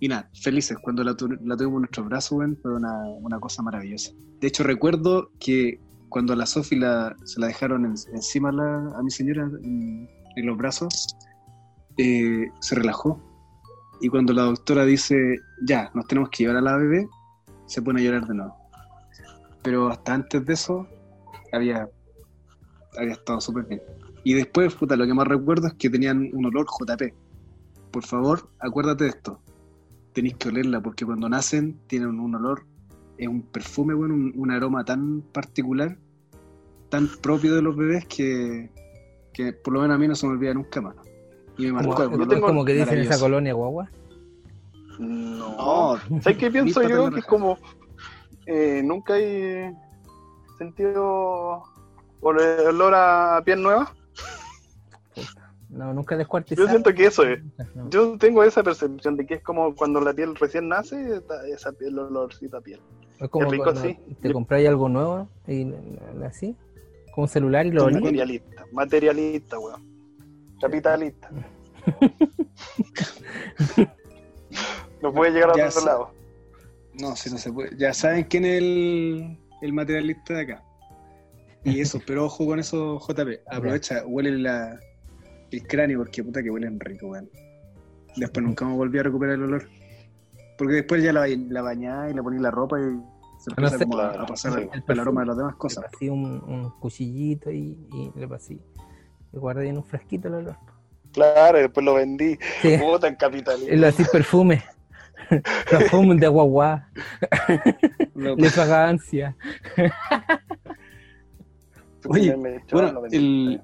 [0.00, 3.62] y nada, felices cuando la, tu- la tuvimos en nuestros brazos, fue una, una cosa
[3.62, 4.12] maravillosa.
[4.40, 9.02] De hecho, recuerdo que cuando la Sofi la, se la dejaron en- encima la- a
[9.02, 11.16] mi señora en, en los brazos,
[11.96, 13.20] eh, se relajó.
[14.00, 15.36] Y cuando la doctora dice,
[15.66, 17.08] ya, nos tenemos que llevar a la bebé,
[17.66, 18.54] se pone a llorar de nuevo.
[19.62, 20.86] Pero hasta antes de eso,
[21.52, 21.88] había,
[22.96, 23.82] había estado súper bien.
[24.22, 27.12] Y después, puta, lo que más recuerdo es que tenían un olor JP.
[27.90, 29.42] Por favor, acuérdate de esto.
[30.18, 32.64] Tenéis que olerla porque cuando nacen tienen un olor,
[33.18, 35.96] es un perfume, bueno, un, un aroma tan particular,
[36.88, 38.68] tan propio de los bebés que,
[39.32, 40.96] que por lo menos a mí no se me olvida nunca más.
[41.56, 42.08] Y me marcó.
[42.26, 43.88] Tengo- como que dicen esa colonia guagua.
[44.98, 45.96] No.
[46.10, 47.10] No, ¿Sabes qué pienso yo?
[47.12, 47.56] Que es como.
[48.46, 49.70] eh, nunca hay
[50.58, 51.62] sentido.
[52.22, 53.94] ol- olor a piel nueva.
[55.78, 56.66] No, nunca descuartizado.
[56.66, 57.38] Yo siento que eso es.
[57.76, 57.88] No.
[57.88, 61.22] Yo tengo esa percepción de que es como cuando la piel recién nace,
[61.52, 62.80] esa piel, el olorcito a piel.
[63.20, 63.96] Es como es rico, cuando sí.
[64.20, 65.72] te compráis algo nuevo y
[66.26, 66.56] así,
[67.14, 68.00] como un celular y lo olís.
[68.00, 69.86] Materialista, materialista, weón.
[70.60, 71.30] Capitalista.
[75.00, 75.86] no puede llegar a Ya otro sé.
[75.86, 76.10] lado.
[77.00, 77.76] No, si no se puede.
[77.76, 80.64] Ya saben quién es el, el materialista de acá.
[81.62, 83.42] Y eso, pero ojo con eso, JP.
[83.46, 84.80] Aprovecha, huele la,
[85.50, 87.28] el cráneo porque puta que huelen rico, weón.
[88.16, 89.68] Después nunca me volví a recuperar el olor.
[90.56, 92.82] Porque después ya la, la bañás y le ponís la ropa y
[93.38, 93.84] se No empieza sé.
[93.84, 95.84] como a- pasar el, El el aroma de las demás Le cosas.
[95.90, 98.54] pasé un, un cuchillito y, y le pasé.
[98.54, 100.56] Y guardé en un frasquito el olor.
[101.12, 102.36] Claro, y después lo vendí.
[102.60, 103.72] Sí, Puta, en capitalista.
[103.72, 104.62] y lo así perfume.
[105.70, 106.88] perfume de guagua,
[108.14, 109.36] de fragancia.
[112.08, 113.16] Oye, Me echó, lo Bueno, vendí.
[113.16, 113.62] el,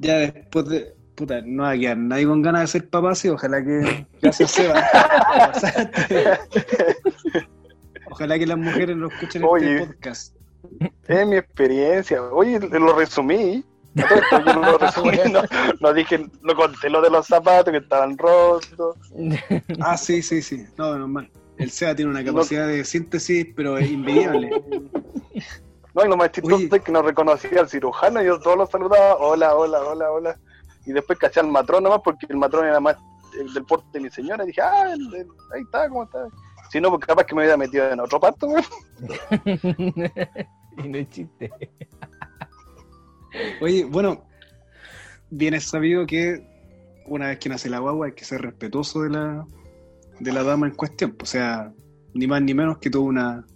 [0.00, 0.94] ya después de.
[1.14, 3.28] Puta, no va a quedar nadie con ganas de ser papá, sí.
[3.28, 4.06] Ojalá que.
[4.20, 4.82] Gracias, Seba.
[8.10, 9.74] Ojalá que las mujeres lo escuchen en Oye.
[9.76, 10.36] este podcast.
[11.06, 12.22] Es mi experiencia.
[12.22, 13.64] Oye, lo resumí.
[13.94, 15.18] Esto yo lo resumí.
[15.30, 15.42] No,
[15.80, 18.96] no dije, lo conté lo de los zapatos que estaban rotos.
[19.80, 20.64] Ah, sí, sí, sí.
[20.76, 21.30] No, normal.
[21.58, 24.50] El SEA tiene una capacidad de síntesis, pero es invidiable.
[25.94, 26.68] No, y lo más chistoso Oye.
[26.72, 28.20] es que no reconocía al cirujano.
[28.22, 29.16] Yo todos los saludaba.
[29.16, 30.38] Hola, hola, hola, hola.
[30.86, 34.00] Y después caché al matrón nomás porque el matrón era más eh, del porte de
[34.00, 34.44] mi señora.
[34.44, 36.26] Y dije, ah, el- el- ahí está, ¿cómo está?
[36.70, 38.64] Si no, pues capaz que me hubiera metido en otro parto, güey.
[40.78, 41.50] y no es chiste.
[43.60, 44.24] Oye, bueno,
[45.30, 46.44] bien es sabido que
[47.06, 49.44] una vez que nace la guagua hay que ser respetuoso de la,
[50.20, 51.16] de la dama en cuestión.
[51.22, 51.72] O sea,
[52.14, 53.46] ni más ni menos que toda una,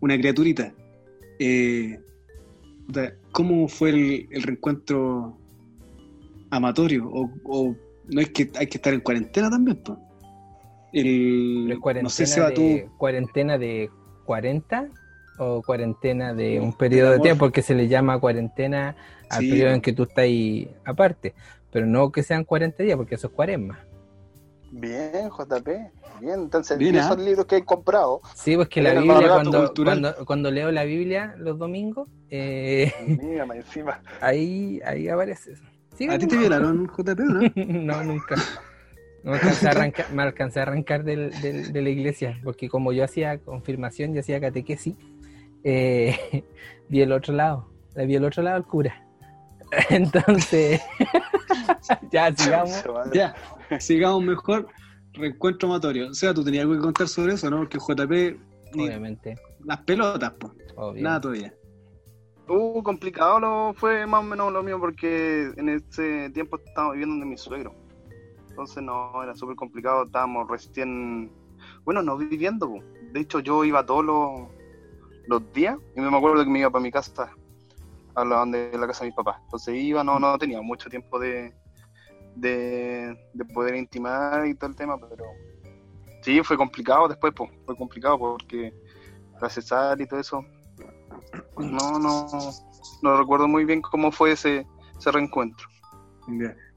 [0.00, 0.72] una criaturita.
[1.38, 1.98] Eh,
[3.32, 5.38] ¿Cómo fue el, el reencuentro
[6.50, 7.08] amatorio?
[7.08, 7.76] O, o
[8.12, 9.78] no es que hay que estar en cuarentena también?
[9.84, 9.98] pues?
[10.92, 12.96] El, ¿Pero es cuarentena, no sé, Seba, de, tú...
[12.98, 13.90] cuarentena de
[14.24, 14.88] 40
[15.38, 17.46] o cuarentena de un periodo de tiempo?
[17.46, 18.94] Porque se le llama cuarentena
[19.28, 19.50] al Sí.
[19.50, 21.34] periodo en que tú estás ahí aparte.
[21.72, 23.84] Pero no que sean 40 días, porque eso es cuaresma.
[24.76, 25.68] Bien, JP.
[26.20, 27.02] Bien, entonces, Bien, ¿y ¿ah?
[27.02, 28.20] esos libros que he comprado?
[28.34, 32.92] Sí, pues que la Biblia, cuando, cuando, cuando leo la Biblia los domingos, eh,
[33.54, 34.00] encima.
[34.20, 35.62] ahí, ahí aparece eso.
[36.10, 37.40] ¿A ti te violaron, JP, no?
[37.54, 38.34] no, nunca.
[39.22, 42.68] No me alcancé a arrancar, me alcancé a arrancar del, del- de la iglesia, porque
[42.68, 44.96] como yo hacía confirmación y hacía catequesis,
[45.62, 46.44] eh,
[46.88, 49.00] vi el otro lado, le vi el otro lado al cura.
[49.88, 50.80] Entonces,
[52.10, 52.84] ya sigamos.
[53.12, 53.34] Ya,
[53.78, 54.68] sigamos mejor.
[55.12, 56.10] Reencuentro amatorio.
[56.10, 57.58] O sea, tú tenías algo que contar sobre eso, ¿no?
[57.58, 58.40] Porque JP,
[58.74, 60.52] Obviamente, las pelotas, pues.
[60.96, 61.54] Nada todavía.
[62.48, 67.14] Uh, complicado lo, fue más o menos lo mío porque en ese tiempo estaba viviendo
[67.14, 67.74] donde mi suegro.
[68.50, 71.32] Entonces no, era súper complicado, estábamos recién,
[71.84, 72.68] bueno, no viviendo.
[72.68, 72.82] po.
[73.12, 74.48] De hecho yo iba todos los,
[75.26, 77.30] los días y me acuerdo que me iba para mi casa,
[78.14, 79.36] a la, donde, la casa de mis papás.
[79.44, 81.52] Entonces iba, no, no tenía mucho tiempo de,
[82.36, 85.24] de, de poder intimar y todo el tema, pero
[86.22, 88.72] sí, fue complicado después, pues, fue complicado porque
[89.40, 90.44] la cesárea y todo eso.
[91.58, 92.28] No, no,
[93.02, 94.66] no recuerdo muy bien cómo fue ese,
[94.98, 95.66] ese reencuentro.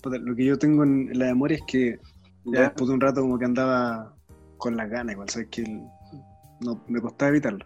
[0.04, 2.00] Lo que yo tengo en la memoria es que
[2.46, 2.62] ya Ya.
[2.64, 4.14] después de un rato como que andaba
[4.58, 5.64] con las ganas, igual, sabes que
[6.62, 7.66] no, me costaba evitarlo.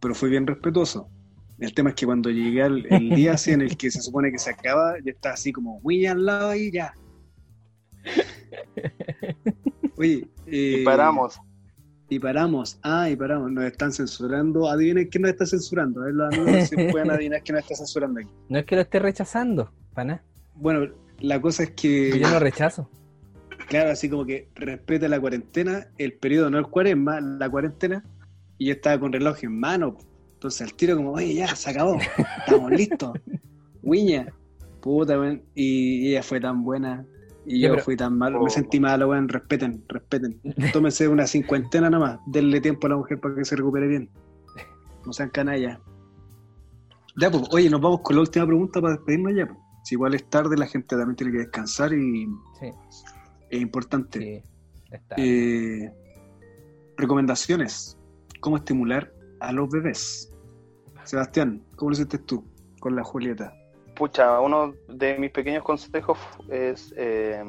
[0.00, 1.08] Pero fue bien respetuoso.
[1.60, 4.32] El tema es que cuando llegué al el día así en el que se supone
[4.32, 6.94] que se acaba, ya está así como muy al lado ahí, ya.
[9.96, 11.38] Oye, eh, Y paramos.
[12.08, 14.68] Y paramos, ah, y paramos, nos están censurando.
[14.68, 16.00] Adivinen quién nos está censurando.
[16.00, 18.30] A ver, los amigos si pueden adivinar quién nos está censurando aquí.
[18.48, 20.24] No es que lo esté rechazando, para nada.
[20.56, 22.90] Bueno, la cosa es que, Yo no rechazo.
[23.68, 28.02] claro, así como que respeta la cuarentena, el periodo, no el cuaresma, la cuarentena,
[28.58, 29.96] y yo estaba con reloj en mano.
[30.40, 31.98] Entonces al tiro como, oye, ya, se acabó,
[32.38, 33.12] estamos listos.
[33.82, 34.32] Wiña,
[34.80, 35.42] puta, weón.
[35.54, 37.04] Y ella fue tan buena,
[37.44, 38.44] y yo pero- fui tan malo, Oh.
[38.44, 40.40] me sentí malo, weón, respeten, respeten.
[40.72, 44.08] Tómense una cincuentena nomás, denle tiempo a la mujer para que se recupere bien.
[45.04, 45.78] No sean canallas.
[47.20, 49.46] Ya, pues, oye, nos vamos con la última pregunta para despedirnos ya.
[49.46, 49.58] pues.
[49.84, 52.26] Si igual es tarde, la gente también tiene que descansar y
[52.58, 52.70] Sí,
[53.50, 54.18] es importante.
[54.18, 54.42] sí.
[54.90, 55.16] Está.
[55.18, 55.92] Eh,
[56.96, 57.98] recomendaciones.
[58.40, 60.29] ¿Cómo estimular a los bebés?
[61.04, 62.44] Sebastián, ¿cómo lo hiciste tú
[62.80, 63.52] con la Julieta?
[63.94, 66.18] Pucha, uno de mis pequeños consejos
[66.48, 67.42] es, eh,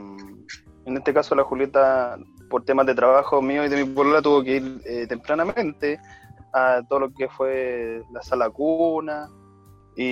[0.86, 2.18] en este caso la Julieta,
[2.50, 6.00] por temas de trabajo mío y de mi polola, tuvo que ir eh, tempranamente
[6.54, 9.30] a todo lo que fue la sala cuna
[9.96, 10.04] y...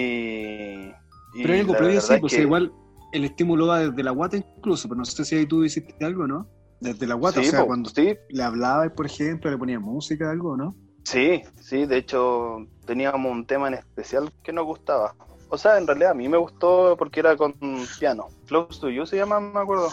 [1.34, 2.72] y Pero hay algo previo, sí, es pues que- igual
[3.12, 6.28] el estímulo va desde la guata incluso, pero no sé si ahí tú hiciste algo,
[6.28, 6.48] ¿no?
[6.80, 9.80] Desde la guata, Sí, o sea, po, cuando sí, le hablabas, por ejemplo, le ponía
[9.80, 10.76] música, algo, ¿no?
[11.04, 15.14] Sí, sí, de hecho teníamos un tema en especial que nos gustaba.
[15.50, 17.54] O sea, en realidad a mí me gustó porque era con
[18.00, 18.30] piano.
[18.48, 19.90] Close to You se llama, me acuerdo.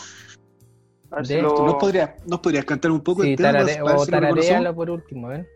[1.23, 3.90] Si lo- ¿Nos, podrías, ¿Nos podrías cantar un poco Sí, el tema para- tarare- para
[3.93, 5.47] ver o si tararealo por último, ¿ven?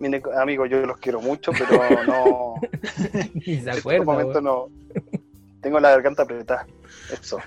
[0.00, 2.54] Mire, amigos, yo los quiero mucho, pero no.
[3.34, 4.44] Ni se en este acuerda, momento weón.
[4.44, 4.68] no.
[5.60, 6.66] Tengo la garganta apretada.
[7.12, 7.38] Eso.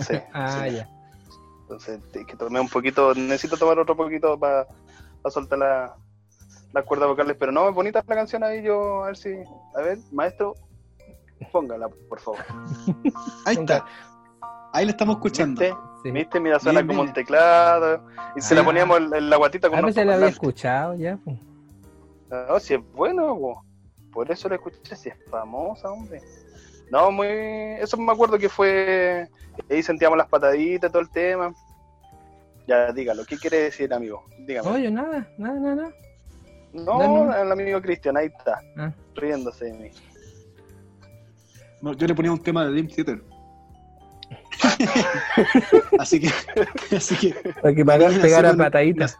[0.00, 0.14] Sí.
[0.32, 0.76] Ah, sí.
[0.76, 0.88] ya.
[1.62, 3.14] Entonces, que tomé un poquito.
[3.14, 4.66] Necesito tomar otro poquito para
[5.30, 5.94] soltar la,
[6.74, 7.36] las cuerdas vocales.
[7.38, 8.62] Pero no, es bonita la canción ahí.
[8.62, 9.34] Yo, a ver si.
[9.76, 10.54] A ver, maestro,
[11.52, 12.40] póngala, por favor.
[13.46, 13.84] Ahí está,
[14.72, 15.60] ahí la estamos escuchando.
[15.60, 15.76] ¿Viste?
[16.02, 16.10] Sí.
[16.10, 16.40] ¿Viste?
[16.40, 17.08] Mira, suena Bien, como bien.
[17.10, 18.04] un teclado.
[18.36, 18.58] Y se Ah.
[18.58, 21.16] la poníamos en, en la guatita con veces la había escuchado ya.
[21.24, 21.38] pues.
[22.30, 23.64] No, si es bueno, po.
[24.12, 26.20] por eso la escuché, si es famosa, hombre.
[26.90, 27.26] No, muy.
[27.28, 29.28] Eso me acuerdo que fue.
[29.70, 31.52] Ahí sentíamos las pataditas, todo el tema.
[32.66, 34.24] Ya, dígalo, ¿qué quiere decir, amigo?
[34.46, 34.68] Dígame.
[34.70, 35.74] No, yo nada, nada, nada.
[35.76, 35.94] nada.
[36.74, 37.36] No, no, no.
[37.36, 39.90] el amigo Cristian, ahí está, Ah, riéndose de mí.
[41.80, 43.22] No, yo le ponía un tema de Dream Theater.
[45.98, 46.30] así que,
[46.96, 49.18] así que, para que Así pegara con- pataditas.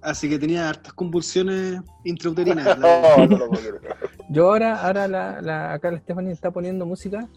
[0.00, 2.78] así que tenía hartas convulsiones intrauterinas.
[2.78, 3.96] No, no lo puedo creer.
[4.30, 7.28] Yo ahora, ahora la, la, acá la Stephanie está poniendo música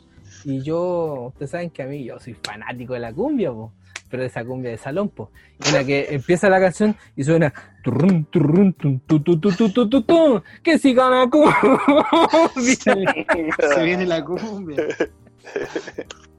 [0.44, 3.74] y yo, ustedes saben que a mí yo soy fanático de la cumbia, po,
[4.10, 5.32] pero de esa cumbia de salón, po.
[5.66, 7.54] En la que empieza la canción y suena
[7.84, 11.56] turrun, turrun, tun, tu, tu, tu, tu, tu, tu, tu, que siga la cumbia.
[13.76, 14.78] Se viene la cumbia.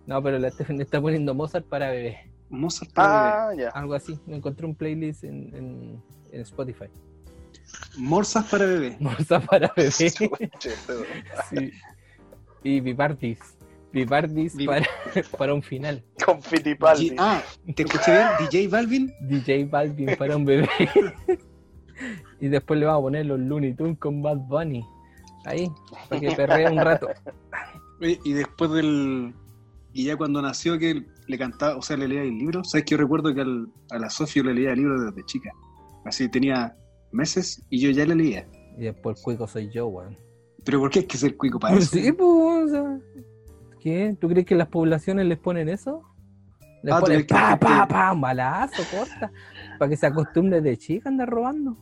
[0.07, 3.69] No, pero la Stephanie está poniendo Mozart para bebé, Mozart para Ah, ya.
[3.71, 4.19] algo así.
[4.27, 6.03] Me encontré un playlist en, en,
[6.33, 6.81] en Spotify.
[6.81, 6.91] bebé.
[7.97, 8.97] Morsas para bebé.
[9.01, 9.91] Mozart para bebé.
[9.91, 10.13] Sí.
[12.63, 13.39] Y Vivardis.
[13.95, 14.87] Vivardis Vi- para,
[15.39, 16.03] para un final.
[16.27, 17.15] Con Fittipaldi.
[17.19, 17.41] Ah,
[17.75, 18.27] ¿te escuché bien?
[18.51, 19.13] DJ Balvin.
[19.23, 20.69] DJ Balvin para un bebé.
[22.41, 24.85] y después le vamos a poner los Looney Tunes con Bad Bunny.
[25.47, 25.71] Ahí,
[26.09, 27.09] para que perree un rato.
[28.01, 29.33] Y después del.
[29.93, 32.65] Y ya cuando nació que le cantaba, o sea, le leía el libro.
[32.65, 35.25] ¿Sabes que yo recuerdo que al- a la Sofía yo le leía el libro desde
[35.27, 35.51] chica?
[36.05, 36.75] Así tenía
[37.13, 38.49] meses y yo ya le leía.
[38.77, 40.19] Y después el cuico soy yo, weón.
[40.65, 41.91] Pero ¿por qué es que ser cuico para eso?
[41.97, 42.99] Sí, pues, o sea,
[43.85, 44.17] ¿qué?
[44.21, 46.03] ¿Tú crees que las poblaciones les ponen eso?
[46.83, 49.31] Les Ah, ¿tú ponen que pa, pa, pa, un balazo, corta.
[49.79, 51.77] Para que se acostumbre de chica a andar robando.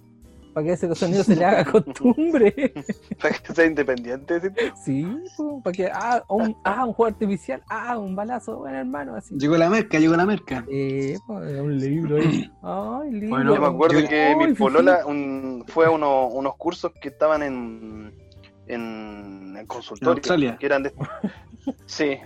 [0.53, 2.74] Para que ese sonido se le haga costumbre.
[3.20, 4.39] Para que sea independiente.
[4.41, 4.49] ¿sí?
[4.85, 5.07] Sí,
[5.65, 9.35] para que, ah, un, ah, un juego artificial, ah, un balazo, bueno, hermano, así.
[9.39, 10.62] Llegó la merca, llegó la merca.
[10.70, 12.51] Eh, pues, un libro ahí.
[12.62, 13.29] Ay, libro.
[13.31, 17.09] Bueno, Yo me acuerdo Yo- que mi polola un, fue a uno- unos cursos que
[17.09, 18.12] estaban en,
[18.66, 20.12] en el consultorio.
[20.12, 20.56] En Australia.
[20.59, 20.93] Que eran de,
[21.86, 22.18] sí.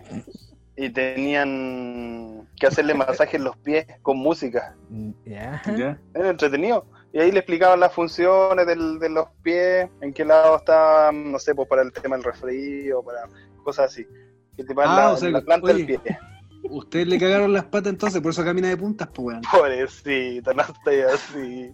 [0.77, 4.75] Y tenían que hacerle masaje en los pies con música.
[5.25, 5.63] Ya.
[5.77, 5.99] ¿Ya?
[6.15, 6.87] Era entretenido.
[7.13, 11.39] Y ahí le explicaban las funciones del- de los pies, en qué lado está, no
[11.39, 13.21] sé, pues para el tema del resfrío, para
[13.63, 14.07] cosas así.
[14.57, 16.01] Que te van Ah, la, o sea, la planta del pie.
[16.71, 19.41] Ustedes le cagaron las patas entonces, por eso camina de puntas, pues weón.
[19.51, 21.71] Pobrecita, no estoy así.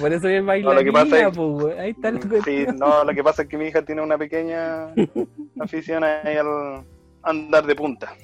[0.00, 1.78] Por eso es No, bailarina, lo que pasa es- pues.
[1.78, 4.88] Ahí está la Sí, no, lo que pasa es que mi hija tiene una pequeña
[5.60, 6.84] afición ahí al
[7.22, 8.14] andar de punta.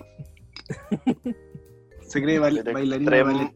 [2.03, 3.11] Se cree bail- bailarina.
[3.11, 3.53] extrem-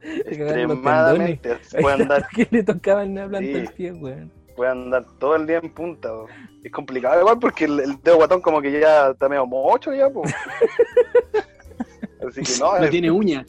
[0.00, 3.52] Se los extremadamente Ahí puede andar, que le tocaba en la planta Sí.
[3.54, 4.30] del pie, güey.
[4.54, 6.12] puede andar todo el día en punta.
[6.12, 6.26] bo.
[6.62, 10.08] Es complicado igual porque el, el dedo guatón como que ya está medio mocho ya,
[10.10, 10.32] pues.
[12.28, 13.44] Así que no, No es- tiene uña.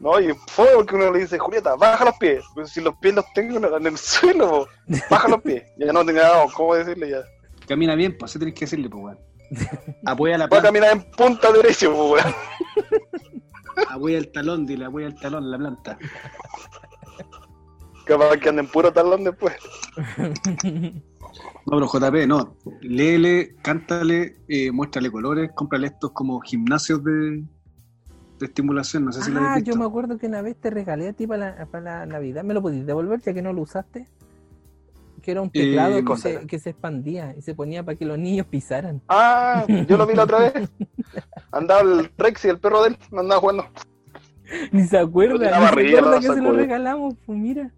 [0.00, 2.44] No, y fue porque uno le dice, Julieta, baja los pies.
[2.54, 4.68] Pues si los pies los tengo en el suelo, po,
[5.10, 5.62] baja los pies.
[5.78, 7.18] Ya no tenía nada, ¿cómo decirle ya?
[7.66, 9.18] Camina bien, pues, así tenés que decirle, pues, weón.
[10.04, 12.26] Apoya la Voy a planta, caminar en punta derecha, po, weón.
[13.90, 15.98] apoya el talón, dile, apoya el talón, la planta.
[18.04, 19.54] Capaz que anden puro talón después.
[21.66, 22.56] No, pero JP, no.
[22.82, 27.42] Léele, cántale, eh, muéstrale colores, cómprale estos como gimnasios de,
[28.38, 29.04] de estimulación.
[29.06, 31.12] No sé si lo Ah, habéis yo me acuerdo que una vez te regalé a
[31.12, 32.44] ti para la, para la Navidad.
[32.44, 34.08] ¿Me lo pudiste devolver ya que no lo usaste?
[35.22, 37.96] Que era un teclado Eh, que, cosa se, que se expandía y se ponía para
[37.96, 39.00] que los niños pisaran.
[39.08, 40.52] Ah, yo lo vi la otra vez.
[41.52, 43.66] Andaba el Rex y el perro de él, andaba jugando.
[44.72, 47.70] Ni se acuerda, ni se acuerda la que se lo regalamos, pues mira.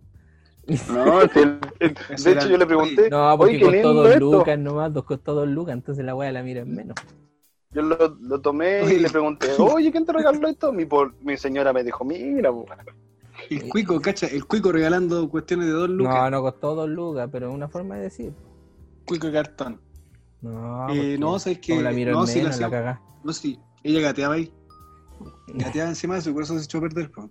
[0.93, 1.31] No, el-
[1.79, 5.47] el- de hecho yo le pregunté, No, porque costó dos lucas nomás, dos costó dos
[5.47, 6.97] lucas, entonces la weá la mira en menos.
[7.77, 10.73] Yo lo, lo tomé y le pregunté, oye, ¿quién te regaló esto?
[10.73, 12.65] Mi, por- mi señora me dijo, mira, po.
[13.51, 16.15] El cuico, cacha, el cuico regalando cuestiones de dos lucas.
[16.15, 18.33] No, no costó dos lucas, pero es una forma de decir.
[19.05, 19.79] Cuico cartón.
[20.41, 21.73] No, Eh, no, sabes que.
[21.73, 23.03] como la miro No, sí, la menos, la hacía- cagá.
[23.23, 24.51] No, sí, ella gateaba ahí.
[25.49, 27.11] Gateaba encima de eso por eso se echó a perder.
[27.11, 27.29] po.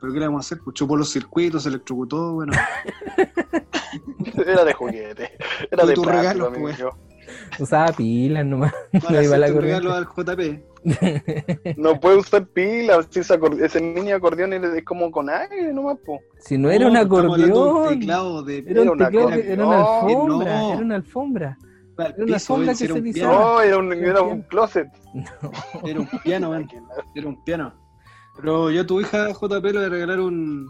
[0.00, 0.64] ¿Pero qué le vamos a hacer?
[0.64, 2.54] Pues chupó los circuitos, se electrocutó, bueno.
[4.46, 5.30] Era de juguete,
[5.70, 6.78] era de tu plástico, regalo, amigo pues.
[7.58, 8.72] Usaba pilas nomás.
[8.92, 10.62] No, No iba la regalo al JP.
[11.76, 16.20] No puede usar pilas, si ese, ese mini acordeón es como con aire nomás, po.
[16.40, 17.88] Si no era un No, acordeón.
[17.88, 20.68] teclado de Era un Era una teclado, que- era una acordeón, alfombra, no.
[20.72, 21.58] era una alfombra.
[21.96, 22.38] al era una ven,
[22.70, 23.32] que se piano.
[23.32, 24.88] No, era un, era un closet.
[25.84, 26.54] Era un piano.
[27.14, 27.74] Era un piano.
[28.36, 30.68] Pero yo a tu hija JP le voy a regalar un,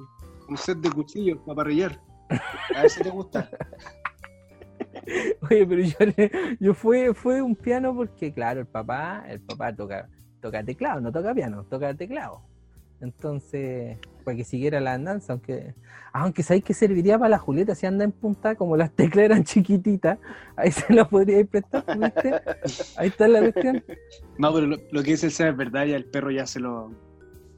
[0.48, 2.00] un set de cuchillos para parrillar.
[2.74, 3.50] A ver si te gusta.
[5.50, 5.96] Oye, pero yo,
[6.60, 10.08] yo fue, fue un piano porque, claro, el papá, el papá toca,
[10.40, 12.42] toca teclado, no toca piano, toca teclado.
[13.00, 15.74] Entonces, para que siguiera la andanza, aunque,
[16.12, 19.44] aunque sabéis que serviría para la Julieta si anda en punta, como las teclas eran
[19.44, 20.18] chiquititas,
[20.56, 22.34] ahí se las podría prestar, ¿viste?
[22.96, 23.84] Ahí está la cuestión.
[24.36, 26.60] No, pero lo, lo que dice el Seba es verdad, ya el perro ya se
[26.60, 26.92] lo.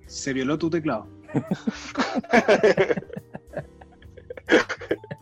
[0.06, 1.06] Se violó tu teclado.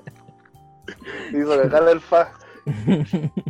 [1.30, 2.32] Hizo cagar el fa.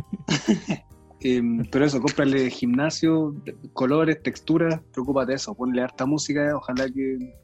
[1.21, 3.35] Em, pero eso, cómprale gimnasio,
[3.73, 7.35] colores, texturas, preocúpate de eso, ponle harta música, ojalá que,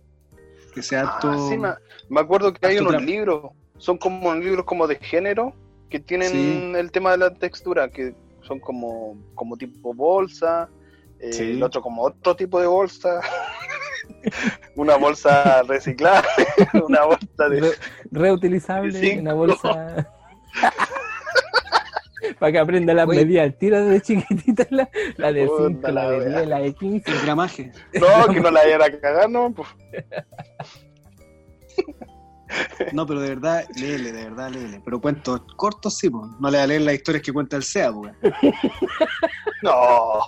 [0.73, 1.29] que sea harto.
[1.29, 1.69] Ah, sí, me,
[2.07, 5.53] me acuerdo que hay unos libros, son como libros como de género,
[5.89, 6.71] que tienen Sí.
[6.77, 10.69] el tema de la textura, que son como, como tipo bolsa,
[11.19, 11.43] eh, Sí.
[11.43, 13.19] el otro como otro tipo de bolsa,
[14.77, 16.23] una bolsa reciclada,
[16.87, 17.73] una bolsa de...
[18.15, 19.17] Re- reutilizable, Sí.
[19.19, 20.07] una bolsa.
[22.39, 25.91] Para que aprenda las medidas, al tiro de chiquitita la, la de Puta 5, la
[25.91, 26.27] la de wea.
[26.39, 27.11] 10, la de 15.
[27.11, 27.71] El gramaje.
[27.93, 29.67] No, que no la vayan a cagar, no, pues.
[32.93, 34.81] No, pero de verdad, léele, de verdad, léele.
[34.83, 36.23] Pero cuentos cortos sí, pues.
[36.39, 38.13] No le va a leer las historias que cuenta el SEA, pues.
[39.61, 40.19] No,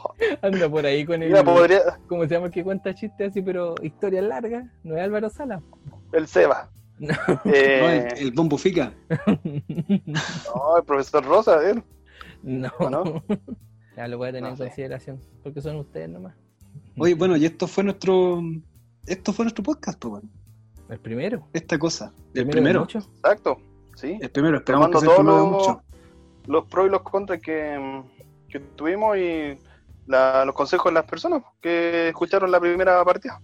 [0.41, 1.29] Anda por ahí con el.
[1.29, 1.79] mira, podría...
[2.07, 4.65] ¿Cómo se llama el que cuenta chistes así, pero historias largas?
[4.83, 5.61] ¿No es Álvaro Sala?
[6.11, 6.69] El Seba.
[6.99, 7.13] No.
[7.27, 8.91] No, Eh, el, el bombo fica.
[10.05, 11.83] no, el profesor Rosa, él.
[12.43, 12.71] no.
[12.89, 13.23] no?
[13.95, 14.63] Ya lo voy a tener No en sé.
[14.65, 16.35] consideración, porque son ustedes nomás.
[16.97, 18.41] Oye, bueno, y esto fue nuestro.
[19.05, 20.29] Esto fue nuestro podcast, pues, bueno.
[20.89, 21.47] El primero.
[21.53, 22.11] Esta cosa.
[22.33, 22.83] El primero.
[22.83, 23.57] Exacto,
[23.95, 24.17] sí.
[24.21, 25.81] El primero, esperamos que Tomando sea el primero
[26.45, 28.03] de los, pros y los contras que,
[28.49, 29.57] que tuvimos y
[30.07, 33.41] la- los consejos de las personas que escucharon la primera partida.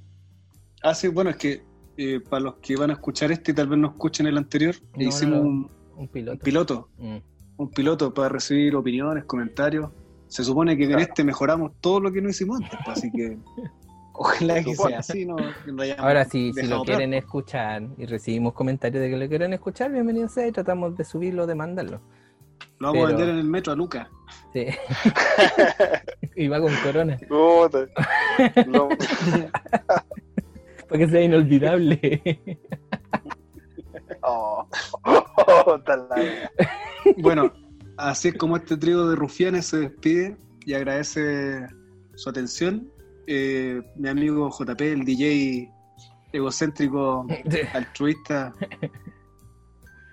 [0.81, 1.61] Ah, sí, bueno, es que
[1.97, 4.75] eh, para los que van a escuchar este y tal vez no escuchen el anterior,
[4.95, 5.49] No, hicimos no, no.
[5.49, 6.33] Un, Un piloto.
[6.33, 6.89] un piloto.
[6.97, 7.17] Mm.
[7.57, 9.89] Un piloto para recibir opiniones, comentarios.
[10.27, 11.03] Se supone que con Claro.
[11.09, 13.37] este mejoramos todo lo que no hicimos antes, pues, así que
[14.13, 16.97] ojalá que sea así, no, no Ahora sí, si dejado lo atrás.
[16.97, 21.03] quieren escuchar y recibimos comentarios de que lo quieren escuchar, bienvenidos sea y tratamos de
[21.03, 22.01] subirlo, de mandarlo.
[22.79, 24.07] Lo vamos a vender en el metro a Lucas.
[24.53, 24.65] Sí.
[26.35, 27.85] y va con corona, Puta.
[28.67, 28.89] Lo-
[30.93, 32.19] para que sea inolvidable.
[34.21, 34.67] oh,
[35.05, 35.79] oh,
[37.17, 37.51] Bueno,
[37.97, 40.37] así es como este trío de rufianes se despide
[40.67, 41.65] y agradece
[42.13, 42.91] su atención.
[43.25, 45.71] Eh, mi amigo JP, el DJ
[46.31, 47.25] egocéntrico,
[47.73, 48.53] altruista,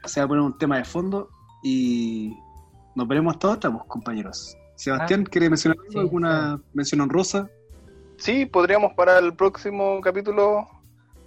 [0.07, 1.29] se va a poner un tema de fondo
[1.63, 2.35] y
[2.97, 4.57] nos veremos hasta otra, pues, compañeros.
[4.77, 5.93] Sebastián, ¿quiere mencionar algo?
[5.93, 7.51] sí, alguna mención honrosa?
[8.21, 10.69] Sí, podríamos para el próximo capítulo,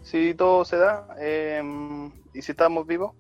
[0.02, 1.62] si todo se da, eh,
[2.34, 3.14] y si estamos vivos.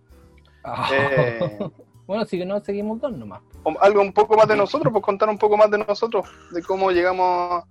[0.91, 1.59] Eh,
[2.05, 3.39] Bueno, si no, seguimos dos nomás.
[3.79, 6.91] algo un poco más de nosotros, pues contar un poco más de nosotros, de cómo
[6.91, 7.63] llegamos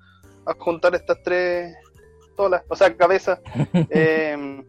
[0.46, 1.76] a juntar estas tres
[2.18, 3.40] pistolas, o sea, cabezas.
[3.90, 4.64] Eh,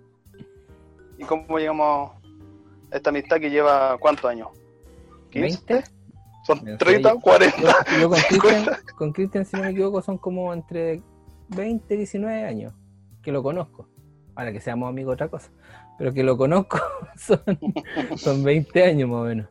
[1.18, 2.12] ¿Y cómo llegamos
[2.92, 4.50] a esta amistad que lleva cuántos años?
[5.32, 5.66] ¿15?
[5.66, 5.84] ¿20?
[6.46, 7.14] ¿Son No sé, 30?
[7.14, 7.62] yo- ¿40?
[7.62, 8.80] Yo, yo con Cristian, 50.
[8.98, 11.02] con Cristian, si no me equivoco, son como entre
[11.56, 12.74] 20 y 19 años
[13.24, 13.90] que lo conozco.
[14.36, 15.52] Ahora que seamos amigos, otra cosa.
[15.98, 16.78] Pero que lo conozco
[17.18, 17.40] son,
[18.18, 19.48] son 20 años más o menos.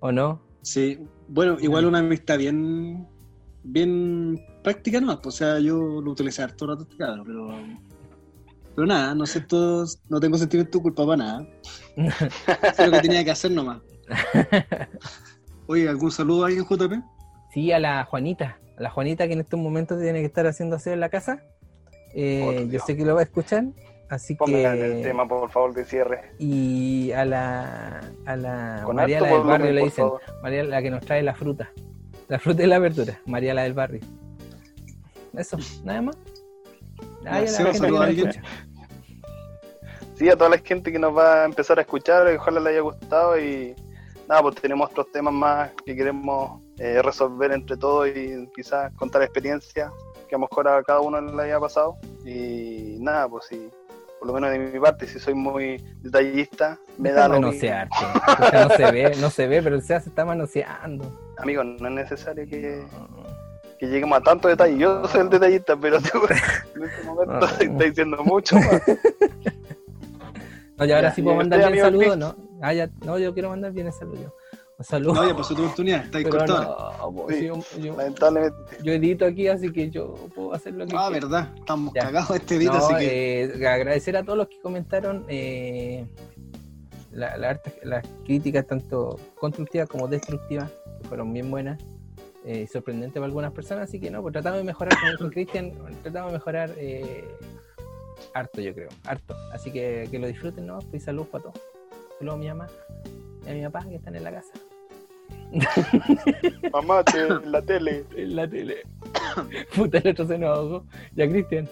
[0.00, 0.40] ¿O no?
[0.62, 0.98] Sí,
[1.28, 3.06] bueno, igual una amistad bien,
[3.64, 5.20] bien práctica, ¿no?
[5.20, 7.48] Pues, o sea, yo lo utilicé harto rato este cabrón, pero,
[8.74, 11.48] pero nada, no sé, todos, no tengo sentimiento de culpa para nada.
[12.76, 13.80] Sé lo que tenía que hacer nomás.
[15.66, 16.92] Oye, ¿algún saludo a alguien, JP?
[17.52, 18.58] Sí, a la Juanita.
[18.76, 21.42] A la Juanita que en estos momentos tiene que estar haciendo aseo en la casa.
[22.14, 23.64] Eh, yo sé que lo va a escuchar.
[24.08, 25.00] Así el que.
[25.02, 26.32] tema, por favor, de cierre.
[26.38, 30.04] Y a la, a la Con Mariela del barrio volumen, le dicen.
[30.04, 30.20] favor.
[30.42, 31.70] María la que nos trae la fruta.
[32.28, 33.18] La fruta y la verdura.
[33.24, 34.00] María la del barrio.
[35.34, 36.16] Eso, nada más.
[37.24, 38.42] Ay, a la gente.
[40.14, 42.80] Sí, a toda la gente que nos va a empezar a escuchar, ojalá les haya
[42.80, 43.74] gustado y
[44.28, 49.22] nada, pues tenemos otros temas más que queremos eh, resolver entre todos y quizás contar
[49.22, 49.92] experiencias
[50.28, 51.96] que a lo mejor a cada uno le haya pasado.
[52.24, 53.68] Y nada, pues sí,
[54.18, 57.96] por lo menos de mi parte, si soy muy detallista, me Deja da lo manosearte.
[58.52, 61.04] No se ve, no se ve, pero el SEA se está manoseando.
[61.04, 61.18] mismo.
[61.38, 62.82] Amigo, no es necesario que,
[63.78, 64.78] que lleguemos a tanto detalle.
[64.78, 66.08] Yo soy el detallista, pero tú
[66.76, 67.48] en este momento Ah.
[67.60, 68.80] estás diciendo mucho más.
[70.78, 72.36] No, y ahora Ya, sí puedo ¿y mandar bien amigo saludo, ¿no?
[72.60, 74.34] Ah, ya, no, yo quiero mandar bien el saludo.
[74.78, 75.14] Un saludo.
[75.14, 77.12] No, ya pasó tu oportunidad, está ahí cortado.
[77.12, 77.46] no, Sí.
[77.46, 78.56] yo, yo- Lamentablemente.
[78.82, 81.26] yo edito aquí, así que yo puedo hacer lo que Ah, quiera.
[81.26, 82.02] verdad, estamos Ya.
[82.02, 86.06] cagados este No, así que eh, agradecer a todos los que comentaron eh,
[87.12, 90.70] la- la harta- las críticas, tanto constructivas como destructivas,
[91.00, 91.78] que fueron bien buenas.
[92.44, 96.32] eh, sorprendentes para algunas personas, así que no, pues tratamos de mejorar con, Cristian, tratamos
[96.32, 97.24] de mejorar eh,
[98.34, 99.36] harto, yo creo, harto.
[99.52, 100.80] Así que que lo disfruten, ¿no?
[100.90, 101.60] Pues salud para todos.
[102.18, 102.66] Saludos mi mamá
[103.46, 104.52] y a mi papá que están en la casa,
[106.72, 108.04] Mamá, te- en la tele.
[108.16, 108.76] en la tele.
[109.76, 110.84] Puta, el otro se nos ahogó.
[111.14, 111.68] Ya, Cristian.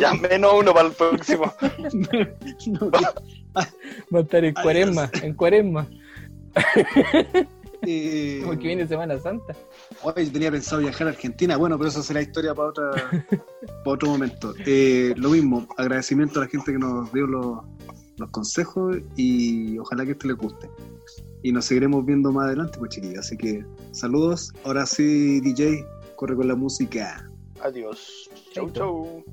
[0.00, 1.52] Ya menos uno para el próximo.
[2.66, 4.62] No, Va a estar en Adiós.
[4.62, 5.86] cuaresma, en cuaresma,
[7.86, 9.54] eh, porque viene Semana Santa.
[10.02, 12.90] Hoy yo tenía pensado viajar a Argentina, bueno, pero eso será historia para otra
[13.84, 14.54] para otro momento.
[14.66, 17.58] Eh, lo mismo, agradecimiento a la gente que nos dio los,
[18.18, 20.68] los consejos y ojalá que esto les guste.
[21.42, 23.20] Y nos seguiremos viendo más adelante, pues chiquillos.
[23.20, 24.52] Así que saludos.
[24.64, 25.84] Ahora sí, DJ,
[26.16, 27.30] corre con la música.
[27.60, 28.28] Adiós.
[28.52, 29.24] Chau, chau.